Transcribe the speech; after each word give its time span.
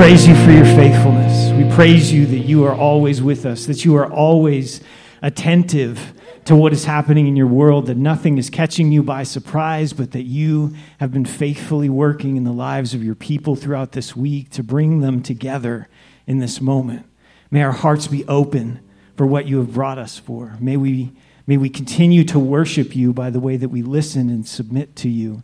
praise 0.00 0.26
you 0.26 0.34
for 0.46 0.50
your 0.50 0.64
faithfulness. 0.64 1.52
We 1.52 1.70
praise 1.74 2.10
you 2.10 2.24
that 2.24 2.38
you 2.38 2.64
are 2.64 2.74
always 2.74 3.20
with 3.20 3.44
us, 3.44 3.66
that 3.66 3.84
you 3.84 3.96
are 3.96 4.10
always 4.10 4.80
attentive 5.20 6.14
to 6.46 6.56
what 6.56 6.72
is 6.72 6.86
happening 6.86 7.26
in 7.26 7.36
your 7.36 7.46
world, 7.46 7.84
that 7.84 7.98
nothing 7.98 8.38
is 8.38 8.48
catching 8.48 8.90
you 8.92 9.02
by 9.02 9.24
surprise, 9.24 9.92
but 9.92 10.12
that 10.12 10.22
you 10.22 10.74
have 11.00 11.12
been 11.12 11.26
faithfully 11.26 11.90
working 11.90 12.38
in 12.38 12.44
the 12.44 12.50
lives 12.50 12.94
of 12.94 13.04
your 13.04 13.14
people 13.14 13.56
throughout 13.56 13.92
this 13.92 14.16
week 14.16 14.48
to 14.48 14.62
bring 14.62 15.00
them 15.00 15.22
together 15.22 15.86
in 16.26 16.38
this 16.38 16.62
moment. 16.62 17.04
May 17.50 17.62
our 17.62 17.72
hearts 17.72 18.06
be 18.06 18.24
open 18.24 18.80
for 19.18 19.26
what 19.26 19.48
you 19.48 19.58
have 19.58 19.74
brought 19.74 19.98
us 19.98 20.18
for. 20.18 20.56
May 20.60 20.78
we, 20.78 21.12
may 21.46 21.58
we 21.58 21.68
continue 21.68 22.24
to 22.24 22.38
worship 22.38 22.96
you 22.96 23.12
by 23.12 23.28
the 23.28 23.38
way 23.38 23.58
that 23.58 23.68
we 23.68 23.82
listen 23.82 24.30
and 24.30 24.48
submit 24.48 24.96
to 24.96 25.10
you. 25.10 25.42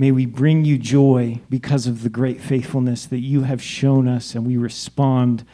May 0.00 0.12
we 0.12 0.26
bring 0.26 0.64
you 0.64 0.78
joy 0.78 1.40
because 1.50 1.88
of 1.88 2.04
the 2.04 2.08
great 2.08 2.40
faithfulness 2.40 3.04
that 3.06 3.18
you 3.18 3.42
have 3.42 3.60
shown 3.60 4.06
us, 4.06 4.36
and 4.36 4.46
we 4.46 4.56
respond 4.56 5.44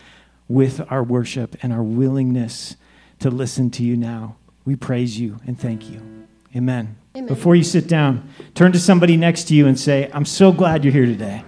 with 0.48 0.82
our 0.92 1.02
worship 1.02 1.56
and 1.62 1.72
our 1.72 1.82
willingness 1.82 2.76
to 3.20 3.30
listen 3.30 3.70
to 3.70 3.82
you 3.82 3.96
now. 3.96 4.36
We 4.66 4.76
praise 4.76 5.18
you 5.18 5.38
and 5.46 5.58
thank 5.58 5.90
you. 5.90 6.26
Amen. 6.54 6.96
Amen. 7.16 7.26
Before 7.26 7.56
you 7.56 7.64
sit 7.64 7.88
down, 7.88 8.28
turn 8.54 8.72
to 8.72 8.78
somebody 8.78 9.16
next 9.16 9.44
to 9.44 9.54
you 9.54 9.66
and 9.66 9.80
say, 9.80 10.10
I'm 10.12 10.26
so 10.26 10.52
glad 10.52 10.84
you're 10.84 10.92
here 10.92 11.06
today. 11.06 11.42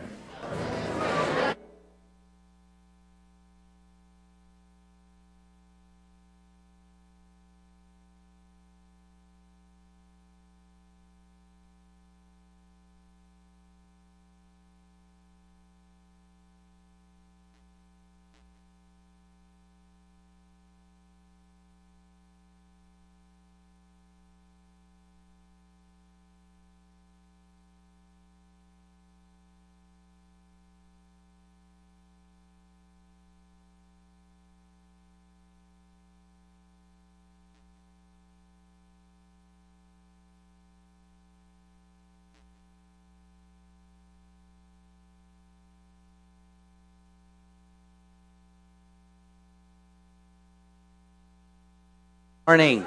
Morning. 52.48 52.86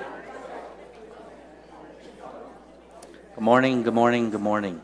Good 3.36 3.42
morning, 3.42 3.84
good 3.84 3.94
morning, 3.94 4.30
good 4.30 4.40
morning. 4.40 4.82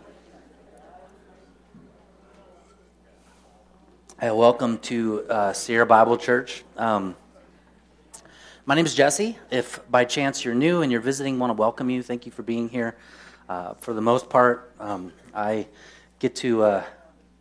Hey, 4.20 4.31
welcome 4.31 4.80
to 4.80 5.23
uh, 5.30 5.53
Sierra 5.53 5.86
Bible 5.86 6.18
Church. 6.18 6.66
Um, 6.76 7.16
my 8.66 8.76
name 8.76 8.86
is 8.86 8.94
Jesse. 8.94 9.38
If 9.50 9.80
by 9.90 10.03
chance 10.03 10.44
you're 10.44 10.53
new 10.53 10.81
and 10.81 10.92
you're 10.92 11.00
visiting, 11.00 11.40
want 11.40 11.52
to 11.52 11.53
welcome 11.53 11.90
you. 11.90 12.03
Thank 12.03 12.26
you 12.26 12.34
for 12.34 12.44
being 12.44 12.68
here. 12.68 12.98
Uh, 13.48 13.76
for 13.76 13.94
the 13.94 14.02
most 14.02 14.30
part, 14.30 14.73
um, 14.81 15.14
I 15.34 15.68
get 16.20 16.36
to 16.38 16.64
uh, 16.64 16.84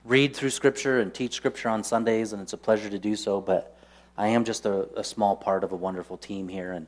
read 0.05 0.37
through 0.37 0.51
Scripture 0.51 1.01
and 1.01 1.13
teach 1.13 1.33
Scripture 1.33 1.69
on 1.69 1.83
Sundays, 1.83 2.33
and 2.33 2.41
it's 2.41 2.53
a 2.53 2.59
pleasure 2.59 2.89
to 2.89 2.99
do 3.01 3.17
so. 3.17 3.41
But 3.41 3.77
I 4.17 4.29
am 4.29 4.45
just 4.45 4.67
a, 4.67 4.89
a 4.97 5.03
small 5.03 5.35
part 5.35 5.65
of 5.65 5.73
a 5.73 5.77
wonderful 5.77 6.17
team 6.17 6.47
here, 6.47 6.71
and 6.71 6.87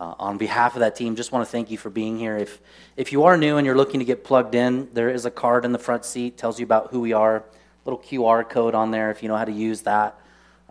uh, 0.00 0.14
on 0.18 0.38
behalf 0.38 0.74
of 0.74 0.80
that 0.80 0.96
team, 0.96 1.14
just 1.14 1.30
want 1.30 1.46
to 1.46 1.50
thank 1.50 1.70
you 1.70 1.76
for 1.76 1.90
being 1.90 2.18
here. 2.18 2.38
If, 2.38 2.60
if 2.96 3.12
you 3.12 3.24
are 3.24 3.36
new 3.36 3.58
and 3.58 3.66
you're 3.66 3.76
looking 3.76 4.00
to 4.00 4.06
get 4.06 4.24
plugged 4.24 4.54
in, 4.54 4.88
there 4.94 5.10
is 5.10 5.26
a 5.26 5.30
card 5.30 5.66
in 5.66 5.72
the 5.72 5.78
front 5.78 6.06
seat, 6.06 6.38
tells 6.38 6.58
you 6.58 6.64
about 6.64 6.90
who 6.90 7.00
we 7.00 7.12
are, 7.12 7.44
little 7.84 7.98
QR 7.98 8.48
code 8.48 8.74
on 8.74 8.90
there 8.90 9.10
if 9.10 9.22
you 9.22 9.28
know 9.28 9.36
how 9.36 9.44
to 9.44 9.52
use 9.52 9.82
that. 9.82 10.18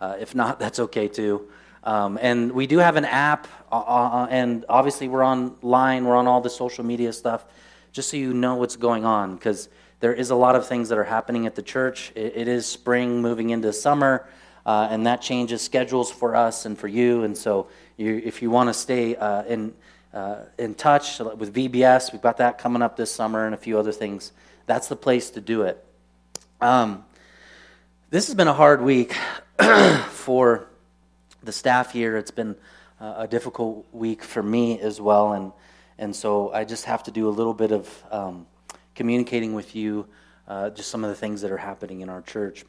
Uh, 0.00 0.16
if 0.18 0.34
not, 0.34 0.58
that's 0.58 0.80
okay 0.80 1.06
too. 1.06 1.48
Um, 1.84 2.18
and 2.20 2.50
we 2.52 2.66
do 2.66 2.78
have 2.78 2.96
an 2.96 3.04
app, 3.04 3.46
uh, 3.70 3.78
uh, 3.78 4.26
and 4.28 4.66
obviously 4.68 5.06
we're 5.06 5.24
online, 5.24 6.04
we're 6.04 6.16
on 6.16 6.26
all 6.26 6.40
the 6.40 6.50
social 6.50 6.84
media 6.84 7.12
stuff, 7.12 7.46
just 7.92 8.10
so 8.10 8.16
you 8.16 8.34
know 8.34 8.56
what's 8.56 8.76
going 8.76 9.04
on, 9.04 9.36
because 9.36 9.68
there 10.00 10.12
is 10.12 10.30
a 10.30 10.34
lot 10.34 10.56
of 10.56 10.66
things 10.66 10.88
that 10.88 10.98
are 10.98 11.04
happening 11.04 11.46
at 11.46 11.54
the 11.54 11.62
church. 11.62 12.12
it, 12.16 12.32
it 12.36 12.48
is 12.48 12.66
spring 12.66 13.22
moving 13.22 13.50
into 13.50 13.72
summer, 13.72 14.28
uh, 14.66 14.88
and 14.90 15.06
that 15.06 15.22
changes 15.22 15.62
schedules 15.62 16.10
for 16.10 16.34
us 16.34 16.66
and 16.66 16.76
for 16.76 16.88
you, 16.88 17.22
and 17.22 17.36
so 17.38 17.68
you, 18.00 18.22
if 18.24 18.42
you 18.42 18.50
want 18.50 18.68
to 18.68 18.74
stay 18.74 19.14
uh, 19.14 19.44
in, 19.44 19.74
uh, 20.14 20.38
in 20.58 20.74
touch 20.74 21.18
with 21.20 21.54
VBS, 21.54 22.12
we've 22.12 22.22
got 22.22 22.38
that 22.38 22.58
coming 22.58 22.82
up 22.82 22.96
this 22.96 23.12
summer 23.12 23.44
and 23.44 23.54
a 23.54 23.58
few 23.58 23.78
other 23.78 23.92
things. 23.92 24.32
That's 24.66 24.88
the 24.88 24.96
place 24.96 25.30
to 25.30 25.40
do 25.40 25.62
it. 25.62 25.84
Um, 26.60 27.04
this 28.08 28.26
has 28.26 28.34
been 28.34 28.48
a 28.48 28.54
hard 28.54 28.82
week 28.82 29.14
for 30.08 30.66
the 31.42 31.52
staff 31.52 31.92
here. 31.92 32.16
It's 32.16 32.30
been 32.30 32.56
a 32.98 33.26
difficult 33.28 33.86
week 33.92 34.22
for 34.22 34.42
me 34.42 34.78
as 34.80 35.00
well, 35.00 35.32
and 35.32 35.52
and 36.00 36.16
so 36.16 36.50
I 36.52 36.64
just 36.64 36.86
have 36.86 37.02
to 37.04 37.10
do 37.10 37.28
a 37.28 37.30
little 37.30 37.54
bit 37.54 37.72
of 37.72 38.04
um, 38.10 38.46
communicating 38.94 39.52
with 39.52 39.76
you, 39.76 40.06
uh, 40.48 40.70
just 40.70 40.90
some 40.90 41.04
of 41.04 41.10
the 41.10 41.16
things 41.16 41.42
that 41.42 41.50
are 41.50 41.58
happening 41.58 42.00
in 42.00 42.08
our 42.08 42.22
church. 42.22 42.64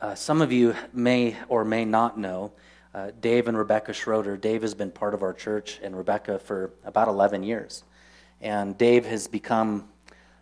Uh, 0.00 0.14
some 0.14 0.40
of 0.40 0.52
you 0.52 0.74
may 0.92 1.36
or 1.48 1.64
may 1.64 1.84
not 1.84 2.18
know 2.18 2.52
uh, 2.94 3.10
Dave 3.20 3.48
and 3.48 3.56
Rebecca 3.56 3.92
Schroeder. 3.92 4.36
Dave 4.36 4.62
has 4.62 4.74
been 4.74 4.90
part 4.90 5.14
of 5.14 5.22
our 5.22 5.32
church 5.32 5.80
and 5.82 5.96
Rebecca 5.96 6.38
for 6.38 6.72
about 6.84 7.08
11 7.08 7.42
years. 7.42 7.84
And 8.40 8.76
Dave 8.76 9.06
has 9.06 9.28
become 9.28 9.88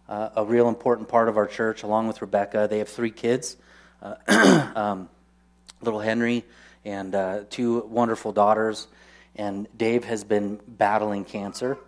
uh, 0.09 0.31
a 0.37 0.45
real 0.45 0.69
important 0.69 1.09
part 1.09 1.29
of 1.29 1.37
our 1.37 1.47
church 1.47 1.83
along 1.83 2.09
with 2.09 2.21
Rebecca. 2.21 2.67
They 2.69 2.79
have 2.79 2.89
three 2.89 3.11
kids 3.11 3.57
uh, 4.03 4.73
um, 4.75 5.09
little 5.81 6.01
Henry 6.01 6.45
and 6.85 7.15
uh, 7.15 7.41
two 7.51 7.81
wonderful 7.83 8.33
daughters. 8.33 8.89
And 9.37 9.69
Dave 9.77 10.05
has 10.05 10.25
been 10.25 10.59
battling 10.67 11.25
cancer, 11.25 11.79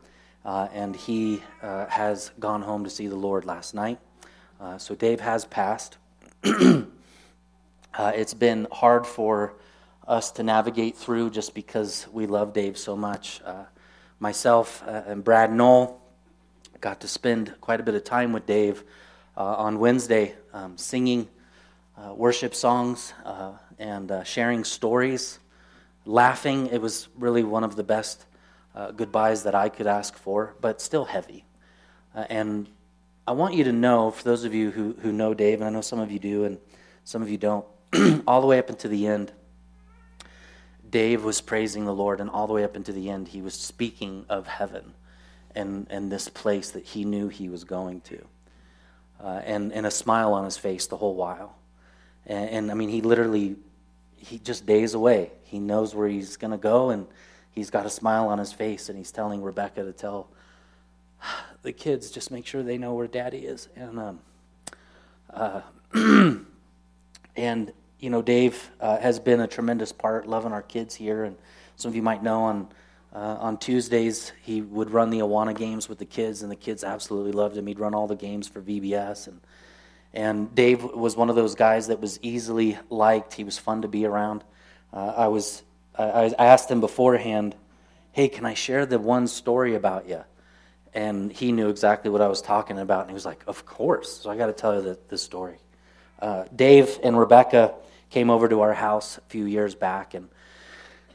uh, 0.45 0.69
and 0.73 0.95
he 0.95 1.43
uh, 1.61 1.87
has 1.87 2.31
gone 2.39 2.63
home 2.63 2.85
to 2.85 2.91
see 2.91 3.09
the 3.09 3.17
Lord 3.17 3.45
last 3.45 3.75
night. 3.75 3.99
so 4.79 4.95
Dave 4.95 5.21
has 5.21 5.45
passed. 5.45 5.99
it's 6.45 8.35
been 8.35 8.69
hard 8.71 9.07
for 9.07 9.55
us 10.07 10.31
to 10.33 10.43
navigate 10.43 10.97
through 10.97 11.31
just 11.31 11.55
because 11.55 12.07
we 12.13 12.27
love 12.27 12.53
Dave 12.53 12.77
so 12.77 12.97
much. 12.97 13.41
Uh, 13.45 13.65
myself 14.19 14.83
uh, 14.87 15.03
and 15.07 15.23
Brad 15.23 15.53
Knoll 15.53 16.01
got 16.81 17.01
to 17.01 17.09
spend 17.09 17.55
quite 17.61 17.81
a 17.81 17.83
bit 17.83 17.95
of 17.95 18.05
time 18.05 18.33
with 18.33 18.47
Dave 18.47 18.83
uh, 19.37 19.43
on 19.57 19.79
Wednesday 19.79 20.35
um, 20.53 20.77
singing 20.77 21.29
uh, 21.97 22.13
worship 22.15 22.55
songs 22.55 23.15
and 23.79 24.13
sharing 24.25 24.65
stories, 24.65 25.39
laughing. 26.05 26.67
It 26.69 26.81
was 26.81 27.09
really 27.17 27.43
one 27.43 27.65
of 27.65 27.77
the 27.77 27.83
best 27.83 28.27
goodbyes 28.97 29.43
that 29.43 29.55
I 29.55 29.69
could 29.69 29.87
ask 29.87 30.17
for, 30.17 30.55
but 30.61 30.81
still 30.81 31.05
heavy. 31.05 31.45
and 32.15 32.69
I 33.27 33.33
want 33.33 33.55
you 33.55 33.65
to 33.65 33.73
know, 33.73 34.11
for 34.11 34.25
those 34.25 34.45
of 34.45 34.53
you 34.53 34.71
who, 34.73 34.97
who 35.01 35.13
know 35.13 35.33
Dave, 35.33 35.61
and 35.61 35.65
I 35.65 35.71
know 35.71 35.81
some 35.81 36.01
of 36.01 36.11
you 36.11 36.19
do 36.19 36.45
and 36.45 36.59
some 37.05 37.23
of 37.23 37.31
you 37.31 37.39
don't, 37.39 37.65
all 38.27 38.41
the 38.41 38.47
way 38.49 38.59
up 38.59 38.69
until 38.69 38.91
the 38.91 39.07
end, 39.07 39.33
Dave 40.93 41.25
was 41.25 41.41
praising 41.41 41.87
the 41.87 41.95
Lord, 41.95 42.21
and 42.21 42.29
all 42.29 42.47
the 42.47 42.53
way 42.53 42.65
up 42.65 42.77
into 42.77 42.93
the 42.93 43.09
end, 43.09 43.29
he 43.29 43.41
was 43.41 43.55
speaking 43.55 44.27
of 44.29 44.47
heaven 44.47 44.93
and, 45.55 45.87
and 45.89 46.13
this 46.13 46.29
place 46.29 46.71
that 46.73 46.85
he 46.85 47.05
knew 47.07 47.29
he 47.29 47.49
was 47.49 47.65
going 47.65 48.03
to. 48.03 48.25
Uh, 49.19 49.41
and, 49.45 49.73
and 49.73 49.87
a 49.87 49.91
smile 49.91 50.35
on 50.35 50.45
his 50.45 50.59
face 50.59 50.87
the 50.87 50.97
whole 50.99 51.15
while. 51.15 51.57
And, 52.27 52.51
and 52.51 52.71
I 52.71 52.75
mean, 52.75 52.91
he 52.91 53.01
literally, 53.01 53.57
he 54.17 54.39
just 54.39 54.67
days 54.67 54.93
away. 54.93 55.31
He 55.45 55.59
knows 55.59 55.95
where 55.95 56.09
he's 56.09 56.37
going 56.37 56.51
to 56.51 56.59
go, 56.59 56.91
and 56.91 57.07
he's 57.53 57.71
got 57.71 57.87
a 57.87 57.91
smile 57.91 58.29
on 58.29 58.39
his 58.39 58.53
face, 58.53 58.91
and 58.91 58.99
he's 58.99 59.11
telling 59.11 59.43
Rebecca 59.43 59.83
to 59.85 59.93
tell 59.93 60.29
the 61.63 61.73
kids 61.73 62.11
just 62.11 62.31
make 62.31 62.47
sure 62.47 62.63
they 62.63 62.77
know 62.77 62.93
where 62.93 63.07
daddy 63.07 63.47
is. 63.47 63.69
And, 63.77 63.99
um, 63.99 64.21
uh, 65.33 65.63
and 67.35 67.73
you 68.03 68.11
know, 68.11 68.21
Dave 68.21 68.71
uh, 68.81 68.99
has 68.99 69.21
been 69.21 69.41
a 69.41 69.47
tremendous 69.47 69.93
part, 69.93 70.27
loving 70.27 70.53
our 70.53 70.61
kids 70.61 70.97
here. 70.97 71.23
And 71.23 71.37
some 71.77 71.89
of 71.89 71.97
you 71.97 72.03
might 72.03 72.23
know 72.23 72.43
on 72.43 72.69
uh, 73.15 73.37
on 73.41 73.59
Tuesdays 73.59 74.33
he 74.43 74.61
would 74.61 74.91
run 74.91 75.11
the 75.11 75.21
Awana 75.21 75.57
games 75.57 75.89
with 75.89 75.99
the 75.99 76.05
kids, 76.05 76.43
and 76.43 76.51
the 76.51 76.57
kids 76.57 76.83
absolutely 76.83 77.33
loved 77.33 77.57
him. 77.57 77.67
He'd 77.67 77.79
run 77.79 77.95
all 77.95 78.09
the 78.09 78.17
games 78.17 78.49
for 78.49 78.61
VBS, 78.61 79.29
and 79.29 79.41
and 80.13 80.55
Dave 80.55 80.83
was 80.83 81.17
one 81.17 81.31
of 81.31 81.37
those 81.37 81.55
guys 81.55 81.87
that 81.87 82.01
was 82.01 82.19
easily 82.23 82.79
liked. 82.91 83.35
He 83.35 83.45
was 83.45 83.57
fun 83.57 83.83
to 83.83 83.89
be 83.89 84.05
around. 84.05 84.43
Uh, 84.93 85.13
I 85.17 85.29
was 85.29 85.63
I, 85.97 86.35
I 86.39 86.47
asked 86.47 86.71
him 86.71 86.81
beforehand, 86.81 87.55
"Hey, 88.11 88.29
can 88.29 88.47
I 88.47 88.55
share 88.55 88.85
the 88.85 88.99
one 88.99 89.29
story 89.29 89.75
about 89.75 90.09
you?" 90.09 90.25
And 90.95 91.31
he 91.31 91.53
knew 91.53 91.69
exactly 91.69 92.11
what 92.11 92.21
I 92.21 92.29
was 92.29 92.43
talking 92.43 92.79
about, 92.79 93.03
and 93.03 93.11
he 93.11 93.15
was 93.15 93.27
like, 93.27 93.45
"Of 93.47 93.65
course." 93.65 94.23
So 94.23 94.31
I 94.31 94.37
got 94.37 94.47
to 94.47 94.55
tell 94.55 94.75
you 94.75 94.83
the, 94.83 94.99
the 95.09 95.19
story. 95.19 95.59
Uh, 96.19 96.45
Dave 96.55 96.99
and 97.03 97.19
Rebecca 97.19 97.75
came 98.13 98.29
over 98.29 98.47
to 98.47 98.61
our 98.61 98.75
house 98.75 99.17
a 99.17 99.23
few 99.23 99.47
years 99.47 99.75
back, 99.75 100.13
and 100.13 100.29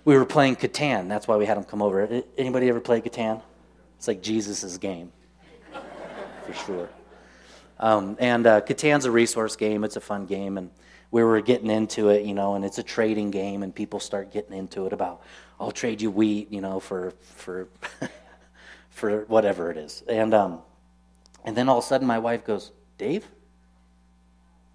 we 0.03 0.17
were 0.17 0.25
playing 0.25 0.55
Catan. 0.55 1.07
That's 1.07 1.27
why 1.27 1.37
we 1.37 1.45
had 1.45 1.55
him 1.55 1.63
come 1.63 1.81
over. 1.81 2.23
Anybody 2.37 2.67
ever 2.69 2.79
play 2.79 3.01
Catan? 3.01 3.41
It's 3.97 4.07
like 4.07 4.23
Jesus' 4.23 4.77
game, 4.77 5.11
for 6.45 6.53
sure. 6.53 6.89
Um, 7.79 8.17
and 8.19 8.47
uh, 8.47 8.61
Catan's 8.61 9.05
a 9.05 9.11
resource 9.11 9.55
game. 9.55 9.83
It's 9.83 9.95
a 9.95 10.01
fun 10.01 10.25
game, 10.25 10.57
and 10.57 10.71
we 11.11 11.23
were 11.23 11.39
getting 11.39 11.69
into 11.69 12.09
it, 12.09 12.25
you 12.25 12.33
know, 12.33 12.55
and 12.55 12.65
it's 12.65 12.79
a 12.79 12.83
trading 12.83 13.29
game, 13.29 13.61
and 13.61 13.73
people 13.73 13.99
start 13.99 14.33
getting 14.33 14.57
into 14.57 14.87
it 14.87 14.93
about, 14.93 15.21
I'll 15.59 15.71
trade 15.71 16.01
you 16.01 16.09
wheat, 16.09 16.51
you 16.51 16.61
know, 16.61 16.79
for 16.79 17.13
for 17.21 17.67
for 18.89 19.21
whatever 19.25 19.69
it 19.69 19.77
is. 19.77 20.03
And 20.09 20.33
um, 20.33 20.61
and 21.45 21.55
then 21.55 21.69
all 21.69 21.77
of 21.77 21.83
a 21.83 21.87
sudden, 21.87 22.07
my 22.07 22.17
wife 22.17 22.43
goes, 22.43 22.71
Dave, 22.97 23.27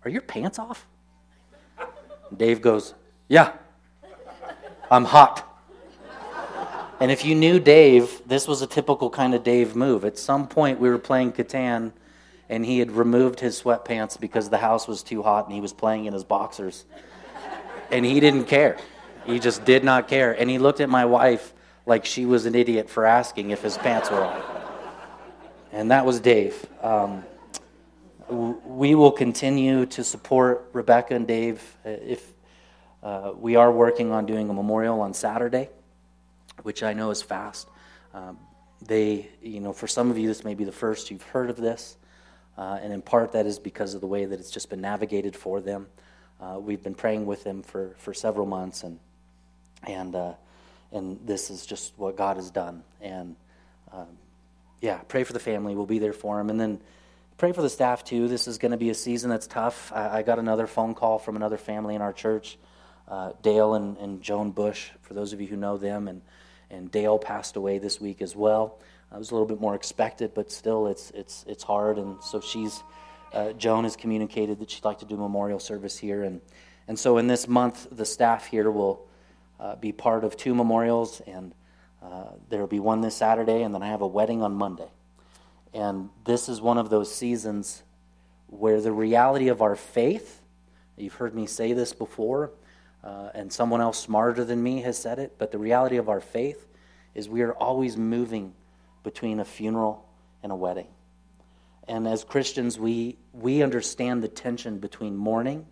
are 0.04 0.10
your 0.10 0.22
pants 0.22 0.60
off? 0.60 0.86
Dave 2.36 2.62
goes, 2.62 2.94
Yeah, 3.28 3.52
I'm 4.90 5.04
hot. 5.04 5.48
And 7.00 7.10
if 7.10 7.24
you 7.24 7.34
knew 7.34 7.58
Dave, 7.58 8.22
this 8.26 8.46
was 8.46 8.62
a 8.62 8.66
typical 8.66 9.10
kind 9.10 9.34
of 9.34 9.42
Dave 9.42 9.74
move. 9.74 10.04
At 10.04 10.18
some 10.18 10.46
point, 10.46 10.78
we 10.78 10.88
were 10.88 10.98
playing 10.98 11.32
Catan, 11.32 11.90
and 12.48 12.64
he 12.64 12.78
had 12.78 12.92
removed 12.92 13.40
his 13.40 13.60
sweatpants 13.60 14.20
because 14.20 14.50
the 14.50 14.58
house 14.58 14.86
was 14.86 15.02
too 15.02 15.22
hot 15.22 15.46
and 15.46 15.54
he 15.54 15.60
was 15.60 15.72
playing 15.72 16.04
in 16.04 16.12
his 16.12 16.22
boxers. 16.22 16.84
And 17.90 18.04
he 18.04 18.20
didn't 18.20 18.44
care. 18.44 18.78
He 19.26 19.38
just 19.38 19.64
did 19.64 19.82
not 19.82 20.06
care. 20.06 20.32
And 20.38 20.48
he 20.48 20.58
looked 20.58 20.80
at 20.80 20.88
my 20.88 21.04
wife 21.04 21.52
like 21.86 22.04
she 22.04 22.24
was 22.24 22.46
an 22.46 22.54
idiot 22.54 22.88
for 22.88 23.04
asking 23.04 23.50
if 23.50 23.62
his 23.62 23.76
pants 23.76 24.10
were 24.10 24.24
on. 24.24 24.42
And 25.72 25.90
that 25.90 26.06
was 26.06 26.20
Dave. 26.20 26.66
Um, 26.82 27.24
we 28.32 28.94
will 28.94 29.12
continue 29.12 29.86
to 29.86 30.02
support 30.02 30.70
Rebecca 30.72 31.14
and 31.14 31.26
Dave 31.26 31.62
if 31.84 32.32
uh, 33.02 33.32
we 33.36 33.56
are 33.56 33.70
working 33.70 34.10
on 34.10 34.26
doing 34.26 34.48
a 34.48 34.54
memorial 34.54 35.00
on 35.00 35.12
Saturday, 35.12 35.68
which 36.62 36.82
I 36.82 36.92
know 36.92 37.10
is 37.10 37.20
fast. 37.20 37.68
Um, 38.14 38.38
they, 38.80 39.28
you 39.42 39.60
know, 39.60 39.72
for 39.72 39.86
some 39.86 40.10
of 40.10 40.18
you, 40.18 40.28
this 40.28 40.44
may 40.44 40.54
be 40.54 40.64
the 40.64 40.72
first 40.72 41.10
you've 41.10 41.22
heard 41.22 41.50
of 41.50 41.56
this, 41.56 41.96
uh, 42.56 42.78
and 42.82 42.92
in 42.92 43.02
part 43.02 43.32
that 43.32 43.46
is 43.46 43.58
because 43.58 43.94
of 43.94 44.00
the 44.00 44.06
way 44.06 44.24
that 44.24 44.40
it's 44.40 44.50
just 44.50 44.70
been 44.70 44.80
navigated 44.80 45.36
for 45.36 45.60
them. 45.60 45.86
Uh, 46.40 46.58
we've 46.58 46.82
been 46.82 46.94
praying 46.94 47.26
with 47.26 47.44
them 47.44 47.62
for, 47.62 47.94
for 47.98 48.12
several 48.14 48.46
months, 48.46 48.82
and 48.82 48.98
and 49.84 50.14
uh, 50.14 50.32
and 50.92 51.18
this 51.24 51.50
is 51.50 51.66
just 51.66 51.92
what 51.96 52.16
God 52.16 52.36
has 52.36 52.50
done. 52.50 52.82
And 53.00 53.36
um, 53.92 54.08
yeah, 54.80 54.98
pray 55.08 55.24
for 55.24 55.32
the 55.32 55.40
family. 55.40 55.74
We'll 55.74 55.86
be 55.86 55.98
there 55.98 56.12
for 56.12 56.38
them, 56.38 56.50
and 56.50 56.60
then 56.60 56.80
pray 57.42 57.50
for 57.50 57.62
the 57.62 57.68
staff 57.68 58.04
too. 58.04 58.28
This 58.28 58.46
is 58.46 58.58
going 58.58 58.70
to 58.70 58.76
be 58.76 58.90
a 58.90 58.94
season 58.94 59.28
that's 59.28 59.48
tough. 59.48 59.90
I, 59.92 60.18
I, 60.18 60.22
got 60.22 60.38
another 60.38 60.68
phone 60.68 60.94
call 60.94 61.18
from 61.18 61.34
another 61.34 61.56
family 61.56 61.96
in 61.96 62.00
our 62.00 62.12
church, 62.12 62.56
uh, 63.08 63.32
Dale 63.42 63.74
and, 63.74 63.96
and 63.96 64.22
Joan 64.22 64.52
Bush, 64.52 64.90
for 65.00 65.14
those 65.14 65.32
of 65.32 65.40
you 65.40 65.48
who 65.48 65.56
know 65.56 65.76
them. 65.76 66.06
And, 66.06 66.22
and 66.70 66.88
Dale 66.88 67.18
passed 67.18 67.56
away 67.56 67.78
this 67.78 68.00
week 68.00 68.22
as 68.22 68.36
well. 68.36 68.78
It 69.12 69.18
was 69.18 69.32
a 69.32 69.34
little 69.34 69.48
bit 69.48 69.60
more 69.60 69.74
expected, 69.74 70.34
but 70.34 70.52
still, 70.52 70.86
it's, 70.86 71.10
it's, 71.16 71.44
it's 71.48 71.64
hard. 71.64 71.98
And 71.98 72.22
so 72.22 72.40
she's, 72.40 72.80
uh, 73.32 73.54
Joan 73.54 73.82
has 73.82 73.96
communicated 73.96 74.60
that 74.60 74.70
she'd 74.70 74.84
like 74.84 75.00
to 75.00 75.04
do 75.04 75.16
memorial 75.16 75.58
service 75.58 75.98
here. 75.98 76.22
And, 76.22 76.40
and 76.86 76.96
so 76.96 77.18
in 77.18 77.26
this 77.26 77.48
month, 77.48 77.88
the 77.90 78.04
staff 78.04 78.46
here 78.46 78.70
will 78.70 79.08
uh, 79.58 79.74
be 79.74 79.90
part 79.90 80.22
of 80.22 80.36
two 80.36 80.54
memorials. 80.54 81.20
And 81.26 81.56
uh, 82.00 82.26
there 82.50 82.60
will 82.60 82.68
be 82.68 82.78
one 82.78 83.00
this 83.00 83.16
Saturday, 83.16 83.62
and 83.62 83.74
then 83.74 83.82
I 83.82 83.88
have 83.88 84.00
a 84.00 84.06
wedding 84.06 84.42
on 84.42 84.54
Monday. 84.54 84.92
And 85.74 86.10
this 86.24 86.48
is 86.48 86.60
one 86.60 86.78
of 86.78 86.90
those 86.90 87.14
seasons 87.14 87.82
where 88.46 88.80
the 88.80 88.92
reality 88.92 89.48
of 89.48 89.62
our 89.62 89.76
faith, 89.76 90.42
you've 90.96 91.14
heard 91.14 91.34
me 91.34 91.46
say 91.46 91.72
this 91.72 91.92
before, 91.92 92.50
uh, 93.02 93.30
and 93.34 93.52
someone 93.52 93.80
else 93.80 93.98
smarter 93.98 94.44
than 94.44 94.62
me 94.62 94.82
has 94.82 94.98
said 94.98 95.18
it, 95.18 95.34
but 95.38 95.50
the 95.50 95.58
reality 95.58 95.96
of 95.96 96.08
our 96.08 96.20
faith 96.20 96.66
is 97.14 97.28
we 97.28 97.42
are 97.42 97.54
always 97.54 97.96
moving 97.96 98.52
between 99.02 99.40
a 99.40 99.44
funeral 99.44 100.06
and 100.42 100.52
a 100.52 100.54
wedding. 100.54 100.88
And 101.88 102.06
as 102.06 102.22
Christians, 102.22 102.78
we, 102.78 103.16
we 103.32 103.62
understand 103.62 104.22
the 104.22 104.28
tension 104.28 104.78
between 104.78 105.16
mourning, 105.16 105.66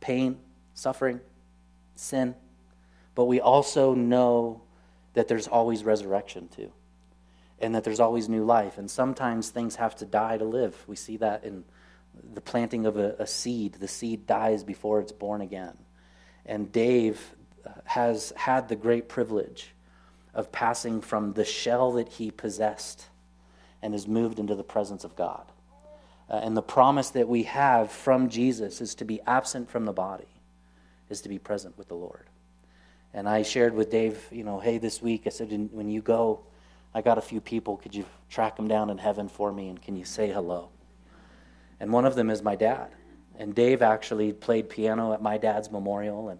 pain, 0.00 0.38
suffering, 0.74 1.20
sin, 1.96 2.34
but 3.14 3.24
we 3.24 3.40
also 3.40 3.94
know 3.94 4.62
that 5.14 5.28
there's 5.28 5.48
always 5.48 5.82
resurrection 5.82 6.48
too 6.48 6.72
and 7.64 7.74
that 7.74 7.82
there's 7.82 8.00
always 8.00 8.28
new 8.28 8.44
life. 8.44 8.76
And 8.76 8.90
sometimes 8.90 9.48
things 9.48 9.76
have 9.76 9.96
to 9.96 10.04
die 10.04 10.36
to 10.36 10.44
live. 10.44 10.76
We 10.86 10.96
see 10.96 11.16
that 11.16 11.44
in 11.44 11.64
the 12.34 12.42
planting 12.42 12.84
of 12.84 12.98
a, 12.98 13.16
a 13.18 13.26
seed. 13.26 13.74
The 13.74 13.88
seed 13.88 14.26
dies 14.26 14.62
before 14.62 15.00
it's 15.00 15.12
born 15.12 15.40
again. 15.40 15.76
And 16.44 16.70
Dave 16.70 17.34
uh, 17.66 17.70
has 17.84 18.34
had 18.36 18.68
the 18.68 18.76
great 18.76 19.08
privilege 19.08 19.72
of 20.34 20.52
passing 20.52 21.00
from 21.00 21.32
the 21.32 21.44
shell 21.44 21.92
that 21.92 22.08
he 22.08 22.30
possessed 22.30 23.06
and 23.80 23.94
has 23.94 24.06
moved 24.06 24.38
into 24.38 24.54
the 24.54 24.64
presence 24.64 25.02
of 25.02 25.16
God. 25.16 25.44
Uh, 26.28 26.40
and 26.42 26.54
the 26.54 26.62
promise 26.62 27.10
that 27.10 27.28
we 27.28 27.44
have 27.44 27.90
from 27.90 28.28
Jesus 28.28 28.82
is 28.82 28.94
to 28.96 29.06
be 29.06 29.22
absent 29.22 29.70
from 29.70 29.86
the 29.86 29.92
body, 29.92 30.28
is 31.08 31.22
to 31.22 31.30
be 31.30 31.38
present 31.38 31.78
with 31.78 31.88
the 31.88 31.94
Lord. 31.94 32.26
And 33.14 33.26
I 33.26 33.42
shared 33.42 33.74
with 33.74 33.90
Dave, 33.90 34.26
you 34.30 34.44
know, 34.44 34.58
hey, 34.58 34.76
this 34.76 35.00
week, 35.00 35.22
I 35.26 35.30
said, 35.30 35.50
when 35.72 35.88
you 35.88 36.02
go, 36.02 36.44
I 36.94 37.02
got 37.02 37.18
a 37.18 37.22
few 37.22 37.40
people. 37.40 37.76
Could 37.76 37.94
you 37.94 38.04
track 38.30 38.56
them 38.56 38.68
down 38.68 38.90
in 38.90 38.98
heaven 38.98 39.28
for 39.28 39.52
me 39.52 39.68
and 39.68 39.80
can 39.80 39.96
you 39.96 40.04
say 40.04 40.30
hello? 40.30 40.68
And 41.80 41.92
one 41.92 42.04
of 42.04 42.14
them 42.14 42.30
is 42.30 42.42
my 42.42 42.54
dad. 42.54 42.90
And 43.36 43.54
Dave 43.54 43.82
actually 43.82 44.32
played 44.32 44.70
piano 44.70 45.12
at 45.12 45.20
my 45.20 45.38
dad's 45.38 45.70
memorial 45.70 46.28
and 46.28 46.38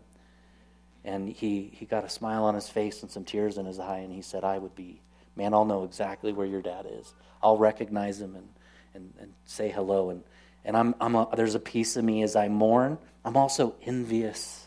and 1.05 1.29
he, 1.29 1.71
he 1.75 1.85
got 1.85 2.05
a 2.05 2.09
smile 2.09 2.45
on 2.45 2.55
his 2.55 2.69
face 2.69 3.03
and 3.03 3.11
some 3.11 3.25
tears 3.25 3.59
in 3.59 3.67
his 3.67 3.79
eye 3.79 3.99
and 3.99 4.13
he 4.13 4.23
said, 4.23 4.43
I 4.43 4.59
would 4.59 4.75
be, 4.75 5.03
man, 5.37 5.53
I'll 5.53 5.67
know 5.67 5.85
exactly 5.85 6.33
where 6.33 6.47
your 6.47 6.63
dad 6.63 6.87
is. 6.91 7.13
I'll 7.43 7.59
recognize 7.59 8.21
him 8.21 8.35
and, 8.35 8.49
and, 8.95 9.13
and 9.21 9.33
say 9.45 9.69
hello. 9.69 10.09
And, 10.09 10.23
and 10.65 10.77
I'm, 10.77 10.95
I'm 11.01 11.15
a, 11.15 11.29
there's 11.37 11.55
a 11.55 11.61
piece 11.61 11.97
of 11.97 12.05
me 12.05 12.23
as 12.23 12.37
I 12.37 12.49
mourn. 12.49 12.97
I'm 13.23 13.37
also 13.37 13.75
envious. 13.83 14.67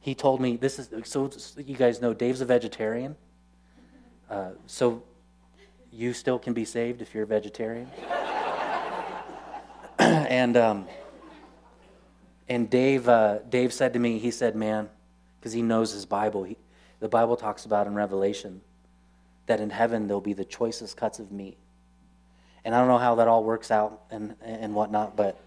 He 0.00 0.14
told 0.14 0.40
me, 0.40 0.56
this 0.56 0.78
is, 0.78 0.88
so 1.04 1.30
you 1.58 1.76
guys 1.76 2.00
know, 2.00 2.14
Dave's 2.14 2.40
a 2.40 2.46
vegetarian. 2.46 3.16
Uh, 4.28 4.50
so 4.66 5.02
you 5.92 6.12
still 6.12 6.38
can 6.38 6.52
be 6.52 6.64
saved 6.64 7.02
if 7.02 7.14
you're 7.14 7.24
a 7.24 7.26
vegetarian. 7.26 7.88
and 9.98 10.56
um, 10.56 10.86
and 12.48 12.68
Dave 12.68 13.08
uh, 13.08 13.38
Dave 13.48 13.72
said 13.72 13.92
to 13.92 13.98
me, 13.98 14.18
he 14.18 14.30
said, 14.30 14.56
"Man, 14.56 14.88
because 15.38 15.52
he 15.52 15.62
knows 15.62 15.92
his 15.92 16.06
Bible. 16.06 16.44
He, 16.44 16.56
the 17.00 17.08
Bible 17.08 17.36
talks 17.36 17.64
about 17.64 17.86
in 17.86 17.94
Revelation 17.94 18.60
that 19.46 19.60
in 19.60 19.70
heaven 19.70 20.08
there'll 20.08 20.20
be 20.20 20.32
the 20.32 20.44
choicest 20.44 20.96
cuts 20.96 21.18
of 21.18 21.30
meat. 21.30 21.56
And 22.64 22.74
I 22.74 22.80
don't 22.80 22.88
know 22.88 22.98
how 22.98 23.14
that 23.16 23.28
all 23.28 23.44
works 23.44 23.70
out 23.70 24.02
and 24.10 24.34
and 24.42 24.74
whatnot, 24.74 25.16
but 25.16 25.40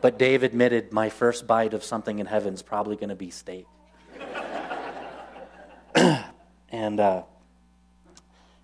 but 0.00 0.18
Dave 0.18 0.42
admitted 0.42 0.92
my 0.92 1.08
first 1.08 1.46
bite 1.46 1.74
of 1.74 1.84
something 1.84 2.18
in 2.18 2.26
heaven 2.26 2.54
is 2.54 2.62
probably 2.62 2.96
going 2.96 3.08
to 3.08 3.16
be 3.16 3.30
steak. 3.30 3.66
and 6.70 7.00
uh, 7.00 7.22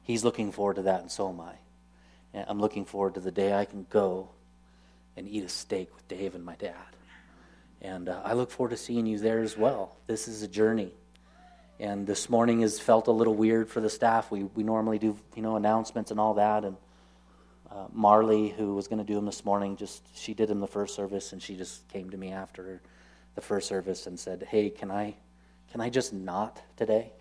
he's 0.08 0.24
looking 0.24 0.50
forward 0.50 0.76
to 0.76 0.82
that, 0.82 1.02
and 1.02 1.10
so 1.10 1.28
am 1.28 1.40
I. 1.40 1.52
And 2.34 2.46
I'm 2.48 2.58
looking 2.58 2.84
forward 2.84 3.14
to 3.14 3.20
the 3.20 3.30
day 3.30 3.52
I 3.52 3.66
can 3.66 3.86
go 3.90 4.30
and 5.16 5.28
eat 5.28 5.44
a 5.44 5.48
steak 5.48 5.94
with 5.94 6.08
Dave 6.08 6.34
and 6.34 6.44
my 6.44 6.56
dad. 6.56 6.74
And 7.82 8.08
uh, 8.08 8.22
I 8.24 8.32
look 8.32 8.50
forward 8.50 8.70
to 8.70 8.76
seeing 8.76 9.06
you 9.06 9.18
there 9.18 9.40
as 9.40 9.56
well. 9.56 9.96
This 10.06 10.26
is 10.26 10.42
a 10.42 10.48
journey. 10.48 10.92
And 11.78 12.06
this 12.06 12.28
morning 12.28 12.62
has 12.62 12.80
felt 12.80 13.06
a 13.06 13.12
little 13.12 13.34
weird 13.34 13.68
for 13.68 13.80
the 13.80 13.90
staff. 13.90 14.30
We, 14.30 14.44
we 14.44 14.64
normally 14.64 14.98
do, 14.98 15.16
you 15.36 15.42
know, 15.42 15.56
announcements 15.56 16.10
and 16.10 16.18
all 16.18 16.34
that. 16.34 16.64
And 16.64 16.76
uh, 17.70 17.86
Marley, 17.92 18.48
who 18.48 18.74
was 18.74 18.88
going 18.88 18.98
to 18.98 19.04
do 19.04 19.14
them 19.14 19.26
this 19.26 19.44
morning, 19.44 19.76
just 19.76 20.02
she 20.16 20.32
did 20.32 20.48
them 20.48 20.60
the 20.60 20.66
first 20.66 20.96
service, 20.96 21.32
and 21.32 21.42
she 21.42 21.54
just 21.54 21.86
came 21.88 22.10
to 22.10 22.16
me 22.16 22.32
after 22.32 22.80
the 23.34 23.42
first 23.42 23.68
service 23.68 24.06
and 24.06 24.18
said, 24.18 24.48
"Hey, 24.48 24.70
can 24.70 24.90
I, 24.90 25.14
can 25.70 25.82
I 25.82 25.90
just 25.90 26.12
not 26.12 26.60
today?" 26.76 27.12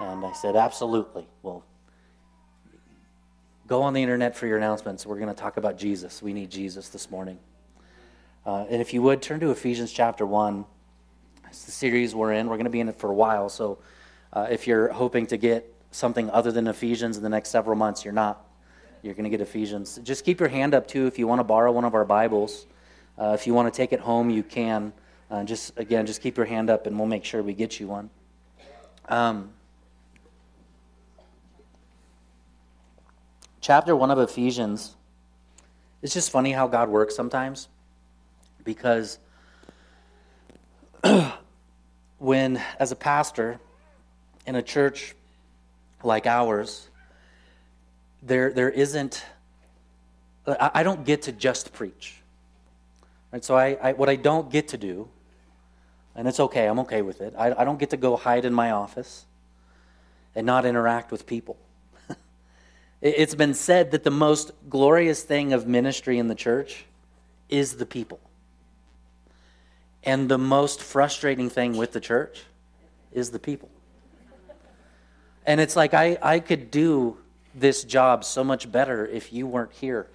And 0.00 0.24
I 0.24 0.32
said, 0.32 0.56
"Absolutely. 0.56 1.28
Well, 1.42 1.62
Go 3.70 3.82
on 3.84 3.92
the 3.92 4.02
internet 4.02 4.34
for 4.34 4.48
your 4.48 4.56
announcements. 4.56 5.06
We're 5.06 5.20
going 5.20 5.28
to 5.28 5.40
talk 5.40 5.56
about 5.56 5.78
Jesus. 5.78 6.20
We 6.20 6.32
need 6.32 6.50
Jesus 6.50 6.88
this 6.88 7.08
morning. 7.08 7.38
Uh, 8.44 8.66
and 8.68 8.82
if 8.82 8.92
you 8.92 9.00
would, 9.02 9.22
turn 9.22 9.38
to 9.38 9.52
Ephesians 9.52 9.92
chapter 9.92 10.26
1. 10.26 10.64
It's 11.46 11.66
the 11.66 11.70
series 11.70 12.12
we're 12.12 12.32
in. 12.32 12.48
We're 12.48 12.56
going 12.56 12.64
to 12.64 12.70
be 12.70 12.80
in 12.80 12.88
it 12.88 12.96
for 12.96 13.12
a 13.12 13.14
while. 13.14 13.48
So 13.48 13.78
uh, 14.32 14.48
if 14.50 14.66
you're 14.66 14.88
hoping 14.88 15.24
to 15.28 15.36
get 15.36 15.72
something 15.92 16.28
other 16.30 16.50
than 16.50 16.66
Ephesians 16.66 17.16
in 17.16 17.22
the 17.22 17.28
next 17.28 17.50
several 17.50 17.76
months, 17.76 18.04
you're 18.04 18.12
not. 18.12 18.44
You're 19.02 19.14
going 19.14 19.22
to 19.22 19.30
get 19.30 19.40
Ephesians. 19.40 20.00
Just 20.02 20.24
keep 20.24 20.40
your 20.40 20.48
hand 20.48 20.74
up, 20.74 20.88
too, 20.88 21.06
if 21.06 21.16
you 21.16 21.28
want 21.28 21.38
to 21.38 21.44
borrow 21.44 21.70
one 21.70 21.84
of 21.84 21.94
our 21.94 22.04
Bibles. 22.04 22.66
Uh, 23.16 23.36
if 23.38 23.46
you 23.46 23.54
want 23.54 23.72
to 23.72 23.76
take 23.76 23.92
it 23.92 24.00
home, 24.00 24.30
you 24.30 24.42
can. 24.42 24.92
Uh, 25.30 25.44
just 25.44 25.78
Again, 25.78 26.06
just 26.06 26.22
keep 26.22 26.36
your 26.36 26.46
hand 26.46 26.70
up, 26.70 26.88
and 26.88 26.98
we'll 26.98 27.06
make 27.06 27.24
sure 27.24 27.40
we 27.40 27.54
get 27.54 27.78
you 27.78 27.86
one. 27.86 28.10
Um, 29.08 29.52
chapter 33.60 33.94
1 33.94 34.10
of 34.10 34.18
Ephesians, 34.18 34.94
it's 36.02 36.14
just 36.14 36.30
funny 36.30 36.52
how 36.52 36.66
God 36.66 36.88
works 36.88 37.14
sometimes 37.14 37.68
because 38.64 39.18
when, 42.18 42.60
as 42.78 42.92
a 42.92 42.96
pastor 42.96 43.58
in 44.46 44.54
a 44.54 44.62
church 44.62 45.14
like 46.02 46.26
ours, 46.26 46.88
there, 48.22 48.52
there 48.52 48.70
isn't, 48.70 49.24
I, 50.46 50.82
don't 50.82 51.04
get 51.04 51.22
to 51.22 51.32
just 51.32 51.72
preach. 51.72 52.16
And 53.32 53.44
So, 53.44 53.56
I, 53.56 53.78
I, 53.80 53.92
what 53.92 54.08
I 54.08 54.16
don't 54.16 54.50
get 54.50 54.68
to 54.68 54.78
do, 54.78 55.08
and 56.16 56.26
it's 56.26 56.40
okay, 56.40 56.66
I'm 56.66 56.80
okay 56.80 57.02
with 57.02 57.20
it, 57.20 57.34
I, 57.38 57.52
I 57.52 57.64
don't 57.64 57.78
get 57.78 57.90
to 57.90 57.96
go 57.96 58.16
hide 58.16 58.44
in 58.44 58.54
my 58.54 58.70
office 58.70 59.26
and 60.34 60.46
not 60.46 60.64
interact 60.64 61.12
with 61.12 61.26
people. 61.26 61.56
It's 63.00 63.34
been 63.34 63.54
said 63.54 63.92
that 63.92 64.04
the 64.04 64.10
most 64.10 64.52
glorious 64.68 65.22
thing 65.22 65.52
of 65.52 65.66
ministry 65.66 66.18
in 66.18 66.28
the 66.28 66.34
church 66.34 66.84
is 67.48 67.76
the 67.76 67.86
people. 67.86 68.20
And 70.04 70.28
the 70.28 70.38
most 70.38 70.82
frustrating 70.82 71.50
thing 71.50 71.76
with 71.76 71.92
the 71.92 72.00
church 72.00 72.44
is 73.12 73.30
the 73.30 73.38
people. 73.38 73.70
And 75.46 75.60
it's 75.60 75.76
like 75.76 75.94
I, 75.94 76.18
I 76.22 76.40
could 76.40 76.70
do 76.70 77.16
this 77.54 77.84
job 77.84 78.24
so 78.24 78.44
much 78.44 78.70
better 78.70 79.06
if 79.06 79.32
you 79.32 79.46
weren't 79.46 79.72
here. 79.72 80.06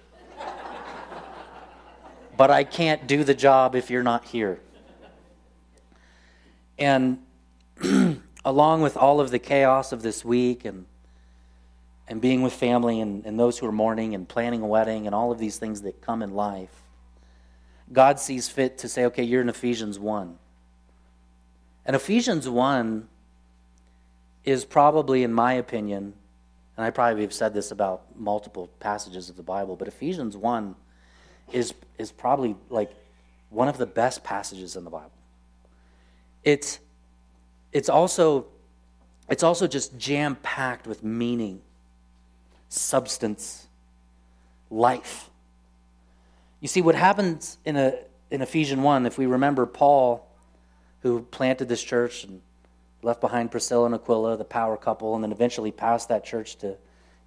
but 2.36 2.50
I 2.50 2.64
can't 2.64 3.06
do 3.06 3.24
the 3.24 3.34
job 3.34 3.74
if 3.74 3.90
you're 3.90 4.02
not 4.02 4.24
here. 4.26 4.60
And 6.78 7.18
along 8.44 8.82
with 8.82 8.96
all 8.96 9.20
of 9.20 9.30
the 9.30 9.38
chaos 9.38 9.92
of 9.92 10.02
this 10.02 10.24
week 10.24 10.64
and 10.64 10.86
and 12.08 12.20
being 12.20 12.42
with 12.42 12.52
family 12.52 13.00
and, 13.00 13.24
and 13.26 13.38
those 13.38 13.58
who 13.58 13.66
are 13.66 13.72
mourning 13.72 14.14
and 14.14 14.28
planning 14.28 14.62
a 14.62 14.66
wedding 14.66 15.06
and 15.06 15.14
all 15.14 15.32
of 15.32 15.38
these 15.38 15.58
things 15.58 15.82
that 15.82 16.00
come 16.00 16.22
in 16.22 16.34
life, 16.34 16.82
God 17.92 18.18
sees 18.18 18.48
fit 18.48 18.78
to 18.78 18.88
say, 18.88 19.04
okay, 19.06 19.22
you're 19.22 19.40
in 19.40 19.48
Ephesians 19.48 19.98
1. 19.98 20.38
And 21.84 21.96
Ephesians 21.96 22.48
1 22.48 23.08
is 24.44 24.64
probably, 24.64 25.22
in 25.22 25.32
my 25.32 25.54
opinion, 25.54 26.14
and 26.76 26.84
I 26.84 26.90
probably 26.90 27.22
have 27.22 27.32
said 27.32 27.54
this 27.54 27.70
about 27.70 28.02
multiple 28.16 28.68
passages 28.80 29.30
of 29.30 29.36
the 29.36 29.42
Bible, 29.42 29.76
but 29.76 29.88
Ephesians 29.88 30.36
1 30.36 30.74
is, 31.52 31.74
is 31.98 32.12
probably 32.12 32.56
like 32.68 32.90
one 33.50 33.68
of 33.68 33.78
the 33.78 33.86
best 33.86 34.24
passages 34.24 34.76
in 34.76 34.84
the 34.84 34.90
Bible. 34.90 35.12
It's, 36.44 36.78
it's, 37.72 37.88
also, 37.88 38.46
it's 39.28 39.42
also 39.42 39.66
just 39.66 39.96
jam 39.96 40.36
packed 40.42 40.86
with 40.86 41.02
meaning, 41.02 41.62
substance, 42.68 43.66
life. 44.70 45.30
You 46.60 46.68
see, 46.68 46.82
what 46.82 46.94
happens 46.94 47.58
in, 47.64 47.76
a, 47.76 47.94
in 48.30 48.42
Ephesians 48.42 48.80
1, 48.80 49.06
if 49.06 49.18
we 49.18 49.26
remember 49.26 49.66
Paul, 49.66 50.26
who 51.02 51.22
planted 51.22 51.68
this 51.68 51.82
church 51.82 52.24
and 52.24 52.40
left 53.02 53.20
behind 53.20 53.50
Priscilla 53.50 53.86
and 53.86 53.94
Aquila, 53.94 54.36
the 54.36 54.44
power 54.44 54.76
couple, 54.76 55.14
and 55.14 55.22
then 55.22 55.32
eventually 55.32 55.70
passed 55.70 56.08
that 56.08 56.24
church 56.24 56.56
to 56.56 56.76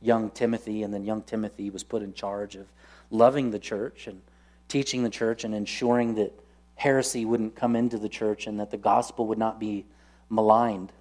young 0.01 0.29
Timothy, 0.31 0.84
and 0.84 0.93
then 0.93 1.05
young 1.05 1.22
Timothy 1.22 1.69
was 1.69 1.84
put 1.84 2.01
in 2.01 2.13
charge 2.13 2.55
of 2.55 2.67
loving 3.12 3.51
the 3.51 3.60
church 3.60 4.08
and 4.08 4.22
teaching 4.67 5.03
the 5.03 5.10
church 5.10 5.43
and 5.43 5.53
ensuring 5.53 6.15
that 6.15 6.31
heresy 6.75 7.25
wouldn't 7.25 7.55
come 7.55 7.75
into 7.75 7.98
the 7.98 8.10
church 8.10 8.48
and 8.48 8.60
that 8.60 8.72
the 8.72 8.77
gospel 8.77 9.27
would 9.27 9.38
not 9.38 9.60
be 9.60 9.86
maligned. 10.29 10.91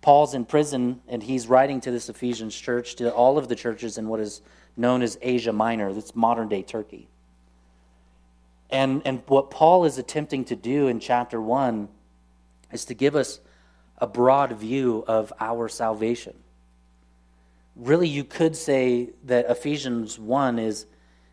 Paul's 0.00 0.34
in 0.34 0.44
prison 0.44 1.00
and 1.08 1.22
he's 1.22 1.46
writing 1.46 1.80
to 1.82 1.90
this 1.90 2.08
Ephesians 2.08 2.54
church, 2.54 2.96
to 2.96 3.12
all 3.12 3.38
of 3.38 3.48
the 3.48 3.56
churches 3.56 3.98
in 3.98 4.08
what 4.08 4.20
is 4.20 4.42
known 4.76 5.02
as 5.02 5.18
Asia 5.20 5.52
Minor, 5.52 5.92
that's 5.92 6.14
modern 6.14 6.48
day 6.48 6.62
Turkey. 6.62 7.08
And, 8.70 9.02
and 9.04 9.22
what 9.26 9.50
Paul 9.50 9.84
is 9.84 9.98
attempting 9.98 10.44
to 10.46 10.56
do 10.56 10.88
in 10.88 11.00
chapter 11.00 11.40
1 11.40 11.88
is 12.72 12.84
to 12.86 12.94
give 12.94 13.16
us 13.16 13.40
a 13.96 14.06
broad 14.06 14.52
view 14.52 15.04
of 15.08 15.32
our 15.40 15.68
salvation. 15.68 16.34
Really, 17.74 18.08
you 18.08 18.24
could 18.24 18.56
say 18.56 19.10
that 19.24 19.50
Ephesians 19.50 20.18
1 20.18 20.58
is, 20.58 20.86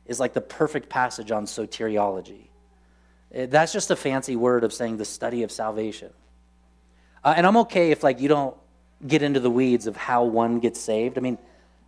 is 0.05 0.19
like 0.19 0.33
the 0.33 0.41
perfect 0.41 0.89
passage 0.89 1.31
on 1.31 1.45
soteriology. 1.45 2.47
Eh, 3.33 3.47
that's 3.47 3.73
just 3.73 3.91
a 3.91 3.95
fancy 3.95 4.35
word 4.35 4.63
of 4.63 4.71
saying 4.73 4.97
the 4.97 5.05
study 5.05 5.43
of 5.43 5.51
salvation. 5.51 6.11
Uh, 7.25 7.33
and 7.35 7.47
I'm 7.47 7.57
okay 7.57 7.89
if 7.89 8.03
like 8.03 8.21
you 8.21 8.27
don't 8.27 8.55
get 9.05 9.23
into 9.23 9.39
the 9.39 9.49
weeds 9.49 9.87
of 9.87 9.97
how 9.97 10.23
one 10.23 10.59
gets 10.59 10.79
saved. 10.79 11.17
I 11.17 11.21
mean, 11.21 11.39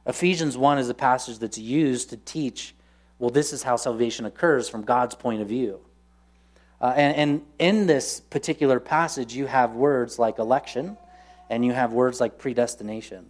Ephesians 0.08 0.58
1 0.58 0.80
is 0.80 0.90
a 0.90 0.96
passage 0.96 1.38
that's 1.38 1.60
used 1.60 2.10
to 2.10 2.18
teach, 2.18 2.74
well, 3.20 3.30
this 3.30 3.54
is 3.54 3.62
how 3.62 3.76
salvation 3.76 4.26
occurs 4.26 4.68
from 4.68 4.82
God's 4.82 5.14
point 5.14 5.42
of 5.44 5.48
view. 5.48 5.80
Uh, 6.82 6.94
and, 6.96 7.16
and 7.16 7.42
in 7.60 7.86
this 7.86 8.20
particular 8.20 8.80
passage, 8.80 9.36
you 9.36 9.46
have 9.46 9.74
words 9.74 10.18
like 10.18 10.40
election 10.40 10.98
and 11.52 11.64
you 11.64 11.72
have 11.72 11.94
words 11.94 12.20
like 12.20 12.40
predestination 12.40 13.26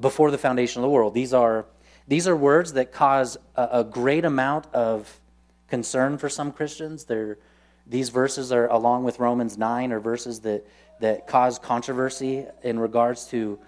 before 0.00 0.32
the 0.32 0.38
foundation 0.38 0.80
of 0.80 0.82
the 0.82 0.90
world. 0.90 1.14
These 1.14 1.32
are, 1.32 1.64
these 2.08 2.26
are 2.26 2.34
words 2.34 2.72
that 2.72 2.92
cause 2.92 3.36
a, 3.54 3.68
a 3.72 3.84
great 3.84 4.24
amount 4.24 4.66
of 4.74 5.20
concern 5.68 6.18
for 6.18 6.28
some 6.28 6.50
Christians. 6.50 7.04
They're, 7.04 7.38
these 7.86 8.08
verses 8.08 8.50
are, 8.50 8.66
along 8.66 9.04
with 9.04 9.20
Romans 9.20 9.56
9, 9.56 9.92
are 9.92 10.00
verses 10.00 10.40
that, 10.40 10.66
that 11.00 11.26
cause 11.26 11.58
controversy 11.58 12.46
in 12.62 12.78
regards 12.78 13.26
to 13.26 13.58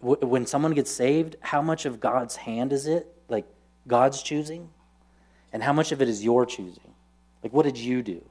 w- 0.00 0.26
when 0.26 0.46
someone 0.46 0.72
gets 0.72 0.90
saved, 0.90 1.36
how 1.40 1.62
much 1.62 1.86
of 1.86 2.00
God's 2.00 2.36
hand 2.36 2.72
is 2.72 2.86
it? 2.86 3.06
Like 3.28 3.46
God's 3.86 4.22
choosing? 4.22 4.68
And 5.52 5.62
how 5.62 5.72
much 5.72 5.92
of 5.92 6.02
it 6.02 6.08
is 6.08 6.22
your 6.22 6.46
choosing? 6.46 6.94
Like, 7.42 7.52
what 7.52 7.64
did 7.64 7.78
you 7.78 8.02
do? 8.02 8.22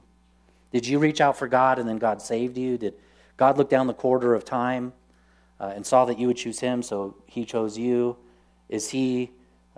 Did 0.72 0.86
you 0.86 0.98
reach 0.98 1.20
out 1.20 1.36
for 1.36 1.48
God 1.48 1.78
and 1.78 1.88
then 1.88 1.98
God 1.98 2.22
saved 2.22 2.56
you? 2.56 2.78
Did 2.78 2.94
God 3.36 3.58
look 3.58 3.68
down 3.68 3.86
the 3.86 3.94
corridor 3.94 4.34
of 4.34 4.44
time 4.44 4.92
uh, 5.60 5.72
and 5.74 5.84
saw 5.84 6.04
that 6.06 6.18
you 6.18 6.26
would 6.26 6.36
choose 6.36 6.60
Him, 6.60 6.82
so 6.82 7.16
He 7.26 7.44
chose 7.44 7.76
you? 7.76 8.16
Is 8.68 8.90
He 8.90 9.30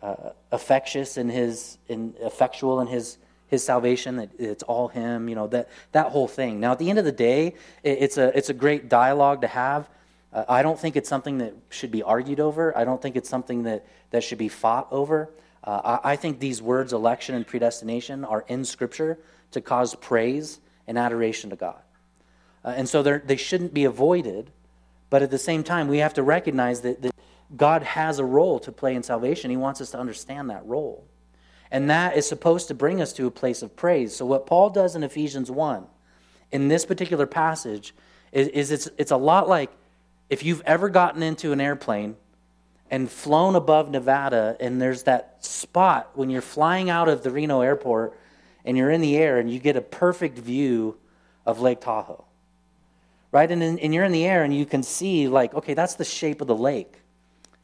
uh, 0.02 0.30
affectious 0.52 1.16
in 1.16 1.28
His, 1.28 1.78
in, 1.88 2.14
effectual 2.20 2.80
in 2.80 2.86
His 2.86 3.18
his 3.48 3.64
salvation 3.64 4.16
that 4.16 4.30
it's 4.38 4.62
all 4.64 4.88
him 4.88 5.28
you 5.28 5.34
know 5.34 5.46
that 5.46 5.68
that 5.92 6.06
whole 6.06 6.28
thing 6.28 6.60
now 6.60 6.72
at 6.72 6.78
the 6.78 6.90
end 6.90 6.98
of 6.98 7.04
the 7.04 7.12
day 7.12 7.54
it's 7.82 8.16
a 8.16 8.36
it's 8.36 8.50
a 8.50 8.54
great 8.54 8.88
dialogue 8.88 9.40
to 9.40 9.46
have 9.46 9.88
uh, 10.32 10.44
i 10.48 10.62
don't 10.62 10.78
think 10.78 10.96
it's 10.96 11.08
something 11.08 11.38
that 11.38 11.54
should 11.68 11.90
be 11.90 12.02
argued 12.02 12.40
over 12.40 12.76
i 12.76 12.84
don't 12.84 13.00
think 13.00 13.16
it's 13.16 13.28
something 13.28 13.62
that 13.62 13.84
that 14.10 14.22
should 14.24 14.38
be 14.38 14.48
fought 14.48 14.88
over 14.90 15.30
uh, 15.64 15.98
I, 16.04 16.12
I, 16.12 16.16
think 16.16 16.40
these 16.40 16.60
words 16.60 16.92
election 16.92 17.34
and 17.34 17.46
predestination 17.46 18.22
are 18.24 18.44
in 18.48 18.66
scripture 18.66 19.18
to 19.52 19.62
cause 19.62 19.94
praise 19.94 20.60
and 20.86 20.98
adoration 20.98 21.50
to 21.50 21.56
God. 21.56 21.80
Uh, 22.64 22.74
and 22.76 22.88
so 22.88 23.02
they 23.02 23.36
shouldn't 23.36 23.72
be 23.72 23.84
avoided, 23.84 24.50
but 25.10 25.22
at 25.22 25.30
the 25.30 25.38
same 25.38 25.64
time, 25.64 25.88
we 25.88 25.98
have 25.98 26.14
to 26.14 26.22
recognize 26.22 26.82
that, 26.82 27.00
that 27.02 27.12
God 27.56 27.82
has 27.82 28.18
a 28.18 28.24
role 28.24 28.58
to 28.60 28.72
play 28.72 28.94
in 28.94 29.02
salvation. 29.02 29.50
He 29.50 29.56
wants 29.56 29.80
us 29.80 29.90
to 29.92 29.98
understand 29.98 30.50
that 30.50 30.64
role. 30.66 31.06
And 31.74 31.90
that 31.90 32.16
is 32.16 32.24
supposed 32.24 32.68
to 32.68 32.74
bring 32.74 33.02
us 33.02 33.12
to 33.14 33.26
a 33.26 33.32
place 33.32 33.60
of 33.60 33.74
praise. 33.74 34.14
So, 34.14 34.24
what 34.24 34.46
Paul 34.46 34.70
does 34.70 34.94
in 34.94 35.02
Ephesians 35.02 35.50
1, 35.50 35.84
in 36.52 36.68
this 36.68 36.86
particular 36.86 37.26
passage, 37.26 37.92
is, 38.30 38.46
is 38.46 38.70
it's, 38.70 38.88
it's 38.96 39.10
a 39.10 39.16
lot 39.16 39.48
like 39.48 39.72
if 40.30 40.44
you've 40.44 40.62
ever 40.66 40.88
gotten 40.88 41.20
into 41.20 41.50
an 41.50 41.60
airplane 41.60 42.14
and 42.92 43.10
flown 43.10 43.56
above 43.56 43.90
Nevada, 43.90 44.56
and 44.60 44.80
there's 44.80 45.02
that 45.02 45.44
spot 45.44 46.10
when 46.14 46.30
you're 46.30 46.40
flying 46.40 46.90
out 46.90 47.08
of 47.08 47.24
the 47.24 47.32
Reno 47.32 47.60
airport 47.60 48.16
and 48.64 48.76
you're 48.76 48.90
in 48.90 49.00
the 49.00 49.16
air 49.16 49.40
and 49.40 49.50
you 49.50 49.58
get 49.58 49.74
a 49.74 49.80
perfect 49.80 50.38
view 50.38 50.96
of 51.44 51.60
Lake 51.60 51.80
Tahoe. 51.80 52.24
Right? 53.32 53.50
And, 53.50 53.64
in, 53.64 53.80
and 53.80 53.92
you're 53.92 54.04
in 54.04 54.12
the 54.12 54.26
air 54.26 54.44
and 54.44 54.56
you 54.56 54.64
can 54.64 54.84
see, 54.84 55.26
like, 55.26 55.52
okay, 55.54 55.74
that's 55.74 55.96
the 55.96 56.04
shape 56.04 56.40
of 56.40 56.46
the 56.46 56.54
lake. 56.54 57.00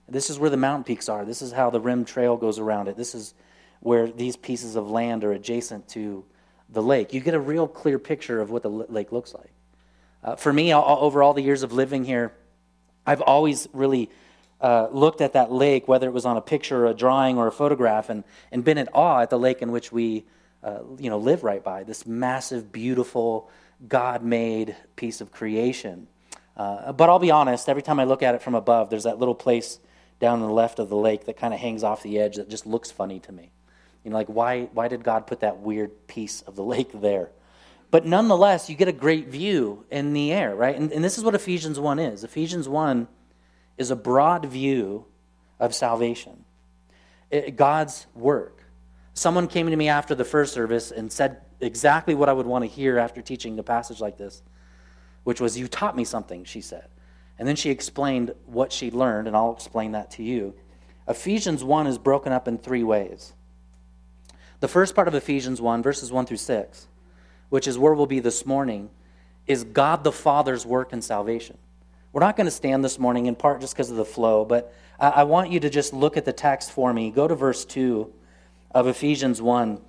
This 0.09 0.31
is 0.31 0.37
where 0.37 0.51
the 0.51 0.57
mountain 0.57 0.83
peaks 0.83 1.09
are. 1.09 1.25
This 1.25 1.43
is 1.43 1.53
how 1.53 1.71
the 1.71 1.79
rim 1.79 2.05
trail 2.05 2.37
goes 2.37 2.59
around 2.59 2.89
it. 2.89 2.97
This 2.97 3.15
is 3.15 3.35
where 3.81 4.11
these 4.11 4.37
pieces 4.37 4.77
of 4.77 4.91
land 4.91 5.25
are 5.25 5.33
adjacent 5.33 5.89
to 5.89 6.25
the 6.69 6.83
lake. 6.83 7.13
You 7.13 7.21
get 7.21 7.35
a 7.35 7.41
real 7.41 7.67
clear 7.67 7.99
picture 7.99 8.41
of 8.41 8.51
what 8.51 8.63
the 8.63 8.69
lake 8.69 9.13
looks 9.13 9.35
like. 9.35 9.51
Uh, 10.23 10.37
for 10.37 10.53
me, 10.53 10.73
all, 10.73 11.05
over 11.05 11.23
all 11.23 11.35
the 11.35 11.43
years 11.43 11.63
of 11.63 11.73
living 11.73 12.05
here, 12.05 12.33
I've 13.07 13.23
always 13.23 13.69
really 13.73 14.11
uh, 14.61 14.89
looked 14.91 15.21
at 15.23 15.33
that 15.33 15.51
lake, 15.51 15.89
whether 15.89 16.07
it 16.07 16.13
was 16.13 16.27
on 16.27 16.37
a 16.37 16.43
picture 16.43 16.85
or 16.85 16.87
a 16.87 16.95
drawing 16.95 17.39
or 17.39 17.47
a 17.47 17.53
photograph, 17.53 18.11
and, 18.11 18.25
and 18.53 18.63
been 18.63 18.79
in 18.79 18.89
awe 18.93 19.23
at 19.23 19.31
the 19.31 19.39
lake 19.39 19.63
in 19.63 19.73
which 19.73 19.91
we 19.91 20.25
uh, 20.63 20.81
you 20.99 21.09
know, 21.09 21.19
live 21.19 21.43
right 21.43 21.65
by 21.65 21.83
this 21.85 22.07
massive, 22.07 22.71
beautiful, 22.71 23.51
God 23.89 24.23
made 24.23 24.77
piece 24.97 25.23
of 25.23 25.33
creation. 25.33 26.07
Uh, 26.57 26.93
but 26.93 27.09
I'll 27.09 27.19
be 27.19 27.31
honest, 27.31 27.69
every 27.69 27.83
time 27.83 27.99
I 27.99 28.05
look 28.05 28.23
at 28.23 28.35
it 28.35 28.43
from 28.43 28.55
above, 28.55 28.91
there's 28.91 29.05
that 29.05 29.19
little 29.19 29.35
place 29.35 29.81
down 30.19 30.43
on 30.43 30.49
the 30.49 30.53
left 30.55 30.79
of 30.79 30.91
the 30.91 30.97
lake 30.97 31.25
that 31.25 31.39
kind 31.39 31.55
of 31.55 31.61
hangs 31.61 31.83
off 31.83 32.03
the 32.03 32.19
edge 32.19 32.37
that 32.37 32.51
just 32.51 32.67
looks 32.67 32.91
funny 32.91 33.19
to 33.21 33.33
me. 33.33 33.51
You 34.05 34.11
know, 34.11 34.17
like, 34.17 34.29
why, 34.29 34.65
why 34.73 34.89
did 34.89 35.05
God 35.05 35.27
put 35.27 35.41
that 35.41 35.59
weird 35.59 36.07
piece 36.07 36.43
of 36.43 36.57
the 36.57 36.65
lake 36.75 36.91
there? 36.93 37.31
But 37.91 38.07
nonetheless, 38.07 38.71
you 38.71 38.77
get 38.77 38.89
a 38.89 38.93
great 38.93 39.29
view 39.29 39.85
in 39.91 40.13
the 40.13 40.33
air, 40.33 40.55
right? 40.55 40.77
And, 40.77 40.93
and 40.93 41.03
this 41.03 41.19
is 41.19 41.25
what 41.25 41.35
Ephesians 41.35 41.81
1 41.81 41.99
is. 41.99 42.23
Ephesians 42.23 42.69
1 42.69 43.09
is 43.77 43.91
a 43.91 43.97
broad 43.97 44.47
view 44.47 45.07
of 45.59 45.75
salvation, 45.75 46.45
it, 47.31 47.57
God's 47.57 48.07
work. 48.15 48.65
Someone 49.13 49.47
came 49.47 49.69
to 49.69 49.77
me 49.77 49.89
after 49.89 50.15
the 50.15 50.25
first 50.25 50.55
service 50.55 50.91
and 50.91 51.13
said 51.13 51.43
exactly 51.61 52.15
what 52.15 52.29
I 52.29 52.33
would 52.33 52.47
want 52.47 52.65
to 52.65 52.71
hear 52.71 52.99
after 52.99 53.21
teaching 53.21 53.59
a 53.59 53.63
passage 53.63 54.01
like 54.01 54.17
this. 54.17 54.43
which 55.25 55.41
was, 55.41 55.59
You 55.59 55.69
taught 55.69 55.97
me 55.97 56.05
something, 56.05 56.45
she 56.45 56.61
said. 56.61 56.89
And 57.39 57.47
then 57.47 57.57
she 57.57 57.71
explained 57.71 58.35
what 58.47 58.73
she 58.73 58.91
learned, 58.91 59.27
and 59.27 59.37
I'll 59.37 59.53
explain 59.53 59.93
that 59.93 60.11
to 60.13 60.23
you. 60.23 60.55
Ephesians 61.09 61.65
1 61.65 61.87
is 61.87 61.99
broken 61.99 62.33
up 62.33 62.49
in 62.49 62.59
three 62.59 62.85
ways. 62.85 63.33
The 64.61 64.69
first 64.69 64.95
part 64.95 65.09
of 65.09 65.15
Ephesians 65.15 65.61
1, 65.61 65.83
verses 65.83 66.13
1 66.13 66.27
through 66.27 66.37
6, 66.37 66.87
which 67.49 67.67
is 67.67 67.79
where 67.79 67.95
we'll 67.95 68.07
be 68.07 68.21
this 68.21 68.45
morning, 68.45 68.91
is 69.47 69.65
God 69.65 70.05
the 70.05 70.13
Father's 70.13 70.67
work 70.67 70.93
in 70.93 71.01
salvation. 71.01 71.57
We're 72.13 72.21
not 72.21 72.37
going 72.37 72.47
to 72.47 72.51
stand 72.51 72.85
this 72.85 72.99
morning 72.99 73.27
in 73.27 73.37
part 73.37 73.63
just 73.63 73.75
because 73.75 73.91
of 73.91 73.97
the 73.97 74.05
flow, 74.05 74.45
but 74.45 74.75
I 74.99 75.25
want 75.25 75.51
you 75.51 75.61
to 75.61 75.71
just 75.71 75.95
look 75.95 76.19
at 76.19 76.27
the 76.27 76.33
text 76.33 76.73
for 76.73 76.93
me. 76.93 77.11
Go 77.11 77.27
to 77.27 77.35
verse 77.35 77.65
2 77.65 78.13
of 78.73 78.87
Ephesians 78.87 79.41
1 79.41 79.81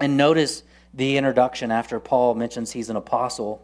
and 0.00 0.16
notice 0.16 0.62
the 0.94 1.18
introduction 1.18 1.70
after 1.70 2.00
Paul 2.00 2.34
mentions 2.34 2.72
he's 2.72 2.88
an 2.88 2.96
apostle. 2.96 3.62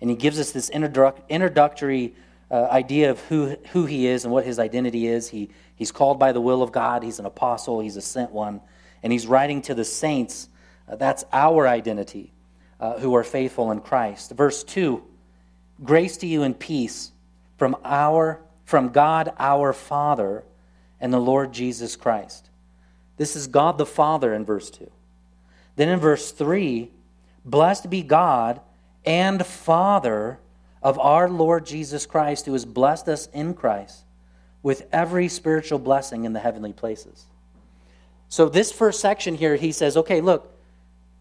And 0.00 0.10
he 0.10 0.16
gives 0.16 0.40
us 0.40 0.50
this 0.50 0.70
introductory 0.70 2.14
uh, 2.50 2.54
idea 2.64 3.12
of 3.12 3.20
who, 3.20 3.56
who 3.70 3.86
he 3.86 4.06
is 4.06 4.24
and 4.24 4.32
what 4.32 4.44
his 4.44 4.58
identity 4.58 5.06
is. 5.06 5.28
He, 5.28 5.50
he's 5.76 5.92
called 5.92 6.18
by 6.18 6.32
the 6.32 6.40
will 6.40 6.62
of 6.62 6.72
God, 6.72 7.04
he's 7.04 7.20
an 7.20 7.26
apostle, 7.26 7.80
he's 7.80 7.96
a 7.96 8.02
sent 8.02 8.32
one. 8.32 8.60
And 9.04 9.12
he's 9.12 9.26
writing 9.28 9.62
to 9.62 9.74
the 9.74 9.84
saints. 9.84 10.48
Uh, 10.88 10.96
that's 10.96 11.24
our 11.32 11.68
identity, 11.68 12.32
uh, 12.80 12.98
who 12.98 13.14
are 13.14 13.22
faithful 13.22 13.70
in 13.70 13.80
Christ. 13.80 14.32
Verse 14.32 14.64
2 14.64 15.00
Grace 15.84 16.16
to 16.18 16.26
you 16.26 16.42
and 16.42 16.58
peace 16.58 17.12
from, 17.58 17.76
our, 17.84 18.40
from 18.64 18.88
God 18.88 19.32
our 19.38 19.72
Father 19.72 20.42
and 21.00 21.12
the 21.12 21.20
Lord 21.20 21.52
Jesus 21.52 21.96
Christ. 21.96 22.48
This 23.16 23.36
is 23.36 23.46
God 23.46 23.78
the 23.78 23.86
Father 23.86 24.32
in 24.32 24.44
verse 24.44 24.70
2. 24.70 24.90
Then 25.76 25.88
in 25.88 26.00
verse 26.00 26.30
3, 26.32 26.90
blessed 27.44 27.90
be 27.90 28.02
God 28.02 28.60
and 29.04 29.44
Father 29.44 30.38
of 30.82 30.98
our 30.98 31.28
Lord 31.28 31.66
Jesus 31.66 32.06
Christ, 32.06 32.46
who 32.46 32.52
has 32.52 32.64
blessed 32.64 33.08
us 33.08 33.28
in 33.32 33.54
Christ 33.54 34.04
with 34.62 34.86
every 34.92 35.28
spiritual 35.28 35.78
blessing 35.78 36.24
in 36.24 36.32
the 36.32 36.40
heavenly 36.40 36.72
places. 36.72 37.26
So, 38.34 38.48
this 38.48 38.72
first 38.72 38.98
section 38.98 39.36
here, 39.36 39.54
he 39.54 39.70
says, 39.70 39.96
okay, 39.96 40.20
look, 40.20 40.58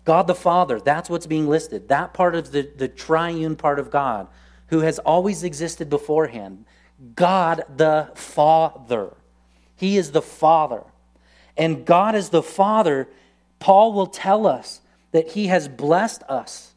God 0.04 0.26
the 0.26 0.34
Father, 0.34 0.80
that's 0.80 1.12
what's 1.12 1.28
being 1.28 1.48
listed. 1.48 1.88
That 1.90 2.12
part 2.12 2.34
of 2.34 2.52
the, 2.52 2.68
the 2.76 2.88
triune 2.88 3.56
part 3.56 3.78
of 3.78 3.92
God, 3.92 4.28
who 4.70 4.80
has 4.80 4.98
always 4.98 5.44
existed 5.44 5.92
beforehand. 5.92 6.66
God 7.16 7.66
the 7.78 8.10
Father. 8.16 9.16
He 9.76 9.96
is 9.96 10.12
the 10.12 10.24
Father. 10.24 10.86
And 11.56 11.86
God 11.86 12.16
is 12.16 12.30
the 12.30 12.42
Father 12.42 13.08
Paul 13.60 13.94
will 13.94 14.08
tell 14.08 14.48
us 14.48 14.82
that 15.12 15.34
he 15.34 15.46
has 15.46 15.68
blessed 15.68 16.24
us 16.24 16.74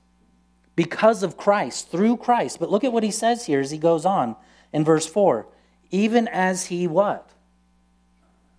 because 0.74 1.22
of 1.22 1.38
Christ, 1.38 1.90
through 1.90 2.18
Christ. 2.18 2.60
But 2.60 2.70
look 2.70 2.84
at 2.84 2.92
what 2.92 3.04
he 3.04 3.10
says 3.10 3.46
here 3.46 3.60
as 3.60 3.70
he 3.70 3.78
goes 3.78 4.04
on 4.04 4.36
in 4.70 4.84
verse 4.84 5.06
4. 5.06 5.46
Even 5.90 6.28
as 6.28 6.66
he 6.66 6.86
what? 6.86 7.30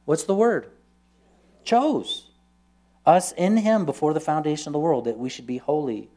What's 0.06 0.24
the 0.24 0.34
word? 0.34 0.72
Chose 1.68 2.28
us 3.06 3.34
in 3.34 3.58
him 3.58 3.84
before 3.84 4.14
the 4.14 4.22
foundation 4.22 4.70
of 4.70 4.74
the 4.74 4.80
world 4.80 5.04
that 5.04 5.18
we 5.18 5.28
should 5.28 5.46
be 5.46 5.58
holy 5.58 6.08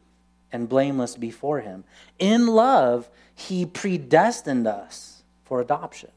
and 0.53 0.69
blameless 0.69 1.17
before 1.17 1.59
him. 1.59 1.83
In 2.21 2.47
love, 2.47 3.11
he 3.35 3.67
predestined 3.67 4.69
us 4.69 5.25
for 5.43 5.61
adoption. 5.61 6.11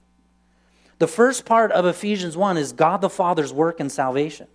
The 0.99 1.07
first 1.07 1.45
part 1.45 1.71
of 1.71 1.87
Ephesians 1.87 2.37
1 2.37 2.57
is 2.57 2.73
God 2.73 3.01
the 3.01 3.09
Father's 3.09 3.51
work 3.51 3.79
in 3.79 3.89
salvation. 3.89 4.45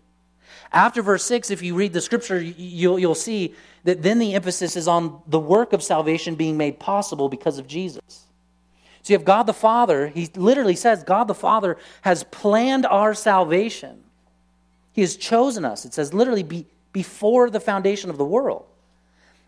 After 0.70 1.02
verse 1.02 1.24
6, 1.24 1.50
if 1.50 1.60
you 1.60 1.74
read 1.74 1.92
the 1.92 2.00
scripture, 2.00 2.40
you'll, 2.40 3.00
you'll 3.00 3.16
see 3.16 3.56
that 3.82 4.04
then 4.04 4.20
the 4.20 4.34
emphasis 4.34 4.76
is 4.76 4.86
on 4.86 5.22
the 5.26 5.40
work 5.40 5.72
of 5.72 5.82
salvation 5.82 6.36
being 6.36 6.56
made 6.56 6.78
possible 6.78 7.28
because 7.28 7.58
of 7.58 7.66
Jesus. 7.66 8.28
So 9.02 9.12
you 9.12 9.18
have 9.18 9.24
God 9.24 9.42
the 9.42 9.52
Father, 9.52 10.06
he 10.06 10.30
literally 10.36 10.76
says, 10.76 11.02
God 11.02 11.24
the 11.24 11.34
Father 11.34 11.78
has 12.02 12.22
planned 12.22 12.86
our 12.86 13.12
salvation. 13.12 14.04
He 14.98 15.02
has 15.02 15.16
chosen 15.16 15.64
us. 15.64 15.84
It 15.84 15.94
says 15.94 16.12
literally 16.12 16.42
be, 16.42 16.66
before 16.92 17.50
the 17.50 17.60
foundation 17.60 18.10
of 18.10 18.18
the 18.18 18.24
world. 18.24 18.64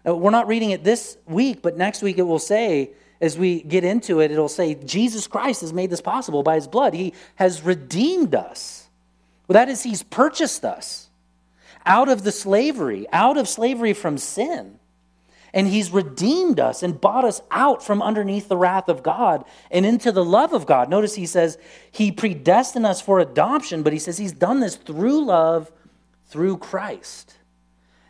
Now, 0.05 0.15
we're 0.15 0.31
not 0.31 0.47
reading 0.47 0.71
it 0.71 0.85
this 0.85 1.19
week, 1.27 1.61
but 1.61 1.77
next 1.77 2.03
week 2.03 2.19
it 2.19 2.23
will 2.23 2.39
say, 2.39 2.91
as 3.21 3.37
we 3.37 3.63
get 3.63 3.83
into 3.83 4.21
it, 4.21 4.31
it'll 4.31 4.49
say, 4.49 4.77
Jesus 4.77 5.27
Christ 5.27 5.63
has 5.63 5.73
made 5.73 5.91
this 5.91 6.01
possible 6.01 6.45
by 6.45 6.55
his 6.55 6.69
blood. 6.69 6.95
He 6.95 7.15
has 7.35 7.63
redeemed 7.63 8.33
us. 8.33 8.89
Well, 9.49 9.55
that 9.55 9.69
is, 9.69 9.83
he's 9.83 10.05
purchased 10.05 10.65
us 10.65 11.09
out 11.85 12.09
of 12.09 12.23
the 12.23 12.31
slavery, 12.31 13.09
out 13.13 13.37
of 13.37 13.49
slavery 13.49 13.93
from 13.93 14.19
sin. 14.19 14.79
And 15.53 15.67
he's 15.67 15.91
redeemed 15.91 16.61
us 16.61 16.83
and 16.83 17.01
bought 17.01 17.25
us 17.25 17.43
out 17.51 17.83
from 17.85 18.03
underneath 18.03 18.49
the 18.49 18.57
wrath 18.57 18.89
of 18.89 19.03
God 19.03 19.45
and 19.71 19.85
into 19.85 20.13
the 20.13 20.25
love 20.25 20.53
of 20.53 20.67
God. 20.67 20.89
Notice 20.89 21.17
he 21.17 21.27
says 21.27 21.59
he 21.91 22.13
predestined 22.13 22.87
us 22.87 23.01
for 23.01 23.19
adoption, 23.19 23.83
but 23.83 23.93
he 23.93 23.99
says 23.99 24.19
he's 24.19 24.33
done 24.33 24.61
this 24.61 24.77
through 24.77 25.25
love, 25.25 25.73
through 26.27 26.59
Christ. 26.59 27.37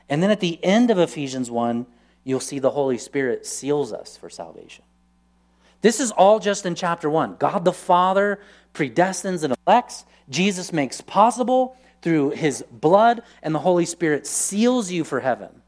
And 0.09 0.22
then 0.22 0.31
at 0.31 0.40
the 0.40 0.62
end 0.64 0.90
of 0.90 0.98
Ephesians 0.98 1.50
1, 1.50 1.87
you'll 2.24 2.40
see 2.40 2.59
the 2.59 2.70
Holy 2.70 2.98
Spirit 2.98 3.46
seals 3.46 3.92
us 3.92 4.16
for 4.16 4.29
salvation. 4.29 4.85
This 5.81 6.00
is 6.00 6.11
all 6.11 6.40
just 6.40 6.66
in 6.66 6.74
chapter 6.74 7.09
1. 7.09 7.37
God 7.38 7.64
the 7.64 7.72
Father 7.72 8.40
predestines 8.74 9.44
and 9.44 9.55
elects, 9.66 10.05
Jesus 10.29 10.72
makes 10.72 11.00
possible, 11.00 11.76
through 12.03 12.31
his 12.31 12.64
blood, 12.70 13.22
and 13.42 13.55
the 13.55 13.59
Holy 13.59 13.85
Spirit 13.85 14.26
seals 14.26 14.90
you 14.90 15.05
for 15.05 15.20
heaven. 15.20 15.60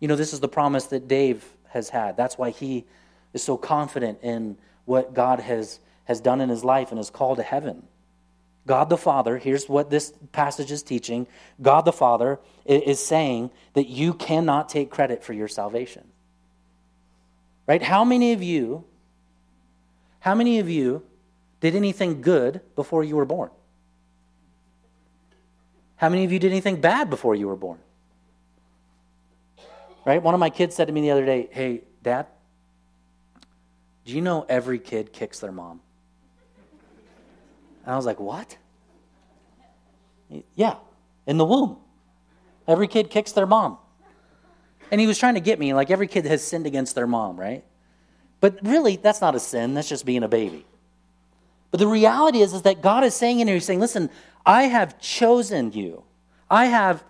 You 0.00 0.08
know, 0.08 0.16
this 0.16 0.32
is 0.32 0.40
the 0.40 0.48
promise 0.48 0.86
that 0.86 1.06
Dave 1.06 1.44
has 1.68 1.90
had. 1.90 2.16
That's 2.16 2.36
why 2.36 2.50
he 2.50 2.84
is 3.32 3.42
so 3.42 3.56
confident 3.56 4.18
in 4.22 4.56
what 4.86 5.14
God 5.14 5.40
has, 5.40 5.78
has 6.04 6.20
done 6.20 6.40
in 6.40 6.48
his 6.48 6.64
life 6.64 6.90
and 6.90 6.98
his 6.98 7.10
call 7.10 7.36
to 7.36 7.42
heaven. 7.42 7.84
God 8.66 8.88
the 8.88 8.96
Father, 8.96 9.38
here's 9.38 9.68
what 9.68 9.90
this 9.90 10.12
passage 10.32 10.70
is 10.70 10.82
teaching 10.82 11.26
God 11.60 11.82
the 11.82 11.92
Father 11.92 12.38
is 12.64 13.04
saying 13.04 13.50
that 13.74 13.88
you 13.88 14.14
cannot 14.14 14.68
take 14.68 14.90
credit 14.90 15.22
for 15.22 15.32
your 15.32 15.48
salvation. 15.48 16.06
Right? 17.66 17.82
How 17.82 18.04
many 18.04 18.32
of 18.32 18.42
you, 18.42 18.84
how 20.20 20.34
many 20.34 20.58
of 20.58 20.68
you 20.68 21.02
did 21.60 21.74
anything 21.74 22.20
good 22.20 22.60
before 22.74 23.04
you 23.04 23.16
were 23.16 23.24
born? 23.24 23.50
How 25.96 26.08
many 26.08 26.24
of 26.24 26.32
you 26.32 26.38
did 26.38 26.50
anything 26.50 26.80
bad 26.80 27.10
before 27.10 27.34
you 27.34 27.46
were 27.46 27.56
born? 27.56 27.78
Right? 30.10 30.20
One 30.20 30.34
of 30.34 30.40
my 30.40 30.50
kids 30.50 30.74
said 30.74 30.88
to 30.88 30.92
me 30.92 31.02
the 31.02 31.12
other 31.12 31.24
day, 31.24 31.48
Hey, 31.52 31.82
Dad, 32.02 32.26
do 34.04 34.12
you 34.12 34.20
know 34.20 34.44
every 34.48 34.80
kid 34.80 35.12
kicks 35.12 35.38
their 35.38 35.52
mom? 35.52 35.80
And 37.84 37.92
I 37.92 37.96
was 37.96 38.06
like, 38.06 38.18
What? 38.18 38.58
Yeah, 40.56 40.78
in 41.28 41.36
the 41.36 41.44
womb. 41.44 41.76
Every 42.66 42.88
kid 42.88 43.08
kicks 43.08 43.30
their 43.30 43.46
mom. 43.46 43.78
And 44.90 45.00
he 45.00 45.06
was 45.06 45.16
trying 45.16 45.34
to 45.34 45.40
get 45.40 45.60
me, 45.60 45.74
like 45.74 45.92
every 45.92 46.08
kid 46.08 46.24
has 46.24 46.42
sinned 46.42 46.66
against 46.66 46.96
their 46.96 47.06
mom, 47.06 47.38
right? 47.38 47.62
But 48.40 48.58
really, 48.64 48.96
that's 48.96 49.20
not 49.20 49.36
a 49.36 49.40
sin, 49.40 49.74
that's 49.74 49.88
just 49.88 50.04
being 50.04 50.24
a 50.24 50.28
baby. 50.28 50.66
But 51.70 51.78
the 51.78 51.86
reality 51.86 52.40
is, 52.40 52.52
is 52.52 52.62
that 52.62 52.82
God 52.82 53.04
is 53.04 53.14
saying 53.14 53.38
in 53.38 53.46
here, 53.46 53.54
He's 53.54 53.64
saying, 53.64 53.78
listen, 53.78 54.10
I 54.44 54.64
have 54.64 54.98
chosen 54.98 55.70
you. 55.70 56.02
I 56.50 56.64
have 56.64 57.04